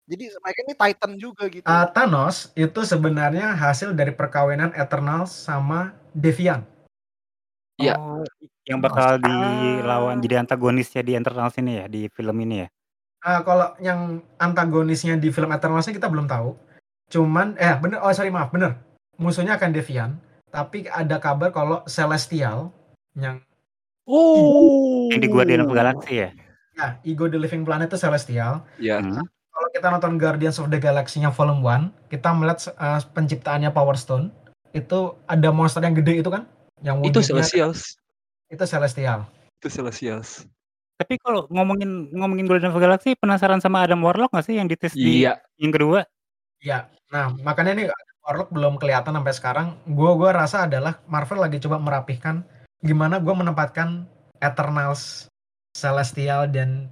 Jadi 0.06 0.30
mereka 0.30 0.60
ini 0.62 0.74
Titan 0.78 1.12
juga 1.18 1.44
gitu. 1.50 1.66
Uh, 1.66 1.90
Thanos 1.90 2.54
itu 2.54 2.80
sebenarnya 2.86 3.58
hasil 3.58 3.98
dari 3.98 4.14
perkawinan 4.14 4.78
Eternals 4.78 5.34
sama 5.34 5.98
Deviant. 6.14 6.77
Iya. 7.78 7.94
Oh, 7.98 8.26
yang 8.66 8.82
bakal 8.82 9.22
dilawan 9.22 10.18
jadi 10.18 10.42
antagonisnya 10.42 11.06
di 11.06 11.14
Eternals 11.14 11.56
ini 11.62 11.82
ya, 11.82 11.86
di 11.86 12.10
film 12.10 12.38
ini 12.42 12.66
ya? 12.66 12.68
Uh, 13.22 13.42
kalau 13.46 13.74
yang 13.82 14.22
antagonisnya 14.42 15.18
di 15.18 15.30
film 15.30 15.54
Eternals 15.54 15.86
kita 15.86 16.10
belum 16.10 16.26
tahu. 16.26 16.58
Cuman 17.08 17.56
eh 17.62 17.78
bener 17.78 18.02
oh 18.02 18.12
sorry 18.12 18.34
maaf 18.34 18.50
bener. 18.50 18.76
Musuhnya 19.18 19.58
akan 19.58 19.74
Deviant, 19.74 20.14
tapi 20.54 20.86
ada 20.90 21.18
kabar 21.18 21.50
kalau 21.50 21.82
Celestial 21.90 22.70
yang 23.18 23.42
Oh. 24.08 25.12
Yang 25.12 25.28
di 25.28 25.30
Guardian 25.30 25.68
of 25.68 25.70
the 25.70 25.76
Galaxy 25.76 26.14
ya? 26.24 26.30
ya 26.80 26.88
Ego 27.04 27.28
the 27.28 27.36
Living 27.36 27.68
Planet 27.68 27.92
itu 27.92 28.00
Celestial. 28.00 28.64
Ya. 28.80 29.04
Hmm. 29.04 29.20
Kalau 29.52 29.70
kita 29.76 29.88
nonton 29.92 30.16
Guardians 30.16 30.58
of 30.64 30.72
the 30.72 30.80
Galaxy 30.80 31.20
yang 31.20 31.36
volume 31.36 31.60
1, 31.60 31.92
kita 32.08 32.32
melihat 32.32 32.72
uh, 32.80 33.04
penciptaannya 33.12 33.68
Power 33.76 34.00
Stone. 34.00 34.32
Itu 34.72 35.20
ada 35.28 35.52
monster 35.52 35.84
yang 35.84 35.92
gede 35.92 36.24
itu 36.24 36.30
kan? 36.32 36.48
Yang 36.82 36.98
Itu 37.10 37.20
Celestials. 37.26 37.98
Itu 38.48 38.64
Celestial. 38.64 39.26
Itu 39.60 39.68
Celestials. 39.74 40.46
Tapi 40.98 41.22
kalau 41.22 41.46
ngomongin 41.54 42.10
ngomongin 42.10 42.50
Guardian 42.50 42.74
of 42.74 42.78
the 42.78 42.82
Galaxy, 42.82 43.14
penasaran 43.14 43.62
sama 43.62 43.86
Adam 43.86 44.02
Warlock 44.02 44.34
nggak 44.34 44.46
sih 44.50 44.58
yang 44.58 44.66
dites 44.66 44.98
di 44.98 45.22
Iya. 45.26 45.38
yang 45.62 45.70
kedua? 45.70 46.10
Ya, 46.58 46.90
nah 47.14 47.30
makanya 47.46 47.78
nih 47.78 47.88
Warlock 48.26 48.50
belum 48.50 48.82
kelihatan 48.82 49.14
sampai 49.14 49.34
sekarang. 49.38 49.68
Gue 49.86 50.10
gua 50.18 50.34
rasa 50.34 50.66
adalah 50.66 50.98
Marvel 51.06 51.38
lagi 51.38 51.62
coba 51.62 51.78
merapihkan 51.78 52.42
gimana 52.82 53.22
gue 53.22 53.34
menempatkan 53.34 54.06
Eternals, 54.42 55.30
Celestial 55.74 56.50
dan 56.50 56.90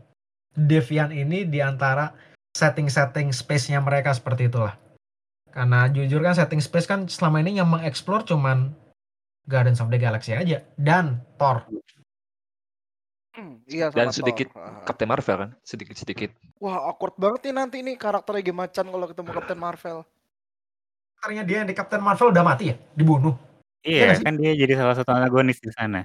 Deviant 0.55 1.11
ini 1.11 1.43
di 1.43 1.59
antara 1.59 2.15
setting-setting 2.55 3.35
space-nya 3.35 3.83
mereka 3.83 4.15
seperti 4.15 4.47
itulah. 4.47 4.79
Karena 5.51 5.91
jujur 5.91 6.23
kan 6.23 6.31
setting 6.31 6.63
space 6.63 6.87
kan 6.87 7.09
selama 7.11 7.43
ini 7.43 7.59
yang 7.59 7.67
mengeksplor 7.67 8.23
cuman 8.23 8.71
Guardians 9.45 9.79
of 9.81 9.89
the 9.93 9.99
Galaxy 10.01 10.33
aja 10.33 10.65
dan 10.75 11.21
Thor. 11.37 11.65
Hmm, 13.35 13.59
iya 13.69 13.91
Dan 13.93 14.09
sedikit 14.09 14.49
Thor. 14.49 14.83
Captain 14.89 15.09
Marvel 15.09 15.37
kan, 15.37 15.49
sedikit-sedikit. 15.61 16.33
Wah 16.57 16.89
awkward 16.89 17.13
banget 17.19 17.49
nih 17.49 17.53
nanti 17.53 17.77
nih 17.85 17.95
karakternya 17.99 18.41
Gemacan 18.41 18.87
kalau 18.89 19.05
ketemu 19.05 19.29
Captain 19.29 19.59
Marvel. 19.59 19.97
Karakternya 21.21 21.43
dia 21.45 21.57
yang 21.61 21.69
di 21.69 21.75
Captain 21.77 22.01
Marvel 22.01 22.31
udah 22.33 22.43
mati 22.45 22.73
ya, 22.73 22.75
dibunuh. 22.97 23.35
Iya 23.85 23.93
Iya, 23.93 24.03
nggak 24.09 24.17
sih? 24.17 24.25
kan 24.25 24.35
dia 24.41 24.51
jadi 24.57 24.73
salah 24.81 24.95
satu 24.97 25.09
antagonis 25.13 25.61
di 25.61 25.69
sana. 25.69 26.01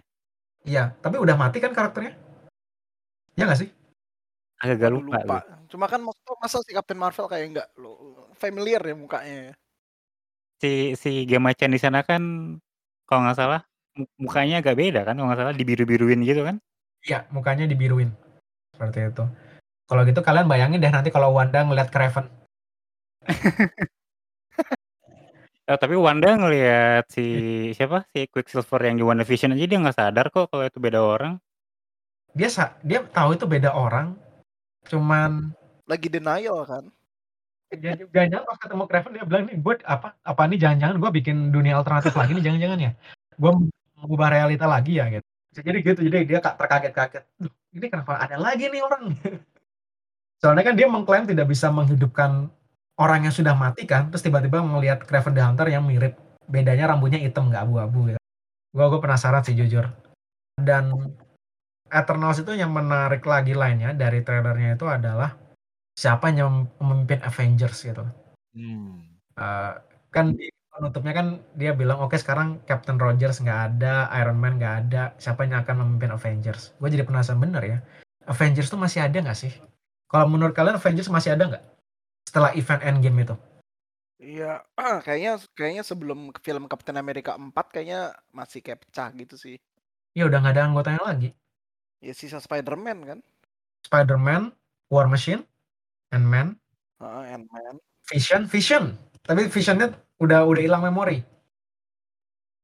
Iya, 0.68 0.92
tapi 1.00 1.16
udah 1.16 1.36
mati 1.40 1.56
kan 1.64 1.72
karakternya? 1.72 2.12
Ya 3.38 3.48
nggak 3.48 3.60
sih? 3.64 3.68
Agak 4.60 4.92
lupa. 4.92 5.24
lupa. 5.24 5.38
Cuma 5.72 5.88
kan 5.88 6.04
maksudnya 6.04 6.36
masa 6.36 6.60
si 6.60 6.76
Captain 6.76 7.00
Marvel 7.00 7.24
kayak 7.24 7.46
enggak 7.48 7.68
lo 7.80 8.28
familiar 8.36 8.84
ya 8.84 8.92
mukanya. 8.92 9.56
Si 10.60 10.92
si 11.00 11.24
Gemacan 11.24 11.72
di 11.72 11.80
sana 11.80 12.04
kan 12.04 12.20
kalau 13.10 13.26
nggak 13.26 13.38
salah 13.42 13.60
mu- 13.98 14.06
mukanya 14.22 14.62
agak 14.62 14.78
beda 14.78 15.02
kan 15.02 15.18
kalau 15.18 15.26
nggak 15.26 15.40
salah 15.42 15.54
dibiru-biruin 15.58 16.22
gitu 16.22 16.46
kan. 16.46 16.62
Iya, 17.02 17.26
mukanya 17.34 17.66
dibiruin. 17.66 18.14
Seperti 18.70 19.10
itu. 19.10 19.26
Kalau 19.90 20.06
gitu 20.06 20.22
kalian 20.22 20.46
bayangin 20.46 20.78
deh 20.78 20.94
nanti 20.94 21.10
kalau 21.10 21.34
Wanda 21.34 21.66
ngeliat 21.66 21.90
Kraven. 21.90 22.30
Eh, 25.70 25.78
tapi 25.78 25.94
Wanda 25.94 26.34
ngelihat 26.34 27.06
si 27.14 27.70
siapa 27.78 28.02
si 28.10 28.26
Quicksilver 28.26 28.90
yang 28.90 28.98
di 28.98 29.06
WandaVision 29.06 29.54
aja 29.54 29.70
dia 29.70 29.78
nggak 29.78 29.94
sadar 29.94 30.26
kok 30.34 30.50
kalau 30.50 30.66
itu 30.66 30.82
beda 30.82 30.98
orang. 30.98 31.38
Dia 32.34 32.50
sa- 32.50 32.74
dia 32.82 33.06
tahu 33.06 33.38
itu 33.38 33.46
beda 33.46 33.70
orang. 33.70 34.18
Cuman 34.90 35.54
Lagi 35.86 36.10
denial 36.10 36.66
kan. 36.66 36.90
Dia 37.78 37.94
juga 37.94 38.26
jangan 38.26 38.44
pas 38.50 38.58
ketemu 38.58 38.84
Kraven 38.90 39.12
dia 39.14 39.24
bilang 39.26 39.44
nih 39.46 39.56
gue 39.62 39.74
apa 39.86 40.08
apa 40.26 40.42
nih 40.50 40.58
jangan-jangan 40.58 40.96
gue 40.98 41.10
bikin 41.22 41.36
dunia 41.54 41.78
alternatif 41.78 42.12
lagi 42.18 42.34
nih 42.34 42.44
jangan-jangan 42.44 42.78
ya. 42.82 42.92
Gue 43.38 43.52
mengubah 43.94 44.28
realita 44.34 44.66
lagi 44.66 44.98
ya 44.98 45.06
gitu. 45.06 45.26
Jadi 45.50 45.78
gitu 45.82 46.00
jadi 46.06 46.18
dia 46.26 46.38
kak 46.42 46.58
terkaget-kaget. 46.58 47.24
Ini 47.74 47.86
kenapa 47.86 48.18
ada 48.18 48.36
lagi 48.38 48.66
nih 48.66 48.82
orang? 48.82 49.14
Soalnya 50.42 50.64
kan 50.66 50.74
dia 50.74 50.88
mengklaim 50.90 51.28
tidak 51.28 51.46
bisa 51.46 51.68
menghidupkan 51.70 52.48
orang 52.96 53.20
yang 53.28 53.34
sudah 53.34 53.52
mati 53.56 53.84
kan, 53.88 54.08
terus 54.12 54.24
tiba-tiba 54.24 54.60
melihat 54.60 55.04
Kraven 55.04 55.36
the 55.36 55.40
Hunter 55.44 55.68
yang 55.68 55.84
mirip, 55.84 56.16
bedanya 56.48 56.92
rambutnya 56.92 57.20
hitam 57.20 57.48
nggak 57.48 57.64
abu-abu 57.68 58.12
gitu. 58.12 58.20
Gue 58.72 58.86
gue 58.88 59.00
penasaran 59.00 59.44
sih 59.44 59.56
jujur. 59.56 59.88
Dan 60.60 60.92
Eternals 61.90 62.38
itu 62.38 62.54
yang 62.54 62.70
menarik 62.70 63.26
lagi 63.26 63.52
lainnya 63.52 63.90
dari 63.96 64.22
trailernya 64.22 64.78
itu 64.78 64.86
adalah 64.86 65.34
siapa 66.00 66.32
yang 66.32 66.64
memimpin 66.80 67.20
Avengers 67.20 67.84
gitu. 67.84 68.00
Hmm. 68.56 69.04
Eh, 69.36 69.72
kan 70.08 70.32
di 70.32 70.48
penutupnya 70.72 71.12
kan 71.12 71.26
dia 71.60 71.76
bilang 71.76 72.00
oke 72.00 72.16
sekarang 72.16 72.64
Captain 72.64 72.96
Rogers 72.96 73.44
nggak 73.44 73.60
ada, 73.76 74.08
Iron 74.16 74.40
Man 74.40 74.56
nggak 74.56 74.74
ada, 74.88 75.12
siapa 75.20 75.44
yang 75.44 75.60
akan 75.60 75.84
memimpin 75.84 76.16
Avengers? 76.16 76.72
Gue 76.80 76.88
jadi 76.88 77.04
penasaran 77.04 77.36
bener 77.36 77.60
ya. 77.60 77.78
Avengers 78.24 78.72
tuh 78.72 78.80
masih 78.80 79.04
ada 79.04 79.20
nggak 79.20 79.36
sih? 79.36 79.52
Kalau 80.08 80.24
menurut 80.24 80.56
kalian 80.56 80.80
Avengers 80.80 81.12
masih 81.12 81.36
ada 81.36 81.52
nggak 81.52 81.64
setelah 82.24 82.56
event 82.56 82.80
Endgame 82.80 83.20
itu? 83.28 83.36
Iya, 84.20 84.64
kayaknya 85.04 85.36
kayaknya 85.52 85.84
sebelum 85.84 86.32
film 86.40 86.64
Captain 86.64 86.96
America 86.96 87.36
4 87.36 87.52
kayaknya 87.68 88.16
masih 88.32 88.64
kayak 88.64 88.88
pecah 88.88 89.12
gitu 89.20 89.36
sih. 89.36 89.56
Ya 90.16 90.24
udah 90.24 90.40
nggak 90.40 90.54
ada 90.56 90.64
anggotanya 90.64 91.02
lagi. 91.04 91.28
Ya 92.00 92.16
sisa 92.16 92.40
Spider-Man 92.40 92.98
kan. 93.04 93.18
Spider-Man, 93.84 94.52
War 94.88 95.08
Machine, 95.08 95.44
Ant-Man, 96.10 96.58
Heeh, 97.00 97.24
Ant-Man. 97.38 97.76
Vision, 98.10 98.42
Vision. 98.50 98.84
Tapi 99.22 99.46
Visionnya 99.46 99.94
udah 100.18 100.44
udah 100.44 100.62
hilang 100.62 100.82
memori. 100.82 101.22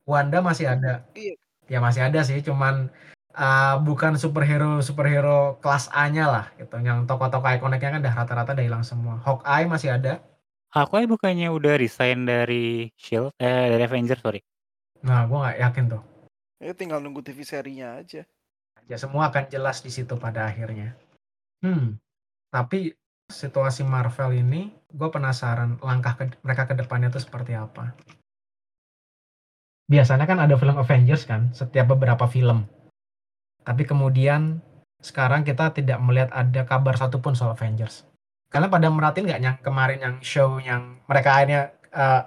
Wanda 0.06 0.38
masih 0.42 0.70
ada. 0.70 1.06
Iya. 1.14 1.34
Ya 1.66 1.78
masih 1.82 2.06
ada 2.06 2.22
sih, 2.22 2.38
cuman 2.46 2.94
uh, 3.34 3.74
bukan 3.82 4.14
superhero 4.14 4.78
superhero 4.78 5.58
kelas 5.58 5.90
A-nya 5.90 6.26
lah 6.30 6.46
gitu. 6.58 6.78
Yang 6.78 7.10
tokoh-tokoh 7.10 7.50
ikoniknya 7.58 7.90
kan 7.98 8.00
udah 8.02 8.14
rata-rata 8.14 8.50
udah 8.54 8.66
hilang 8.66 8.84
semua. 8.86 9.18
Hawkeye 9.22 9.66
masih 9.66 9.98
ada. 9.98 10.22
Hawkeye 10.70 11.10
bukannya 11.10 11.50
udah 11.50 11.74
resign 11.78 12.26
dari 12.26 12.90
Shield 12.94 13.34
eh 13.38 13.66
dari 13.70 13.82
Avengers 13.82 14.22
sorry. 14.22 14.42
Nah, 15.02 15.26
gua 15.26 15.50
nggak 15.50 15.58
yakin 15.62 15.84
tuh. 15.90 16.02
Ya 16.62 16.72
tinggal 16.72 17.02
nunggu 17.02 17.22
TV 17.22 17.42
serinya 17.42 17.98
aja. 17.98 18.22
Ya 18.86 18.96
semua 18.96 19.28
akan 19.30 19.50
jelas 19.50 19.82
di 19.82 19.90
situ 19.90 20.14
pada 20.14 20.46
akhirnya. 20.46 20.94
Hmm. 21.66 21.98
Tapi 22.54 22.94
situasi 23.26 23.82
Marvel 23.82 24.32
ini, 24.32 24.70
gue 24.86 25.08
penasaran 25.10 25.78
langkah 25.82 26.14
ke- 26.14 26.38
mereka 26.46 26.70
ke 26.70 26.74
depannya 26.78 27.10
itu 27.10 27.18
seperti 27.18 27.58
apa. 27.58 27.92
Biasanya 29.86 30.26
kan 30.26 30.42
ada 30.42 30.58
film 30.58 30.74
Avengers 30.74 31.26
kan, 31.26 31.50
setiap 31.54 31.94
beberapa 31.94 32.26
film. 32.26 32.66
Tapi 33.62 33.82
kemudian 33.86 34.62
sekarang 34.98 35.42
kita 35.42 35.70
tidak 35.70 35.98
melihat 36.02 36.30
ada 36.34 36.66
kabar 36.66 36.98
satupun 36.98 37.34
soal 37.34 37.54
Avengers. 37.54 38.06
Kalian 38.50 38.70
pada 38.70 38.86
merhatiin 38.90 39.26
nggak 39.26 39.42
yang 39.42 39.56
kemarin 39.58 39.98
yang 39.98 40.14
show 40.22 40.58
yang 40.62 40.98
mereka 41.06 41.34
akhirnya 41.34 41.74
eh, 41.90 42.22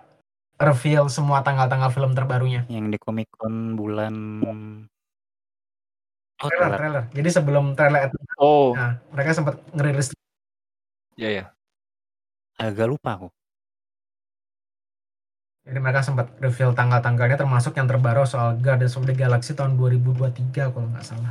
reveal 0.59 1.07
semua 1.07 1.39
tanggal-tanggal 1.39 1.91
film 1.91 2.11
terbarunya? 2.11 2.67
yang 2.67 2.91
di 2.91 2.99
Comic 2.99 3.31
Con 3.31 3.79
bulan 3.79 4.15
Oh, 6.39 6.47
Trailer, 6.47 6.71
trailer. 6.71 6.79
trailer. 6.79 7.03
Jadi 7.11 7.29
sebelum 7.35 7.75
trailer, 7.75 8.15
Oh, 8.39 8.71
nah, 8.71 8.95
mereka 9.11 9.35
sempat 9.35 9.59
ngerilis 9.75 10.15
ya 11.19 11.29
ya. 11.29 11.45
Agak 12.55 12.87
lupa 12.87 13.19
aku. 13.19 13.27
Jadi 15.67 15.77
mereka 15.77 16.01
sempat 16.01 16.31
reveal 16.39 16.71
tanggal-tanggalnya 16.73 17.37
termasuk 17.37 17.75
yang 17.75 17.85
terbaru 17.85 18.23
soal 18.25 18.55
Guardians 18.57 18.95
of 18.95 19.05
the 19.05 19.13
Galaxy 19.13 19.53
tahun 19.53 19.75
2023 19.75 20.71
kalau 20.71 20.87
nggak 20.89 21.05
salah. 21.05 21.29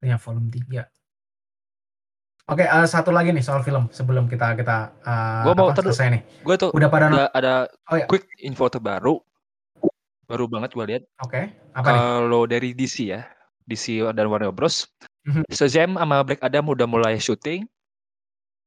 Ini 0.00 0.16
yang 0.16 0.20
volume 0.20 0.48
3. 0.48 0.88
Oke, 2.50 2.66
eh, 2.66 2.86
satu 2.88 3.14
lagi 3.14 3.30
nih 3.30 3.44
soal 3.44 3.62
film 3.62 3.86
sebelum 3.94 4.26
kita 4.26 4.58
kita 4.58 4.90
eh, 4.98 5.42
Gua 5.46 5.54
mau 5.54 5.70
apa, 5.70 5.78
terus- 5.78 5.94
selesai 5.94 6.08
nih. 6.18 6.22
Gue 6.42 6.56
tuh 6.58 6.70
Udah 6.74 6.88
pada 6.90 7.06
ada 7.06 7.26
ada 7.30 7.54
Oh 7.86 7.96
ya, 8.00 8.08
quick 8.10 8.26
info 8.42 8.66
terbaru. 8.66 9.22
Baru 10.26 10.50
banget 10.50 10.74
gue 10.74 10.84
lihat. 10.88 11.02
oke. 11.22 11.40
Apa 11.76 11.86
nih? 11.86 12.00
Kalau 12.02 12.42
dari 12.50 12.70
DC 12.74 13.06
ya, 13.06 13.22
DC 13.70 14.02
dan 14.10 14.26
Warner 14.26 14.50
Bros. 14.50 14.90
Mhm. 15.22 15.46
Shazam 15.48 15.94
sama 15.94 16.26
Black 16.26 16.42
Adam 16.42 16.66
udah 16.66 16.90
mulai 16.90 17.16
syuting. 17.16 17.64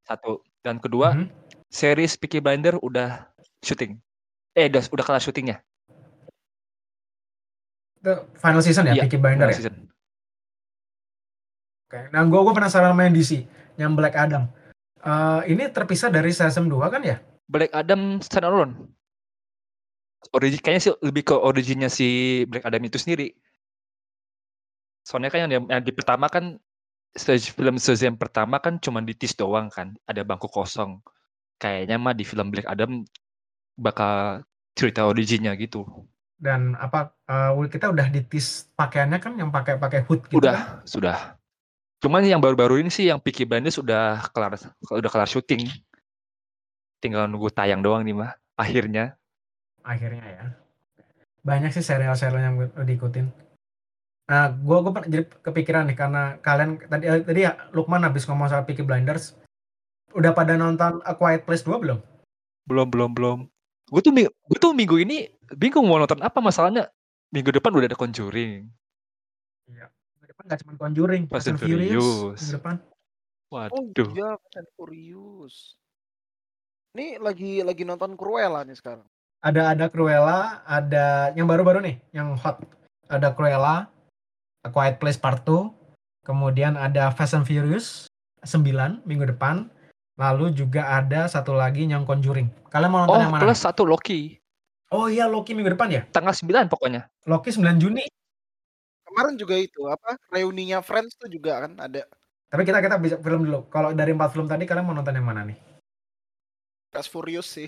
Satu. 0.08 0.40
Dan 0.64 0.80
kedua, 0.80 1.12
Mhm. 1.12 1.28
series 1.68 2.16
Peaky 2.16 2.40
Blinder 2.40 2.80
udah 2.80 3.28
syuting. 3.60 4.00
Eh, 4.56 4.72
udah 4.72 4.84
udah 4.88 5.04
kelar 5.04 5.20
syutingnya. 5.20 5.60
Itu 8.00 8.14
final 8.36 8.62
season 8.64 8.88
ya, 8.88 8.94
Iya, 8.96 9.04
Peaky 9.08 9.18
Blinder 9.20 9.52
ya. 9.52 9.56
season. 9.56 9.76
Oke. 11.88 12.00
Nah, 12.12 12.24
gue 12.26 12.40
gue 12.40 12.54
penasaran 12.56 12.92
sama 12.92 13.06
yang 13.06 13.16
DC, 13.16 13.32
yang 13.78 13.92
Black 13.94 14.16
Adam. 14.16 14.48
Eh, 15.04 15.42
ini 15.52 15.68
terpisah 15.68 16.08
dari 16.08 16.32
Shazam 16.32 16.72
2 16.72 16.88
kan 16.88 17.04
ya? 17.04 17.20
Black 17.52 17.76
Adam 17.76 18.24
standalone. 18.24 18.88
Origin 20.32 20.64
kayaknya 20.64 20.82
sih 20.88 20.94
lebih 21.04 21.28
ke 21.28 21.36
originnya 21.36 21.92
si 21.92 22.42
Black 22.48 22.64
Adam 22.64 22.80
itu 22.88 22.96
sendiri. 22.96 23.36
Soalnya 25.04 25.30
kan 25.30 25.40
yang 25.46 25.52
di 25.52 25.58
yang 25.68 25.84
di 25.84 25.92
pertama 25.92 26.32
kan, 26.32 26.58
stage 27.14 27.52
film 27.52 27.78
Shazam 27.78 28.16
pertama 28.18 28.58
kan 28.58 28.80
cuma 28.80 29.04
di-tease 29.04 29.38
doang 29.38 29.68
kan, 29.70 29.94
ada 30.08 30.24
bangku 30.24 30.48
kosong. 30.48 31.04
Kayaknya 31.60 31.96
mah 32.00 32.16
di 32.16 32.24
film 32.26 32.50
Black 32.50 32.66
Adam 32.66 33.04
bakal 33.78 34.42
cerita 34.74 35.06
originnya 35.06 35.54
gitu. 35.60 35.86
Dan 36.40 36.76
apa, 36.76 37.14
eee, 37.30 37.70
kita 37.70 37.94
udah 37.94 38.08
di-tease 38.10 38.74
pakaiannya 38.74 39.20
kan 39.22 39.34
yang 39.38 39.54
pakai 39.54 39.80
pakai 39.80 40.04
hood 40.04 40.28
gitu 40.28 40.42
Udah, 40.42 40.82
kan? 40.82 40.88
sudah. 40.88 41.18
Cuman 42.04 42.26
yang 42.28 42.44
baru-baru 42.44 42.84
ini 42.84 42.92
sih 42.92 43.08
yang 43.08 43.22
Peaky 43.22 43.48
Blinders 43.48 43.80
udah 43.80 44.28
kelar 44.36 44.60
udah 44.92 45.12
kelar 45.12 45.30
syuting. 45.30 45.72
Tinggal 47.00 47.32
nunggu 47.32 47.48
tayang 47.52 47.80
doang 47.80 48.04
nih 48.04 48.16
mah, 48.16 48.36
akhirnya. 48.60 49.16
Akhirnya 49.88 50.24
ya. 50.24 50.44
Banyak 51.44 51.72
sih 51.76 51.84
serial-serial 51.84 52.44
yang 52.44 52.56
diikutin. 52.88 53.43
Nah, 54.24 54.56
gua 54.64 54.80
gua 54.80 54.92
pernah 54.96 55.10
jadi 55.12 55.26
kepikiran 55.28 55.84
nih 55.92 55.98
karena 56.00 56.24
kalian 56.40 56.80
tadi 56.88 57.06
tadi 57.12 57.42
ya 57.44 57.60
Lukman 57.76 58.08
habis 58.08 58.24
ngomong 58.24 58.48
soal 58.48 58.64
Peaky 58.64 58.84
Blinders. 58.86 59.36
Udah 60.16 60.32
pada 60.32 60.56
nonton 60.56 61.04
A 61.04 61.18
Quiet 61.18 61.44
Place 61.44 61.66
2 61.66 61.82
belum? 61.84 62.00
Belum 62.70 62.88
belum 62.88 63.12
belum. 63.12 63.40
Gue 63.92 64.02
tuh 64.02 64.16
gue 64.16 64.60
tuh 64.62 64.72
minggu 64.72 64.96
ini 65.04 65.28
bingung 65.60 65.86
mau 65.86 66.00
nonton 66.00 66.24
apa 66.24 66.40
masalahnya, 66.40 66.88
minggu 67.36 67.52
depan 67.52 67.76
udah 67.76 67.92
ada 67.92 68.00
Conjuring. 68.00 68.70
Iya. 69.68 69.92
Minggu 69.92 70.26
depan 70.32 70.44
nggak 70.48 70.60
cuma 70.64 70.74
Conjuring, 70.80 71.24
Fast 71.28 71.52
and 71.52 71.60
Furious 71.60 72.00
Furious. 72.00 72.40
minggu 72.40 72.58
depan. 72.58 72.76
Oh 73.54 73.58
Waduh. 73.60 74.10
iya, 74.16 74.30
Fast 74.40 74.56
and 74.58 74.70
Furious. 74.80 75.56
Ini 76.94 77.18
lagi 77.18 77.66
lagi 77.66 77.84
nonton 77.84 78.14
Cruella 78.14 78.64
nih 78.64 78.78
sekarang. 78.78 79.06
Ada 79.44 79.76
ada 79.76 79.86
Cruella, 79.92 80.64
ada 80.64 81.36
yang 81.36 81.50
baru-baru 81.50 81.84
nih, 81.84 81.96
yang 82.16 82.38
hot. 82.40 82.64
Ada 83.12 83.36
Cruella, 83.36 83.92
A 84.64 84.72
Quiet 84.72 84.96
Place 84.98 85.20
Part 85.20 85.44
2, 85.44 85.72
kemudian 86.24 86.80
ada 86.80 87.12
Fast 87.12 87.36
and 87.36 87.44
Furious 87.44 88.08
9 88.48 89.04
minggu 89.04 89.28
depan. 89.28 89.68
Lalu 90.14 90.54
juga 90.54 90.88
ada 90.88 91.26
satu 91.26 91.58
lagi 91.58 91.90
yang 91.90 92.06
Conjuring. 92.06 92.48
Kalian 92.70 92.90
mau 92.94 93.00
nonton 93.04 93.18
Oh, 93.18 93.24
yang 93.26 93.34
mana? 93.34 93.44
plus 93.44 93.60
satu 93.60 93.82
Loki. 93.84 94.38
Oh 94.94 95.10
iya 95.10 95.26
Loki 95.26 95.58
minggu 95.58 95.74
depan 95.74 95.90
ya? 95.90 96.02
Tanggal 96.14 96.32
9 96.38 96.70
pokoknya. 96.70 97.10
Loki 97.26 97.50
9 97.50 97.82
Juni. 97.82 98.06
Kemarin 99.10 99.36
juga 99.38 99.58
itu 99.58 99.84
apa 99.90 100.16
reuninya 100.30 100.82
Friends 100.86 101.18
tuh 101.18 101.30
juga 101.30 101.66
kan 101.66 101.78
ada 101.78 102.06
Tapi 102.54 102.62
kita 102.62 102.78
kita 102.86 103.02
bisa 103.02 103.16
film 103.18 103.50
dulu. 103.50 103.66
Kalau 103.74 103.90
dari 103.98 104.14
empat 104.14 104.30
film 104.30 104.46
tadi 104.46 104.70
kalian 104.70 104.86
mau 104.86 104.94
nonton 104.94 105.18
yang 105.18 105.26
mana 105.26 105.42
nih? 105.42 105.58
Fast 106.94 107.10
Furious 107.10 107.50
sih. 107.50 107.66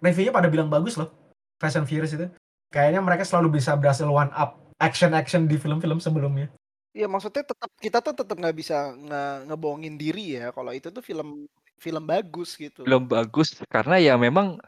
Reviewnya 0.00 0.32
pada 0.32 0.48
bilang 0.48 0.72
bagus 0.72 0.96
loh. 0.96 1.12
Fast 1.60 1.76
and 1.76 1.84
Furious 1.84 2.16
itu. 2.16 2.24
Kayaknya 2.72 3.04
mereka 3.04 3.28
selalu 3.28 3.60
bisa 3.60 3.76
berhasil 3.76 4.08
one 4.08 4.32
up 4.32 4.67
action-action 4.78 5.50
di 5.50 5.58
film-film 5.58 5.98
sebelumnya. 5.98 6.48
Iya 6.96 7.06
maksudnya 7.06 7.44
tetap 7.44 7.70
kita 7.78 7.98
tuh 8.00 8.14
tetap 8.16 8.36
nggak 8.38 8.56
bisa 8.56 8.96
nge 8.96 9.22
ngebohongin 9.50 9.94
diri 10.00 10.40
ya 10.40 10.50
kalau 10.50 10.72
itu 10.72 10.88
tuh 10.88 11.04
film 11.04 11.46
film 11.78 12.04
bagus 12.08 12.56
gitu. 12.56 12.82
Film 12.82 13.06
bagus 13.06 13.54
karena 13.68 14.00
ya 14.00 14.14
memang 14.16 14.58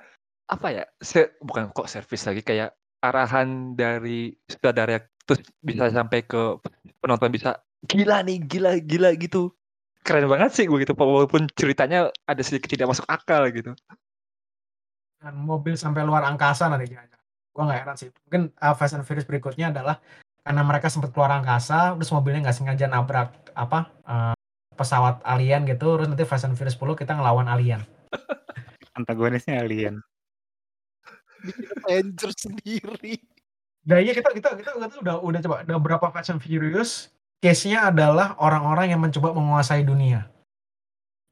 apa 0.46 0.68
ya? 0.70 0.84
Se 1.00 1.34
bukan 1.40 1.72
kok 1.72 1.88
servis 1.88 2.22
lagi 2.28 2.44
kayak 2.44 2.76
arahan 3.00 3.74
dari 3.74 4.36
sutradara 4.46 5.00
terus 5.24 5.40
bisa 5.64 5.88
sampai 5.88 6.26
ke 6.26 6.60
penonton 7.00 7.32
bisa 7.32 7.56
gila 7.88 8.20
nih, 8.22 8.38
gila 8.44 8.76
gila 8.78 9.10
gitu. 9.16 9.50
Keren 10.04 10.28
banget 10.28 10.52
sih 10.54 10.66
begitu 10.68 10.92
walaupun 10.96 11.48
ceritanya 11.56 12.12
ada 12.28 12.42
sedikit 12.44 12.68
tidak 12.68 12.92
masuk 12.92 13.06
akal 13.08 13.48
gitu. 13.48 13.72
Dan 15.20 15.36
mobil 15.40 15.76
sampai 15.76 16.04
luar 16.04 16.24
angkasa 16.24 16.68
nanti 16.68 16.88
jangan 16.88 17.19
Gua 17.54 17.66
nggak 17.66 17.78
heran 17.82 17.96
sih. 17.98 18.08
Mungkin 18.26 18.42
uh, 18.56 18.74
Fast 18.74 18.94
and 18.96 19.04
Furious 19.06 19.26
berikutnya 19.26 19.74
adalah 19.74 19.98
karena 20.40 20.62
mereka 20.64 20.88
sempat 20.88 21.12
keluar 21.12 21.30
angkasa, 21.36 21.94
terus 21.98 22.10
mobilnya 22.10 22.48
nggak 22.48 22.56
sengaja 22.56 22.86
nabrak 22.88 23.30
apa 23.52 23.92
uh, 24.08 24.34
pesawat 24.74 25.20
alien 25.28 25.68
gitu, 25.68 26.00
terus 26.00 26.08
nanti 26.08 26.24
Fast 26.24 26.48
and 26.48 26.56
Furious 26.56 26.78
10 26.78 26.96
kita 26.96 27.12
ngelawan 27.18 27.46
alien. 27.50 27.84
Antagonisnya 28.98 29.60
alien. 29.60 30.00
Avengers 31.84 32.36
sendiri. 32.48 33.20
Nah 33.88 33.96
iya 34.00 34.12
kita 34.12 34.32
kita 34.32 34.56
kita, 34.60 34.70
kita 34.76 35.00
udah 35.00 35.14
udah 35.24 35.40
coba 35.40 35.56
ada 35.64 35.76
berapa 35.80 36.06
Fast 36.12 36.32
and 36.32 36.40
Furious 36.40 37.08
case-nya 37.40 37.88
adalah 37.88 38.36
orang-orang 38.36 38.92
yang 38.92 39.00
mencoba 39.00 39.32
menguasai 39.32 39.82
dunia. 39.82 40.28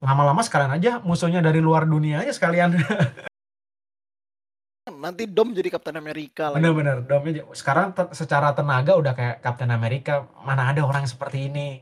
Lama-lama 0.00 0.40
sekalian 0.40 0.72
aja 0.72 0.92
musuhnya 1.04 1.44
dari 1.44 1.60
luar 1.60 1.84
dunia 1.84 2.24
aja 2.24 2.32
sekalian. 2.32 2.74
Nanti 4.98 5.30
Dom 5.30 5.54
jadi 5.54 5.70
Captain 5.70 5.94
America 5.94 6.50
lagi. 6.50 6.58
Bener-bener. 6.58 7.06
Domnya 7.06 7.46
sekarang 7.54 7.94
te- 7.94 8.10
secara 8.12 8.50
tenaga 8.50 8.98
udah 8.98 9.14
kayak 9.14 9.38
Captain 9.38 9.70
America. 9.70 10.26
Mana 10.42 10.74
ada 10.74 10.82
orang 10.82 11.06
seperti 11.06 11.46
ini. 11.46 11.78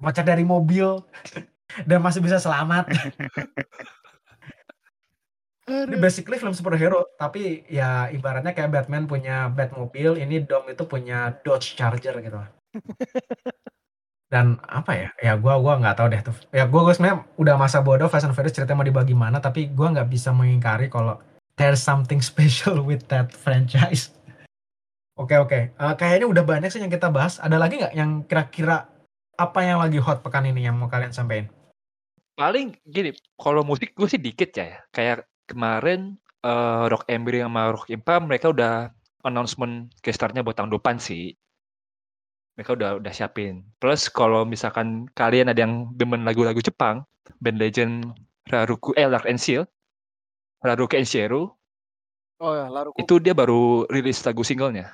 Loncat 0.00 0.24
dari 0.24 0.44
mobil 0.44 1.04
dan 1.88 2.00
masih 2.00 2.24
bisa 2.24 2.40
selamat. 2.40 2.88
Ini 5.66 5.98
basically 5.98 6.38
film 6.38 6.54
superhero, 6.54 7.10
tapi 7.18 7.66
ya 7.66 8.06
ibaratnya 8.14 8.54
kayak 8.54 8.70
Batman 8.70 9.10
punya 9.10 9.50
Batmobile, 9.50 10.14
ini 10.14 10.46
Dom 10.46 10.62
itu 10.70 10.86
punya 10.86 11.34
Dodge 11.42 11.74
Charger 11.74 12.22
gitu. 12.22 12.38
Dan 14.30 14.58
apa 14.62 14.94
ya? 14.94 15.08
Ya 15.18 15.34
gua 15.34 15.58
gua 15.58 15.78
nggak 15.82 15.96
tahu 15.98 16.06
deh 16.10 16.22
tuh. 16.22 16.36
Ya 16.54 16.70
gua, 16.70 16.86
gua 16.86 16.94
sebenarnya 16.94 17.26
udah 17.34 17.54
masa 17.58 17.82
bodoh 17.82 18.06
Fast 18.06 18.30
and 18.30 18.34
Furious 18.38 18.54
ceritanya 18.54 18.78
mau 18.78 18.86
dibagi 18.86 19.14
mana, 19.14 19.42
tapi 19.42 19.66
gua 19.70 19.90
nggak 19.90 20.06
bisa 20.06 20.30
mengingkari 20.30 20.86
kalau 20.86 21.18
there's 21.56 21.80
something 21.80 22.20
special 22.20 22.84
with 22.84 23.08
that 23.08 23.32
franchise. 23.32 24.12
Oke 25.16 25.32
oke, 25.40 25.72
Eh, 25.72 25.94
kayaknya 25.96 26.28
udah 26.28 26.44
banyak 26.44 26.68
sih 26.68 26.80
yang 26.80 26.92
kita 26.92 27.08
bahas. 27.08 27.40
Ada 27.40 27.56
lagi 27.56 27.80
nggak 27.80 27.94
yang 27.96 28.20
kira-kira 28.28 28.84
apa 29.36 29.60
yang 29.64 29.80
lagi 29.80 29.96
hot 29.96 30.20
pekan 30.20 30.44
ini 30.44 30.68
yang 30.68 30.76
mau 30.76 30.92
kalian 30.92 31.12
sampaikan? 31.12 31.48
Paling 32.36 32.76
gini, 32.84 33.16
kalau 33.40 33.64
musik 33.64 33.96
gue 33.96 34.04
sih 34.04 34.20
dikit 34.20 34.52
ya. 34.52 34.76
Kayak 34.92 35.24
kemarin 35.48 36.20
eh, 36.44 36.84
Rock 36.92 37.08
Ember 37.08 37.40
sama 37.40 37.72
Rock 37.72 37.88
Impa 37.88 38.20
mereka 38.20 38.52
udah 38.52 38.92
announcement 39.24 39.88
gestarnya 40.04 40.44
buat 40.44 40.60
tahun 40.60 40.76
depan 40.76 41.00
sih. 41.00 41.32
Mereka 42.60 42.76
udah 42.76 43.00
udah 43.00 43.12
siapin. 43.12 43.64
Plus 43.80 44.12
kalau 44.12 44.44
misalkan 44.44 45.08
kalian 45.16 45.48
ada 45.48 45.64
yang 45.64 45.92
demen 45.96 46.28
lagu-lagu 46.28 46.60
Jepang, 46.60 47.08
band 47.40 47.56
legend 47.56 48.12
Raruku 48.52 48.92
eh 49.00 49.08
Lark 49.08 49.24
and 49.24 49.40
Seal, 49.40 49.64
Raruku 50.66 50.98
Enshiru, 50.98 51.54
Oh 52.42 52.52
ya, 52.52 52.66
Laruku. 52.68 53.00
itu 53.00 53.16
dia 53.22 53.32
baru 53.32 53.88
rilis 53.88 54.20
lagu 54.26 54.44
singlenya. 54.44 54.92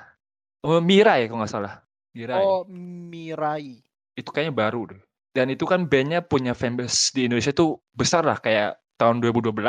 Oh, 0.63 0.79
Mirai 0.79 1.27
kalau 1.27 1.43
nggak 1.43 1.51
salah. 1.51 1.83
Mirai. 2.15 2.39
Oh, 2.39 2.63
Mirai. 2.69 3.83
Itu 4.15 4.31
kayaknya 4.31 4.55
baru 4.55 4.95
deh. 4.95 5.01
Dan 5.33 5.49
itu 5.49 5.65
kan 5.65 5.89
bandnya 5.89 6.21
punya 6.23 6.53
fanbase 6.53 7.11
di 7.11 7.25
Indonesia 7.27 7.51
tuh 7.51 7.81
besar 7.91 8.23
lah 8.23 8.37
kayak 8.37 8.77
tahun 9.01 9.19
2012 9.19 9.59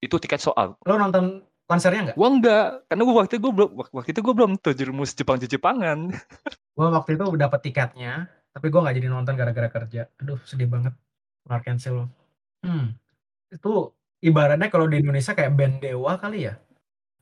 itu 0.00 0.16
tiket 0.22 0.40
soal. 0.40 0.78
Lo 0.86 0.94
nonton 0.96 1.44
konsernya 1.66 2.08
nggak? 2.08 2.16
Gua 2.16 2.28
enggak, 2.30 2.66
karena 2.88 3.02
gua 3.02 3.14
waktu 3.20 3.32
itu 3.36 3.42
gua 3.42 3.52
belum 3.52 3.70
waktu 3.90 4.10
itu 4.14 4.20
gua 4.22 4.34
belum 4.38 4.52
terjerumus 4.62 5.10
Jepang 5.12 5.36
Jepangan. 5.42 5.98
Gue 6.72 6.88
waktu 6.88 7.20
itu 7.20 7.24
dapat 7.36 7.60
tiketnya, 7.60 8.32
tapi 8.48 8.72
gue 8.72 8.80
nggak 8.80 8.96
jadi 8.96 9.08
nonton 9.12 9.36
gara-gara 9.36 9.68
kerja. 9.68 10.08
Aduh, 10.24 10.40
sedih 10.48 10.64
banget. 10.72 10.96
Kelar 11.44 11.60
cancel. 11.60 12.08
Hmm, 12.64 12.96
itu 13.52 13.92
ibaratnya 14.22 14.70
kalau 14.70 14.86
di 14.86 15.02
Indonesia 15.02 15.34
kayak 15.34 15.52
band 15.58 15.82
Dewa 15.82 16.16
kali 16.16 16.48
ya. 16.48 16.54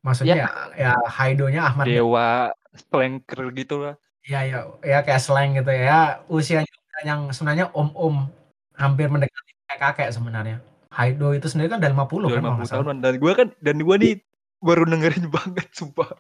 Maksudnya 0.05 0.37
ya, 0.45 0.49
ya 0.77 0.93
Haidonya 1.09 1.61
Ahmad 1.67 1.89
Dewa. 1.89 2.53
Slanker 2.71 3.51
gitu 3.57 3.83
lah. 3.83 3.95
Ya, 4.23 4.45
ya, 4.47 4.69
ya 4.85 5.03
kayak 5.03 5.21
slang 5.25 5.57
gitu 5.59 5.73
ya. 5.75 6.23
Usianya 6.31 6.71
yang 7.03 7.33
sebenarnya 7.33 7.73
om-om 7.73 8.29
hampir 8.77 9.09
mendekati 9.09 9.53
kakek 9.81 10.13
sebenarnya. 10.13 10.61
Haido 10.93 11.33
itu 11.33 11.47
sendiri 11.49 11.71
kan 11.73 11.81
udah 11.81 11.93
50 11.95 12.29
Udah 12.29 12.37
kan 12.37 12.43
kalau 12.45 12.57
50 12.57 12.59
nggak 12.61 12.69
salah. 12.69 12.85
tahunan 12.85 12.97
dan 13.03 13.15
gua 13.23 13.33
kan 13.39 13.49
dan 13.63 13.77
gua 13.87 13.97
nih 13.97 14.15
baru 14.61 14.83
dengerin 14.87 15.27
banget 15.37 15.67
sumpah. 15.73 16.11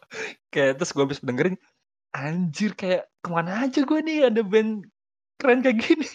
Kayak 0.48 0.80
terus 0.80 0.90
gua 0.96 1.04
habis 1.06 1.20
dengerin 1.22 1.56
anjir 2.10 2.74
kayak 2.74 3.06
ke 3.22 3.28
mana 3.30 3.66
aja 3.66 3.80
gua 3.86 4.00
nih 4.02 4.26
ada 4.32 4.42
band 4.42 4.86
keren 5.38 5.60
kayak 5.62 5.78
gini. 5.82 6.08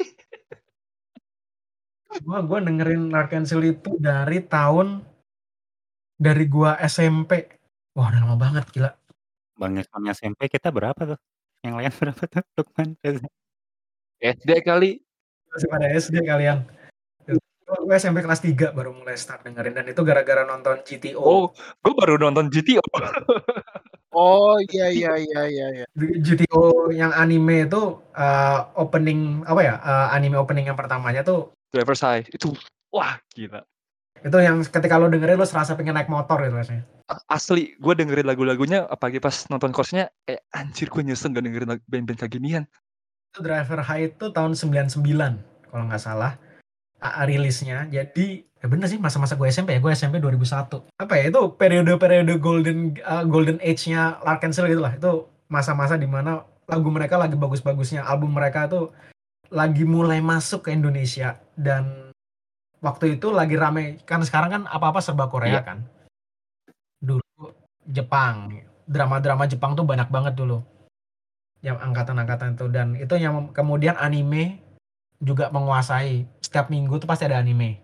Gua 2.24 2.40
gua 2.46 2.60
dengerin 2.64 3.12
Arkansas 3.12 3.58
itu 3.60 3.98
dari 4.00 4.40
tahun 4.46 5.04
dari 6.16 6.46
gua 6.48 6.80
SMP. 6.86 7.60
Wah, 7.96 8.12
udah 8.12 8.22
lama 8.24 8.36
banget 8.40 8.66
gila. 8.72 8.92
Bang 9.56 9.80
SMP 10.12 10.52
kita 10.52 10.72
berapa 10.72 11.16
tuh? 11.16 11.20
Yang 11.64 11.74
lain 11.80 11.92
berapa 12.04 12.24
tuh? 12.28 12.44
Lukman? 12.60 12.90
SD 14.20 14.50
kali. 14.64 15.02
Masih 15.52 15.68
pada 15.72 15.88
SD 15.92 16.16
kalian. 16.24 16.68
Gue 17.66 17.98
SMP 17.98 18.22
kelas 18.22 18.46
3 18.46 18.78
baru 18.78 18.94
mulai 18.94 19.18
start 19.18 19.42
dengerin 19.42 19.74
dan 19.74 19.90
itu 19.90 19.98
gara-gara 20.06 20.46
nonton 20.46 20.86
GTO. 20.86 21.18
Oh, 21.18 21.46
gua 21.82 21.94
baru 21.98 22.22
nonton 22.22 22.54
GTO. 22.54 22.84
Oh 24.16 24.56
iya 24.72 24.88
iya 24.96 25.12
iya 25.20 25.42
iya 25.44 25.68
iya. 25.76 25.86
GTO 26.24 26.88
yang 26.96 27.12
anime 27.12 27.68
itu 27.68 28.00
eh, 28.16 28.60
opening 28.80 29.44
apa 29.44 29.60
ya? 29.60 29.76
eh, 29.76 30.08
anime 30.16 30.40
opening 30.40 30.72
yang 30.72 30.80
pertamanya 30.80 31.20
tuh 31.20 31.52
Driver's 31.76 32.00
High 32.00 32.24
itu 32.32 32.56
wah 32.96 33.20
gila. 33.36 33.68
itu 34.24 34.38
yang 34.42 34.64
ketika 34.64 34.96
lo 34.98 35.12
dengerin 35.12 35.38
lo 35.38 35.46
serasa 35.46 35.76
pengen 35.76 35.94
naik 35.94 36.10
motor 36.10 36.40
gitu 36.42 36.56
rasanya. 36.56 36.88
Asli, 37.30 37.78
gue 37.78 37.94
dengerin 37.94 38.26
lagu-lagunya 38.26 38.90
apalagi 38.90 39.22
pas 39.22 39.46
nonton 39.54 39.70
course-nya 39.70 40.10
kayak 40.26 40.42
anjir 40.50 40.90
gue 40.90 41.04
nyesel 41.06 41.30
gak 41.30 41.46
dengerin 41.46 41.78
band-band 41.86 42.18
kayak 42.18 42.34
ginian. 42.34 42.64
Driver 43.38 43.84
High 43.84 44.16
itu 44.16 44.32
tahun 44.32 44.58
99 44.58 45.04
kalau 45.70 45.84
nggak 45.92 46.02
salah 46.02 46.40
rilisnya. 47.28 47.86
Jadi 47.92 48.42
ya 48.42 48.66
bener 48.66 48.90
sih 48.90 48.98
masa-masa 48.98 49.38
gue 49.38 49.48
SMP 49.52 49.78
ya, 49.78 49.80
gue 49.84 49.92
SMP 49.94 50.18
2001. 50.18 50.90
Apa 50.98 51.14
ya 51.20 51.30
itu 51.30 51.42
periode-periode 51.54 52.34
golden 52.42 52.98
uh, 53.06 53.22
golden 53.28 53.62
age-nya 53.62 54.18
Larkansel 54.26 54.72
gitu 54.72 54.82
lah. 54.82 54.96
Itu 54.96 55.30
masa-masa 55.52 56.00
di 56.00 56.10
mana 56.10 56.42
lagu 56.66 56.90
mereka 56.90 57.22
lagi 57.22 57.38
bagus-bagusnya, 57.38 58.02
album 58.02 58.34
mereka 58.34 58.66
tuh 58.66 58.90
lagi 59.50 59.84
mulai 59.86 60.22
masuk 60.22 60.66
ke 60.66 60.70
Indonesia 60.74 61.38
dan 61.56 62.12
waktu 62.82 63.18
itu 63.18 63.34
lagi 63.34 63.58
rame 63.58 63.98
kan 64.06 64.22
sekarang 64.22 64.50
kan 64.52 64.64
apa-apa 64.70 65.02
serba 65.02 65.26
Korea 65.30 65.60
Iya. 65.60 65.62
kan. 65.66 65.80
Dulu 67.02 67.50
Jepang, 67.86 68.50
drama-drama 68.86 69.46
Jepang 69.46 69.74
tuh 69.78 69.86
banyak 69.86 70.10
banget 70.10 70.34
dulu. 70.38 70.62
Yang 71.62 71.78
angkatan-angkatan 71.82 72.58
itu 72.58 72.66
dan 72.70 72.88
itu 72.94 73.14
yang 73.18 73.50
kemudian 73.54 73.98
anime 73.98 74.62
juga 75.22 75.50
menguasai. 75.50 76.26
Setiap 76.42 76.70
minggu 76.70 77.02
tuh 77.02 77.10
pasti 77.10 77.26
ada 77.26 77.42
anime. 77.42 77.82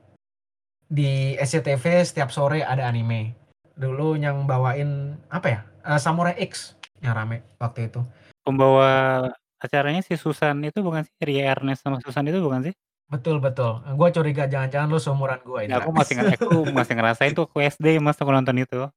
Di 0.86 1.34
SCTV 1.40 2.04
setiap 2.06 2.30
sore 2.30 2.62
ada 2.62 2.86
anime. 2.86 3.34
Dulu 3.78 4.20
yang 4.20 4.46
bawain 4.46 5.18
apa 5.34 5.48
ya? 5.50 5.60
Eh, 5.88 5.98
Samurai 5.98 6.38
X 6.38 6.78
yang 7.02 7.18
rame 7.18 7.42
waktu 7.58 7.90
itu. 7.90 8.06
Pembawa 8.46 9.26
acaranya 9.62 10.02
si 10.02 10.18
Susan 10.18 10.58
itu 10.66 10.82
bukan 10.82 11.06
sih? 11.06 11.14
Ria 11.22 11.54
Ernest 11.54 11.86
sama 11.86 12.02
Susan 12.02 12.26
itu 12.26 12.42
bukan 12.42 12.66
sih? 12.66 12.76
Betul 13.12 13.38
betul. 13.38 13.84
Gue 13.94 14.10
curiga 14.10 14.50
jangan-jangan 14.50 14.88
lu 14.90 14.98
seumuran 14.98 15.40
gue 15.46 15.70
Ya, 15.70 15.78
aku 15.78 15.92
masih 15.94 16.18
nge- 16.18 16.40
aku 16.42 16.66
masih 16.74 16.94
ngerasain 16.98 17.32
tuh 17.38 17.46
aku 17.46 17.62
SD 17.62 18.02
mas 18.02 18.18
aku 18.18 18.32
nonton 18.34 18.58
itu. 18.58 18.88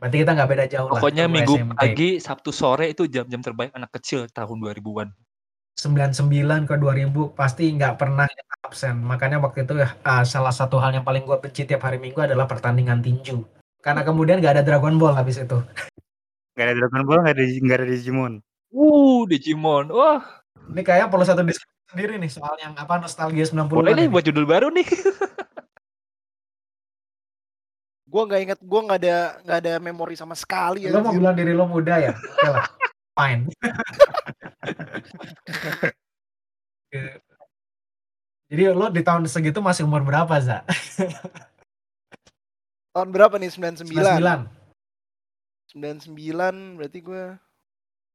Berarti 0.00 0.16
kita 0.24 0.32
nggak 0.32 0.48
beda 0.48 0.64
jauh 0.64 0.88
Pokoknya 0.88 1.28
lah. 1.28 1.32
Minggu 1.34 1.54
SMP. 1.60 1.76
pagi, 1.76 2.08
Sabtu 2.16 2.50
sore 2.56 2.96
itu 2.96 3.04
jam-jam 3.04 3.44
terbaik 3.44 3.76
anak 3.76 3.92
kecil 4.00 4.24
tahun 4.32 4.56
2000-an. 4.64 5.12
99 5.76 6.68
ke 6.68 6.74
2000 6.76 7.32
pasti 7.36 7.68
nggak 7.74 8.00
pernah 8.00 8.24
absen. 8.64 8.96
Makanya 9.00 9.40
waktu 9.44 9.68
itu 9.68 9.76
ya 9.76 9.92
ah, 10.06 10.24
salah 10.24 10.52
satu 10.52 10.80
hal 10.80 10.96
yang 10.96 11.04
paling 11.04 11.28
gue 11.28 11.36
benci 11.36 11.68
tiap 11.68 11.84
hari 11.84 12.00
Minggu 12.00 12.20
adalah 12.22 12.48
pertandingan 12.48 13.04
tinju. 13.04 13.44
Karena 13.80 14.04
kemudian 14.04 14.40
nggak 14.40 14.60
ada 14.60 14.64
Dragon 14.64 14.96
Ball 14.96 15.16
habis 15.16 15.40
itu. 15.40 15.60
Gak 16.58 16.64
ada 16.66 16.74
Dragon 16.76 17.02
Ball, 17.08 17.24
gak 17.24 17.34
ada, 17.40 17.44
gak 17.46 17.76
ada 17.80 17.86
Digimon. 17.88 18.32
Uh, 18.70 19.26
Digimon. 19.26 19.90
Wah, 19.90 20.22
Ini 20.70 20.82
kayak 20.86 21.10
perlu 21.10 21.26
satu 21.26 21.42
diskusi 21.42 21.74
sendiri 21.90 22.14
nih 22.22 22.30
soal 22.30 22.54
yang 22.62 22.78
apa 22.78 23.02
nostalgia 23.02 23.42
90-an. 23.42 23.66
boleh 23.66 23.92
nih 23.98 24.06
ini. 24.06 24.12
buat 24.14 24.22
judul 24.22 24.46
baru 24.46 24.70
nih. 24.70 24.86
Gue 28.10 28.26
nggak 28.26 28.42
inget, 28.42 28.58
gue 28.58 28.80
nggak 28.90 29.00
ada 29.06 29.38
nggak 29.46 29.58
ada 29.62 29.78
memori 29.78 30.18
sama 30.18 30.34
sekali 30.34 30.82
ya. 30.82 30.90
Lo 30.90 30.98
mau 30.98 31.14
bilang 31.14 31.30
diri 31.30 31.54
lo 31.54 31.70
muda 31.70 31.94
ya? 31.94 32.10
Oke 32.10 32.48
lah. 32.50 32.66
Fine. 33.18 33.46
Oke. 36.90 37.22
Jadi 38.50 38.62
lo 38.74 38.90
di 38.90 39.06
tahun 39.06 39.30
segitu 39.30 39.62
masih 39.62 39.86
umur 39.86 40.02
berapa, 40.02 40.34
Za? 40.42 40.66
Tahun 42.90 43.08
berapa 43.14 43.38
nih? 43.38 43.54
99. 43.54 43.94
99. 43.94 44.50
99 45.70 46.82
berarti 46.82 46.98
gue 46.98 47.38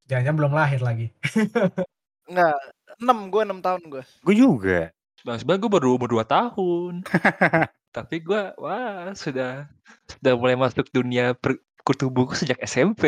Jangan-jangan 0.06 0.38
belum 0.38 0.53
lahir 0.53 0.82
lagi. 0.82 1.08
enggak 2.30 2.58
6 3.01 3.32
gue 3.34 3.41
6 3.41 3.66
tahun 3.66 3.82
gue. 3.91 4.03
Gue 4.24 4.36
juga. 4.36 4.80
Sebenarnya 5.26 5.62
gue 5.66 5.72
baru 5.72 5.88
umur 5.97 6.10
2 6.22 6.26
tahun. 6.26 6.93
Tapi 7.95 8.16
gue, 8.22 8.41
wah, 8.60 9.10
sudah 9.16 9.66
sudah 10.06 10.34
mulai 10.36 10.60
masuk 10.60 10.86
dunia 10.91 11.34
per, 11.34 11.58
kutu 11.82 12.12
buku 12.12 12.36
sejak 12.36 12.60
SMP. 12.62 13.03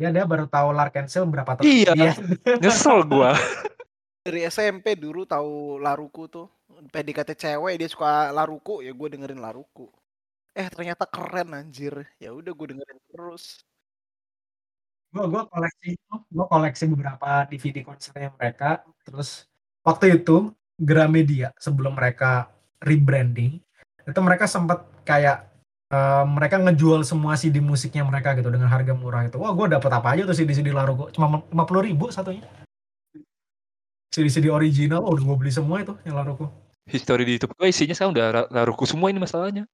Ya 0.00 0.08
dia 0.08 0.24
baru 0.24 0.48
tahu 0.48 0.72
Larkensil 0.72 1.28
berapa 1.28 1.58
tahun. 1.58 1.66
Iya. 1.68 2.16
Nyesel 2.62 3.04
gue. 3.04 3.30
Dari 4.24 4.46
SMP 4.46 4.94
dulu 4.94 5.26
tahu 5.26 5.82
Laruku 5.82 6.30
tuh. 6.30 6.48
PDKT 6.72 7.36
cewek 7.36 7.74
dia 7.78 7.88
suka 7.90 8.30
Laruku 8.32 8.80
ya 8.80 8.94
gue 8.94 9.08
dengerin 9.12 9.42
Laruku. 9.42 9.90
Eh 10.56 10.68
ternyata 10.72 11.04
keren 11.04 11.52
anjir. 11.52 12.06
Ya 12.16 12.32
udah 12.32 12.52
gue 12.54 12.66
dengerin 12.72 12.98
terus. 13.10 13.66
Gue 15.12 15.24
gue 15.28 15.42
koleksi 15.44 15.88
gue 16.08 16.46
koleksi 16.48 16.84
beberapa 16.88 17.44
DVD 17.46 17.84
konsernya 17.84 18.32
mereka. 18.34 18.80
Terus 19.04 19.46
waktu 19.84 20.20
itu 20.20 20.50
Gramedia 20.80 21.52
sebelum 21.60 21.94
mereka 21.94 22.48
rebranding 22.80 23.60
itu 24.02 24.20
mereka 24.24 24.50
sempat 24.50 24.82
kayak 25.06 25.46
eh, 25.92 26.24
mereka 26.26 26.58
ngejual 26.58 27.06
semua 27.06 27.38
CD 27.38 27.62
musiknya 27.62 28.02
mereka 28.02 28.34
gitu 28.34 28.50
dengan 28.50 28.66
harga 28.66 28.96
murah 28.96 29.28
itu 29.28 29.38
wah 29.38 29.54
gue 29.54 29.70
dapet 29.70 29.90
apa 29.92 30.08
aja 30.16 30.26
tuh 30.26 30.34
CD 30.34 30.50
CD 30.56 30.74
Laruko 30.74 31.12
cuma 31.14 31.44
lima 31.46 31.64
puluh 31.68 31.86
ribu 31.86 32.10
satunya. 32.10 32.42
CD 34.12 34.28
CD 34.28 34.52
original 34.52 35.04
oh, 35.04 35.14
udah 35.14 35.24
gue 35.24 35.36
beli 35.38 35.52
semua 35.54 35.84
itu 35.84 35.94
yang 36.08 36.18
Laruko 36.18 36.50
History 36.88 37.22
di 37.22 37.38
YouTube. 37.38 37.54
Gue 37.54 37.70
isinya 37.70 37.94
sekarang 37.94 38.12
udah 38.18 38.50
Laruku 38.50 38.84
semua 38.90 39.06
ini 39.14 39.22
masalahnya. 39.22 39.70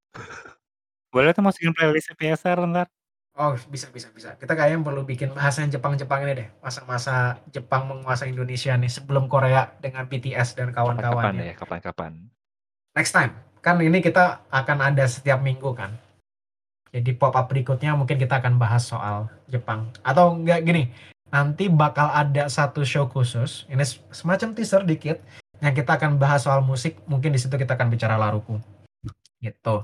Boleh 1.09 1.33
tuh 1.33 1.41
masukin 1.41 1.73
playlist 1.73 2.13
PSR 2.13 2.69
ntar. 2.69 2.87
Oh 3.39 3.55
bisa 3.71 3.87
bisa 3.95 4.11
bisa. 4.11 4.35
Kita 4.35 4.53
kayaknya 4.59 4.83
perlu 4.83 5.07
bikin 5.07 5.31
bahasan 5.31 5.71
Jepang 5.71 5.95
Jepang 5.95 6.27
ini 6.27 6.35
deh. 6.35 6.49
Masa-masa 6.59 7.39
Jepang 7.55 7.87
menguasai 7.87 8.35
Indonesia 8.35 8.75
nih 8.75 8.91
sebelum 8.91 9.31
Korea 9.31 9.71
dengan 9.79 10.11
BTS 10.11 10.59
dan 10.59 10.75
Kapan 10.75 10.99
kawan-kawannya 10.99 11.55
ya, 11.55 11.57
kapan-kapan. 11.57 12.19
next 12.99 13.15
time. 13.15 13.33
Kan 13.63 13.79
ini 13.79 14.03
kita 14.03 14.43
akan 14.51 14.79
ada 14.83 15.07
setiap 15.07 15.39
minggu 15.39 15.71
kan. 15.79 15.95
Jadi 16.91 17.15
pop 17.15 17.37
up 17.37 17.47
berikutnya 17.47 17.95
mungkin 17.95 18.19
kita 18.19 18.43
akan 18.43 18.59
bahas 18.59 18.91
soal 18.91 19.31
Jepang. 19.47 19.87
Atau 20.03 20.35
enggak 20.35 20.67
gini. 20.67 20.91
Nanti 21.31 21.71
bakal 21.71 22.11
ada 22.11 22.51
satu 22.51 22.83
show 22.83 23.07
khusus. 23.07 23.69
Ini 23.71 23.85
semacam 24.11 24.57
teaser 24.57 24.83
dikit 24.83 25.21
yang 25.61 25.77
kita 25.77 25.95
akan 26.01 26.17
bahas 26.19 26.49
soal 26.49 26.65
musik. 26.65 26.99
Mungkin 27.07 27.37
di 27.37 27.39
situ 27.39 27.55
kita 27.55 27.79
akan 27.79 27.93
bicara 27.93 28.19
Laruku. 28.19 28.59
Gitu. 29.39 29.77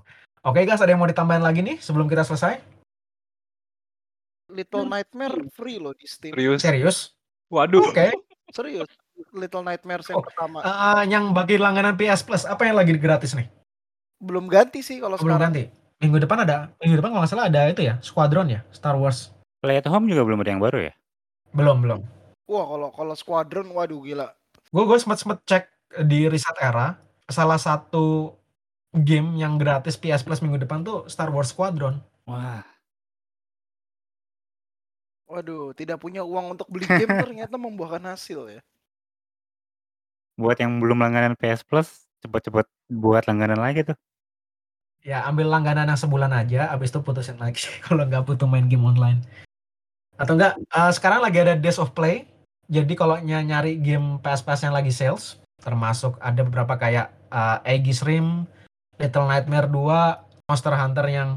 Oke 0.45 0.61
guys 0.67 0.83
ada 0.83 0.91
yang 0.91 1.01
mau 1.01 1.09
ditambahin 1.09 1.45
lagi 1.45 1.61
nih 1.63 1.79
sebelum 1.79 2.05
kita 2.11 2.25
selesai 2.25 2.74
Little 4.55 4.87
Nightmare 4.87 5.35
free 5.51 5.77
loh 5.77 5.93
di 5.93 6.07
Steam. 6.07 6.31
Serius? 6.33 6.63
serius 6.63 6.97
Waduh. 7.51 7.83
oke 7.85 8.15
Serius. 8.49 8.87
Little 9.31 9.63
Nightmares 9.63 10.07
yang 10.07 10.19
Oh, 10.19 10.25
pertama. 10.25 10.59
Eh, 10.61 11.03
yang 11.09 11.31
bagi 11.31 11.55
langganan 11.55 11.95
PS 11.95 12.23
Plus 12.23 12.43
apa 12.45 12.63
yang 12.63 12.75
lagi 12.75 12.95
gratis 12.95 13.35
nih 13.35 13.47
Belum 14.17 14.47
ganti 14.47 14.79
sih 14.79 14.99
kalau 14.99 15.15
Oh, 15.15 15.21
belum 15.21 15.37
sekarang. 15.37 15.53
ganti 15.53 15.65
minggu 15.99 16.19
depan 16.19 16.39
ada 16.41 16.71
minggu 16.79 16.97
depan 16.97 17.11
kalau 17.11 17.23
nggak 17.23 17.31
salah 17.31 17.47
ada 17.47 17.67
itu 17.67 17.83
ya 17.83 17.95
Squadron 18.01 18.47
ya 18.49 18.61
Star 18.71 18.95
Wars 18.95 19.31
Play 19.59 19.77
at 19.77 19.87
home 19.87 20.07
juga 20.07 20.23
belum 20.23 20.39
ada 20.39 20.51
yang 20.51 20.61
baru 20.61 20.79
ya? 20.85 20.93
belum 21.51 21.81
belum 21.81 22.01
Wah 22.45 22.65
kalau 22.67 22.89
kalau 22.91 23.15
Squadron 23.15 23.71
waduh 23.71 24.03
gila. 24.03 24.35
gue 24.69 24.83
gue 24.85 24.99
sempet 24.99 25.19
sempet 25.19 25.39
cek 25.45 25.65
di 26.03 26.27
Reset 26.27 26.59
Era 26.59 26.99
salah 27.25 27.57
satu 27.57 28.35
game 28.93 29.35
yang 29.35 29.55
gratis 29.55 29.95
PS 29.95 30.21
Plus 30.21 30.39
minggu 30.39 30.59
depan 30.59 30.83
tuh 30.83 31.07
Star 31.07 31.31
Wars 31.31 31.51
Squadron 31.51 32.03
Wah, 32.25 32.61
Waduh, 35.35 35.74
tidak 35.74 35.99
punya 35.99 36.22
uang 36.22 36.55
untuk 36.55 36.70
beli 36.70 36.87
game 36.87 37.11
ternyata 37.26 37.59
membuahkan 37.59 38.14
hasil 38.14 38.47
ya. 38.55 38.62
buat 40.35 40.59
yang 40.59 40.78
belum 40.82 40.99
langganan 40.99 41.35
PS 41.39 41.62
Plus, 41.62 42.07
cepet-cepet 42.22 42.66
buat 42.91 43.22
langganan 43.26 43.59
lagi 43.59 43.82
tuh. 43.87 43.99
ya 45.05 45.20
ambil 45.28 45.53
langganan 45.53 45.85
yang 45.93 46.01
sebulan 46.01 46.32
aja 46.32 46.72
abis 46.72 46.89
itu 46.89 47.05
putusin 47.05 47.37
lagi 47.37 47.61
kalau 47.85 48.09
nggak 48.09 48.24
butuh 48.24 48.49
main 48.49 48.64
game 48.72 48.89
online 48.89 49.20
atau 50.16 50.32
enggak 50.32 50.57
eh, 50.57 50.93
sekarang 50.97 51.20
lagi 51.20 51.45
ada 51.45 51.61
Days 51.61 51.76
of 51.76 51.93
Play 51.93 52.24
jadi 52.72 52.89
kalau 52.97 53.20
ny- 53.20 53.45
nyari 53.45 53.76
game 53.76 54.16
PS 54.24 54.41
PS 54.41 54.64
yang 54.64 54.72
lagi 54.72 54.89
sales 54.89 55.37
termasuk 55.61 56.16
ada 56.24 56.41
beberapa 56.41 56.80
kayak 56.80 57.12
eh, 57.28 57.76
Aegis 57.76 58.01
Rim 58.01 58.49
Little 58.97 59.28
Nightmare 59.28 59.68
2 59.68 60.49
Monster 60.49 60.72
Hunter 60.72 61.05
yang 61.12 61.37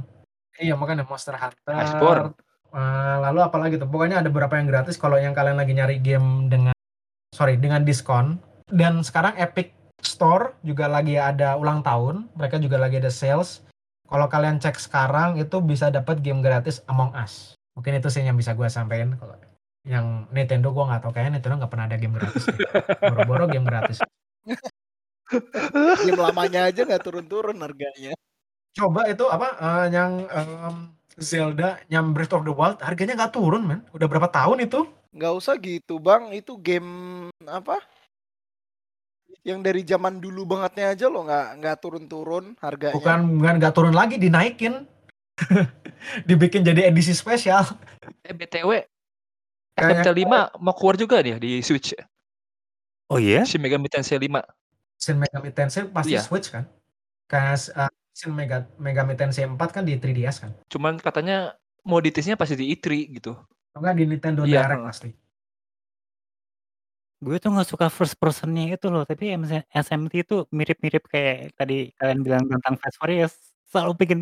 iya 0.63 0.79
makanya 0.79 1.03
Monster 1.03 1.35
Hunter 1.35 1.75
Iceborne. 1.75 2.31
Eh, 2.73 3.15
lalu 3.23 3.39
apalagi 3.43 3.75
tuh? 3.79 3.87
Pokoknya 3.87 4.19
ada 4.19 4.29
beberapa 4.31 4.59
yang 4.59 4.67
gratis. 4.67 4.99
Kalau 4.99 5.15
yang 5.15 5.31
kalian 5.31 5.57
lagi 5.59 5.73
nyari 5.75 5.97
game 6.03 6.51
dengan 6.51 6.75
sorry 7.31 7.55
dengan 7.55 7.87
diskon. 7.87 8.39
Dan 8.67 8.99
sekarang 8.99 9.39
Epic 9.39 9.71
Store 10.03 10.53
juga 10.61 10.91
lagi 10.91 11.15
ada 11.15 11.55
ulang 11.55 11.81
tahun. 11.81 12.27
Mereka 12.35 12.59
juga 12.59 12.77
lagi 12.77 12.99
ada 12.99 13.09
sales. 13.09 13.63
Kalau 14.07 14.27
kalian 14.31 14.59
cek 14.59 14.79
sekarang 14.79 15.35
itu 15.35 15.59
bisa 15.59 15.91
dapat 15.91 16.23
game 16.23 16.39
gratis 16.39 16.79
Among 16.87 17.11
Us. 17.15 17.59
Mungkin 17.75 17.99
itu 17.99 18.07
sih 18.07 18.23
yang 18.23 18.39
bisa 18.39 18.55
gue 18.55 18.67
sampaikan 18.71 19.19
kalau 19.19 19.35
yang 19.87 20.27
Nintendo 20.31 20.71
gue 20.71 20.83
nggak 20.83 21.01
tahu. 21.03 21.11
Kayaknya 21.15 21.33
Nintendo 21.39 21.55
nggak 21.63 21.71
pernah 21.71 21.87
ada 21.87 21.97
game 21.99 22.15
gratis. 22.15 22.43
Boro-boro 23.03 23.45
game 23.51 23.67
gratis. 23.67 23.97
Game 26.07 26.19
lamanya 26.23 26.71
aja 26.71 26.87
nggak 26.87 27.03
turun-turun 27.03 27.59
harganya. 27.59 28.15
coba 28.77 29.09
itu 29.09 29.25
apa? 29.25 29.47
Eh, 29.57 29.85
yang 29.89 30.29
em, 30.29 30.96
Zelda 31.17 31.81
yang 31.89 32.13
Breath 32.13 32.33
of 32.37 32.45
the 32.45 32.53
Wild 32.53 32.77
harganya 32.85 33.17
nggak 33.17 33.33
turun 33.33 33.65
men 33.65 33.81
udah 33.91 34.05
berapa 34.05 34.29
tahun 34.29 34.63
itu 34.63 34.85
Nggak 35.17 35.33
usah 35.33 35.57
gitu 35.57 35.97
bang, 35.97 36.29
itu 36.29 36.53
game 36.61 36.89
apa? 37.49 37.81
Yang 39.41 39.59
dari 39.65 39.81
zaman 39.81 40.21
dulu 40.21 40.45
bangetnya 40.45 40.93
aja 40.93 41.09
loh 41.09 41.25
nggak 41.25 41.47
nggak 41.57 41.75
turun-turun 41.81 42.53
harganya. 42.61 42.93
bukan 42.93 43.19
bukan 43.41 43.53
nggak 43.57 43.73
turun 43.73 43.95
lagi 43.97 44.21
dinaikin 44.21 44.85
dibikin 46.29 46.61
jadi 46.61 46.93
edisi 46.93 47.17
spesial 47.17 47.65
Eh 48.21 48.35
BTW, 48.35 48.71
SMT 49.73 50.05
Kayaknya 50.05 50.13
5 50.53 50.61
mau 50.61 50.73
keluar 50.77 50.95
juga 50.99 51.17
nih 51.23 51.41
di 51.41 51.51
Switch. 51.65 51.97
Oh 53.07 53.17
iya? 53.17 53.41
Shin 53.47 53.63
Megami 53.63 53.87
Tensei 53.87 54.19
5. 54.19 54.27
Shin 54.99 55.17
Megami 55.17 55.49
Tensei 55.49 55.87
pasti 55.87 56.13
Iya. 56.13 56.21
Switch 56.21 56.51
kan? 56.51 56.67
Kayak 57.25 57.71
uh, 57.73 57.91
Shin 58.17 58.33
Mega, 58.33 58.65
Megami 58.81 59.13
Tensei 59.13 59.45
4 59.45 59.61
kan 59.69 59.85
di 59.85 59.93
3DS 59.93 60.41
kan? 60.41 60.51
Cuman 60.73 60.97
katanya 60.97 61.53
moditisnya 61.85 62.33
pasti 62.33 62.57
di 62.57 62.73
E3 62.73 63.13
gitu. 63.13 63.37
Enggak 63.77 63.93
di 63.93 64.03
Nintendo 64.09 64.41
Iya, 64.41 64.65
Direct 64.65 64.89
pasti. 64.89 65.09
Gue 67.21 67.37
tuh 67.37 67.53
nggak 67.53 67.69
suka 67.69 67.93
first 67.93 68.17
personnya 68.17 68.73
itu 68.73 68.89
loh, 68.89 69.05
tapi 69.05 69.37
SMT 69.69 70.13
itu 70.25 70.49
mirip-mirip 70.49 71.05
kayak 71.05 71.53
tadi 71.53 71.93
kalian 72.01 72.25
bilang 72.25 72.43
tentang 72.49 72.81
Fast 72.81 72.97
Furious, 72.97 73.37
selalu 73.69 73.93
bikin 74.01 74.19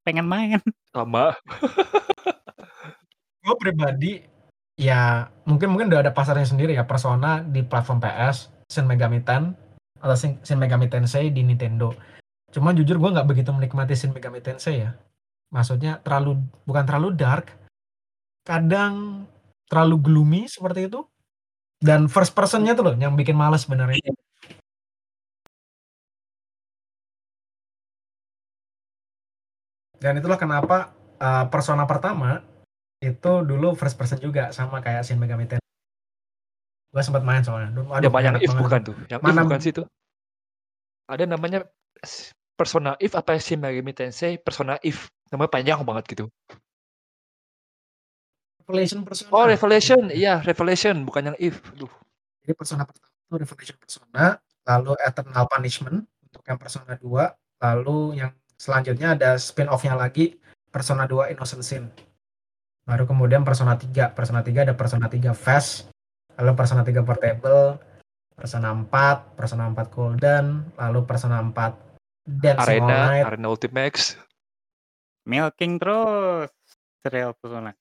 pengen 0.00 0.24
main. 0.24 0.60
Sama. 0.88 1.36
Gue 3.44 3.54
pribadi 3.60 4.24
ya 4.80 5.28
mungkin 5.44 5.76
mungkin 5.76 5.92
udah 5.92 6.08
ada 6.08 6.12
pasarnya 6.16 6.48
sendiri 6.48 6.72
ya 6.72 6.88
Persona 6.88 7.44
di 7.44 7.60
platform 7.60 8.00
PS, 8.00 8.48
Shin 8.72 8.88
Megami 8.88 9.20
Ten 9.20 9.52
atau 10.00 10.16
Shin 10.16 10.56
Megami 10.56 10.88
Tensei 10.88 11.28
di 11.28 11.44
Nintendo. 11.44 11.92
Cuma 12.54 12.70
jujur 12.70 12.96
gue 13.02 13.10
nggak 13.10 13.26
begitu 13.26 13.50
menikmati 13.50 13.98
Shin 13.98 14.14
Megami 14.14 14.38
Tensei 14.38 14.86
ya. 14.86 14.94
Maksudnya 15.50 15.98
terlalu 16.06 16.38
bukan 16.62 16.84
terlalu 16.86 17.08
dark, 17.18 17.50
kadang 18.46 19.26
terlalu 19.66 19.96
gloomy 19.98 20.42
seperti 20.46 20.86
itu. 20.86 21.02
Dan 21.82 22.06
first 22.06 22.32
personnya 22.32 22.72
tuh 22.78 22.84
loh 22.86 22.94
yang 22.94 23.18
bikin 23.18 23.34
males 23.34 23.66
sebenarnya. 23.66 24.14
Dan 29.98 30.20
itulah 30.20 30.36
kenapa 30.38 30.92
uh, 31.18 31.48
Persona 31.48 31.88
pertama 31.88 32.44
itu 33.00 33.32
dulu 33.44 33.76
first 33.76 33.96
person 34.00 34.16
juga 34.20 34.48
sama 34.52 34.80
kayak 34.80 35.04
Shin 35.04 35.18
Megami 35.20 35.48
Tensei. 35.48 35.64
Gue 36.92 37.02
sempat 37.02 37.26
main 37.26 37.42
soalnya. 37.42 37.74
Aduh, 37.74 38.10
yang 38.22 38.38
enak 38.38 38.46
If 38.46 38.54
banget. 38.54 38.62
bukan 38.62 38.80
tuh. 38.86 38.96
Yang 39.10 39.20
If 39.20 39.26
Mana- 39.26 39.44
bukan 39.44 39.60
sih 39.60 39.72
itu. 39.74 39.82
Ada 41.04 41.24
namanya 41.28 41.68
Persona 42.54 42.94
If 43.02 43.18
apa 43.18 43.34
Shin 43.42 43.58
Megami 43.58 43.90
Tensei 43.90 44.38
Persona 44.38 44.78
If. 44.80 45.10
Namanya 45.34 45.50
panjang 45.50 45.80
banget 45.82 46.04
gitu. 46.14 46.26
Revelation 48.64 49.04
Persona. 49.04 49.28
Oh, 49.34 49.44
Revelation. 49.44 50.08
Iya, 50.08 50.40
Revelation 50.40 51.04
bukan 51.04 51.34
yang 51.34 51.38
If. 51.42 51.60
Aduh. 51.76 51.90
Jadi 52.46 52.52
Persona 52.56 52.88
pertama 52.88 53.12
itu 53.12 53.34
Revelation 53.44 53.76
Persona, 53.76 54.24
lalu 54.64 54.92
Eternal 55.04 55.44
Punishment 55.50 55.98
untuk 56.24 56.42
yang 56.48 56.56
Persona 56.56 56.92
2, 56.96 57.60
lalu 57.60 57.98
yang 58.20 58.32
selanjutnya 58.56 59.16
ada 59.16 59.36
spin-off-nya 59.36 59.96
lagi 59.98 60.40
Persona 60.72 61.04
2 61.04 61.34
Innocent 61.36 61.64
Sin. 61.64 61.84
Baru 62.84 63.04
kemudian 63.04 63.44
Persona 63.44 63.76
3. 63.76 64.16
Persona 64.16 64.40
3 64.44 64.64
ada 64.70 64.74
Persona 64.76 65.08
3 65.08 65.32
Fast, 65.36 65.88
lalu 66.40 66.52
Persona 66.56 66.84
3 66.84 67.04
Portable, 67.04 67.80
Persona 68.32 68.72
4, 68.72 69.36
Persona 69.36 69.64
4 69.72 69.88
Golden, 69.92 70.44
lalu 70.76 71.00
Persona 71.04 71.40
4 71.40 71.83
All 72.24 72.56
Arena. 72.64 73.20
Arena 73.24 73.46
Ultimax. 73.48 74.16
Milking 75.24 75.80
terus 75.80 76.52
serial 77.00 77.32
Persona. 77.36 77.72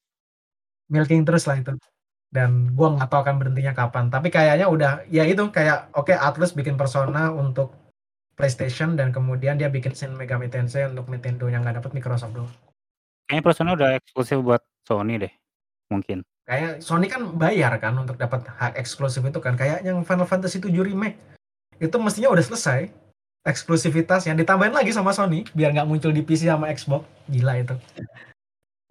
milking 0.91 1.23
terus 1.23 1.47
lah 1.47 1.57
itu 1.57 1.73
dan 2.27 2.75
gua 2.75 2.93
nggak 2.93 3.07
tahu 3.07 3.19
akan 3.23 3.35
berhentinya 3.39 3.71
kapan 3.71 4.11
tapi 4.11 4.27
kayaknya 4.27 4.67
udah 4.67 5.07
ya 5.07 5.23
itu 5.23 5.41
kayak 5.47 5.89
oke 5.95 6.11
Atlus 6.11 6.51
bikin 6.51 6.75
Persona 6.75 7.31
untuk 7.31 7.71
PlayStation 8.35 8.93
dan 8.99 9.09
kemudian 9.15 9.55
dia 9.55 9.71
bikin 9.71 9.95
Shin 9.95 10.13
Megami 10.13 10.51
Tensei 10.51 10.83
untuk 10.85 11.07
Nintendo 11.07 11.47
yang 11.47 11.63
nggak 11.63 11.81
dapat 11.81 11.95
Microsoft 11.95 12.35
doang 12.35 12.51
Kayaknya 13.25 13.43
Persona 13.47 13.69
udah 13.73 13.89
eksklusif 13.95 14.37
buat 14.43 14.61
Sony 14.83 15.15
deh, 15.17 15.33
mungkin. 15.87 16.21
kayak 16.43 16.83
Sony 16.83 17.07
kan 17.07 17.23
bayar 17.39 17.71
kan 17.79 17.95
untuk 17.95 18.19
dapat 18.19 18.43
hak 18.43 18.75
eksklusif 18.75 19.23
itu 19.23 19.39
kan 19.39 19.55
kayak 19.55 19.79
yang 19.87 20.03
Final 20.03 20.27
Fantasy 20.27 20.59
7 20.59 20.67
remake 20.83 21.15
itu 21.79 21.95
mestinya 21.97 22.35
udah 22.35 22.43
selesai 22.43 22.91
eksklusivitas 23.43 24.27
yang 24.27 24.39
ditambahin 24.39 24.75
lagi 24.75 24.95
sama 24.95 25.11
Sony 25.11 25.43
biar 25.51 25.75
nggak 25.75 25.87
muncul 25.87 26.11
di 26.15 26.23
PC 26.23 26.47
sama 26.47 26.71
Xbox 26.71 27.03
gila 27.27 27.59
itu 27.59 27.75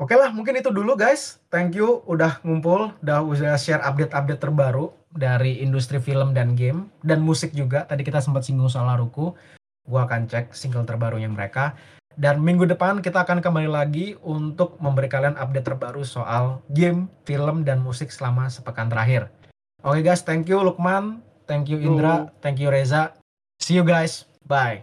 Oke 0.02 0.18
lah, 0.18 0.34
mungkin 0.34 0.58
itu 0.58 0.74
dulu 0.74 0.98
guys. 0.98 1.38
Thank 1.46 1.78
you 1.78 2.02
udah 2.10 2.42
ngumpul, 2.42 2.90
udah 3.06 3.22
udah 3.22 3.54
share 3.54 3.78
update-update 3.86 4.42
terbaru 4.42 4.90
dari 5.14 5.62
industri 5.62 6.02
film 6.02 6.34
dan 6.34 6.58
game 6.58 6.90
dan 7.06 7.22
musik 7.22 7.54
juga. 7.54 7.86
Tadi 7.86 8.02
kita 8.02 8.18
sempat 8.18 8.42
singgung 8.42 8.66
soal 8.66 8.90
Naruto. 8.90 9.38
Gua 9.86 10.02
akan 10.10 10.26
cek 10.26 10.58
single 10.58 10.82
terbarunya 10.82 11.30
mereka. 11.30 11.78
Dan 12.18 12.42
minggu 12.42 12.66
depan 12.66 12.98
kita 12.98 13.22
akan 13.22 13.38
kembali 13.38 13.70
lagi 13.70 14.18
untuk 14.26 14.74
memberi 14.82 15.06
kalian 15.06 15.38
update 15.38 15.70
terbaru 15.70 16.02
soal 16.02 16.58
game, 16.74 17.06
film, 17.22 17.62
dan 17.62 17.78
musik 17.78 18.10
selama 18.10 18.50
sepekan 18.50 18.90
terakhir. 18.90 19.30
Oke 19.86 20.02
guys, 20.02 20.26
thank 20.26 20.50
you 20.50 20.58
Lukman, 20.66 21.22
thank 21.46 21.70
you 21.70 21.78
Indra, 21.78 22.26
thank 22.42 22.58
you 22.58 22.74
Reza. 22.74 23.14
See 23.62 23.78
you 23.78 23.86
guys, 23.86 24.26
bye. 24.46 24.82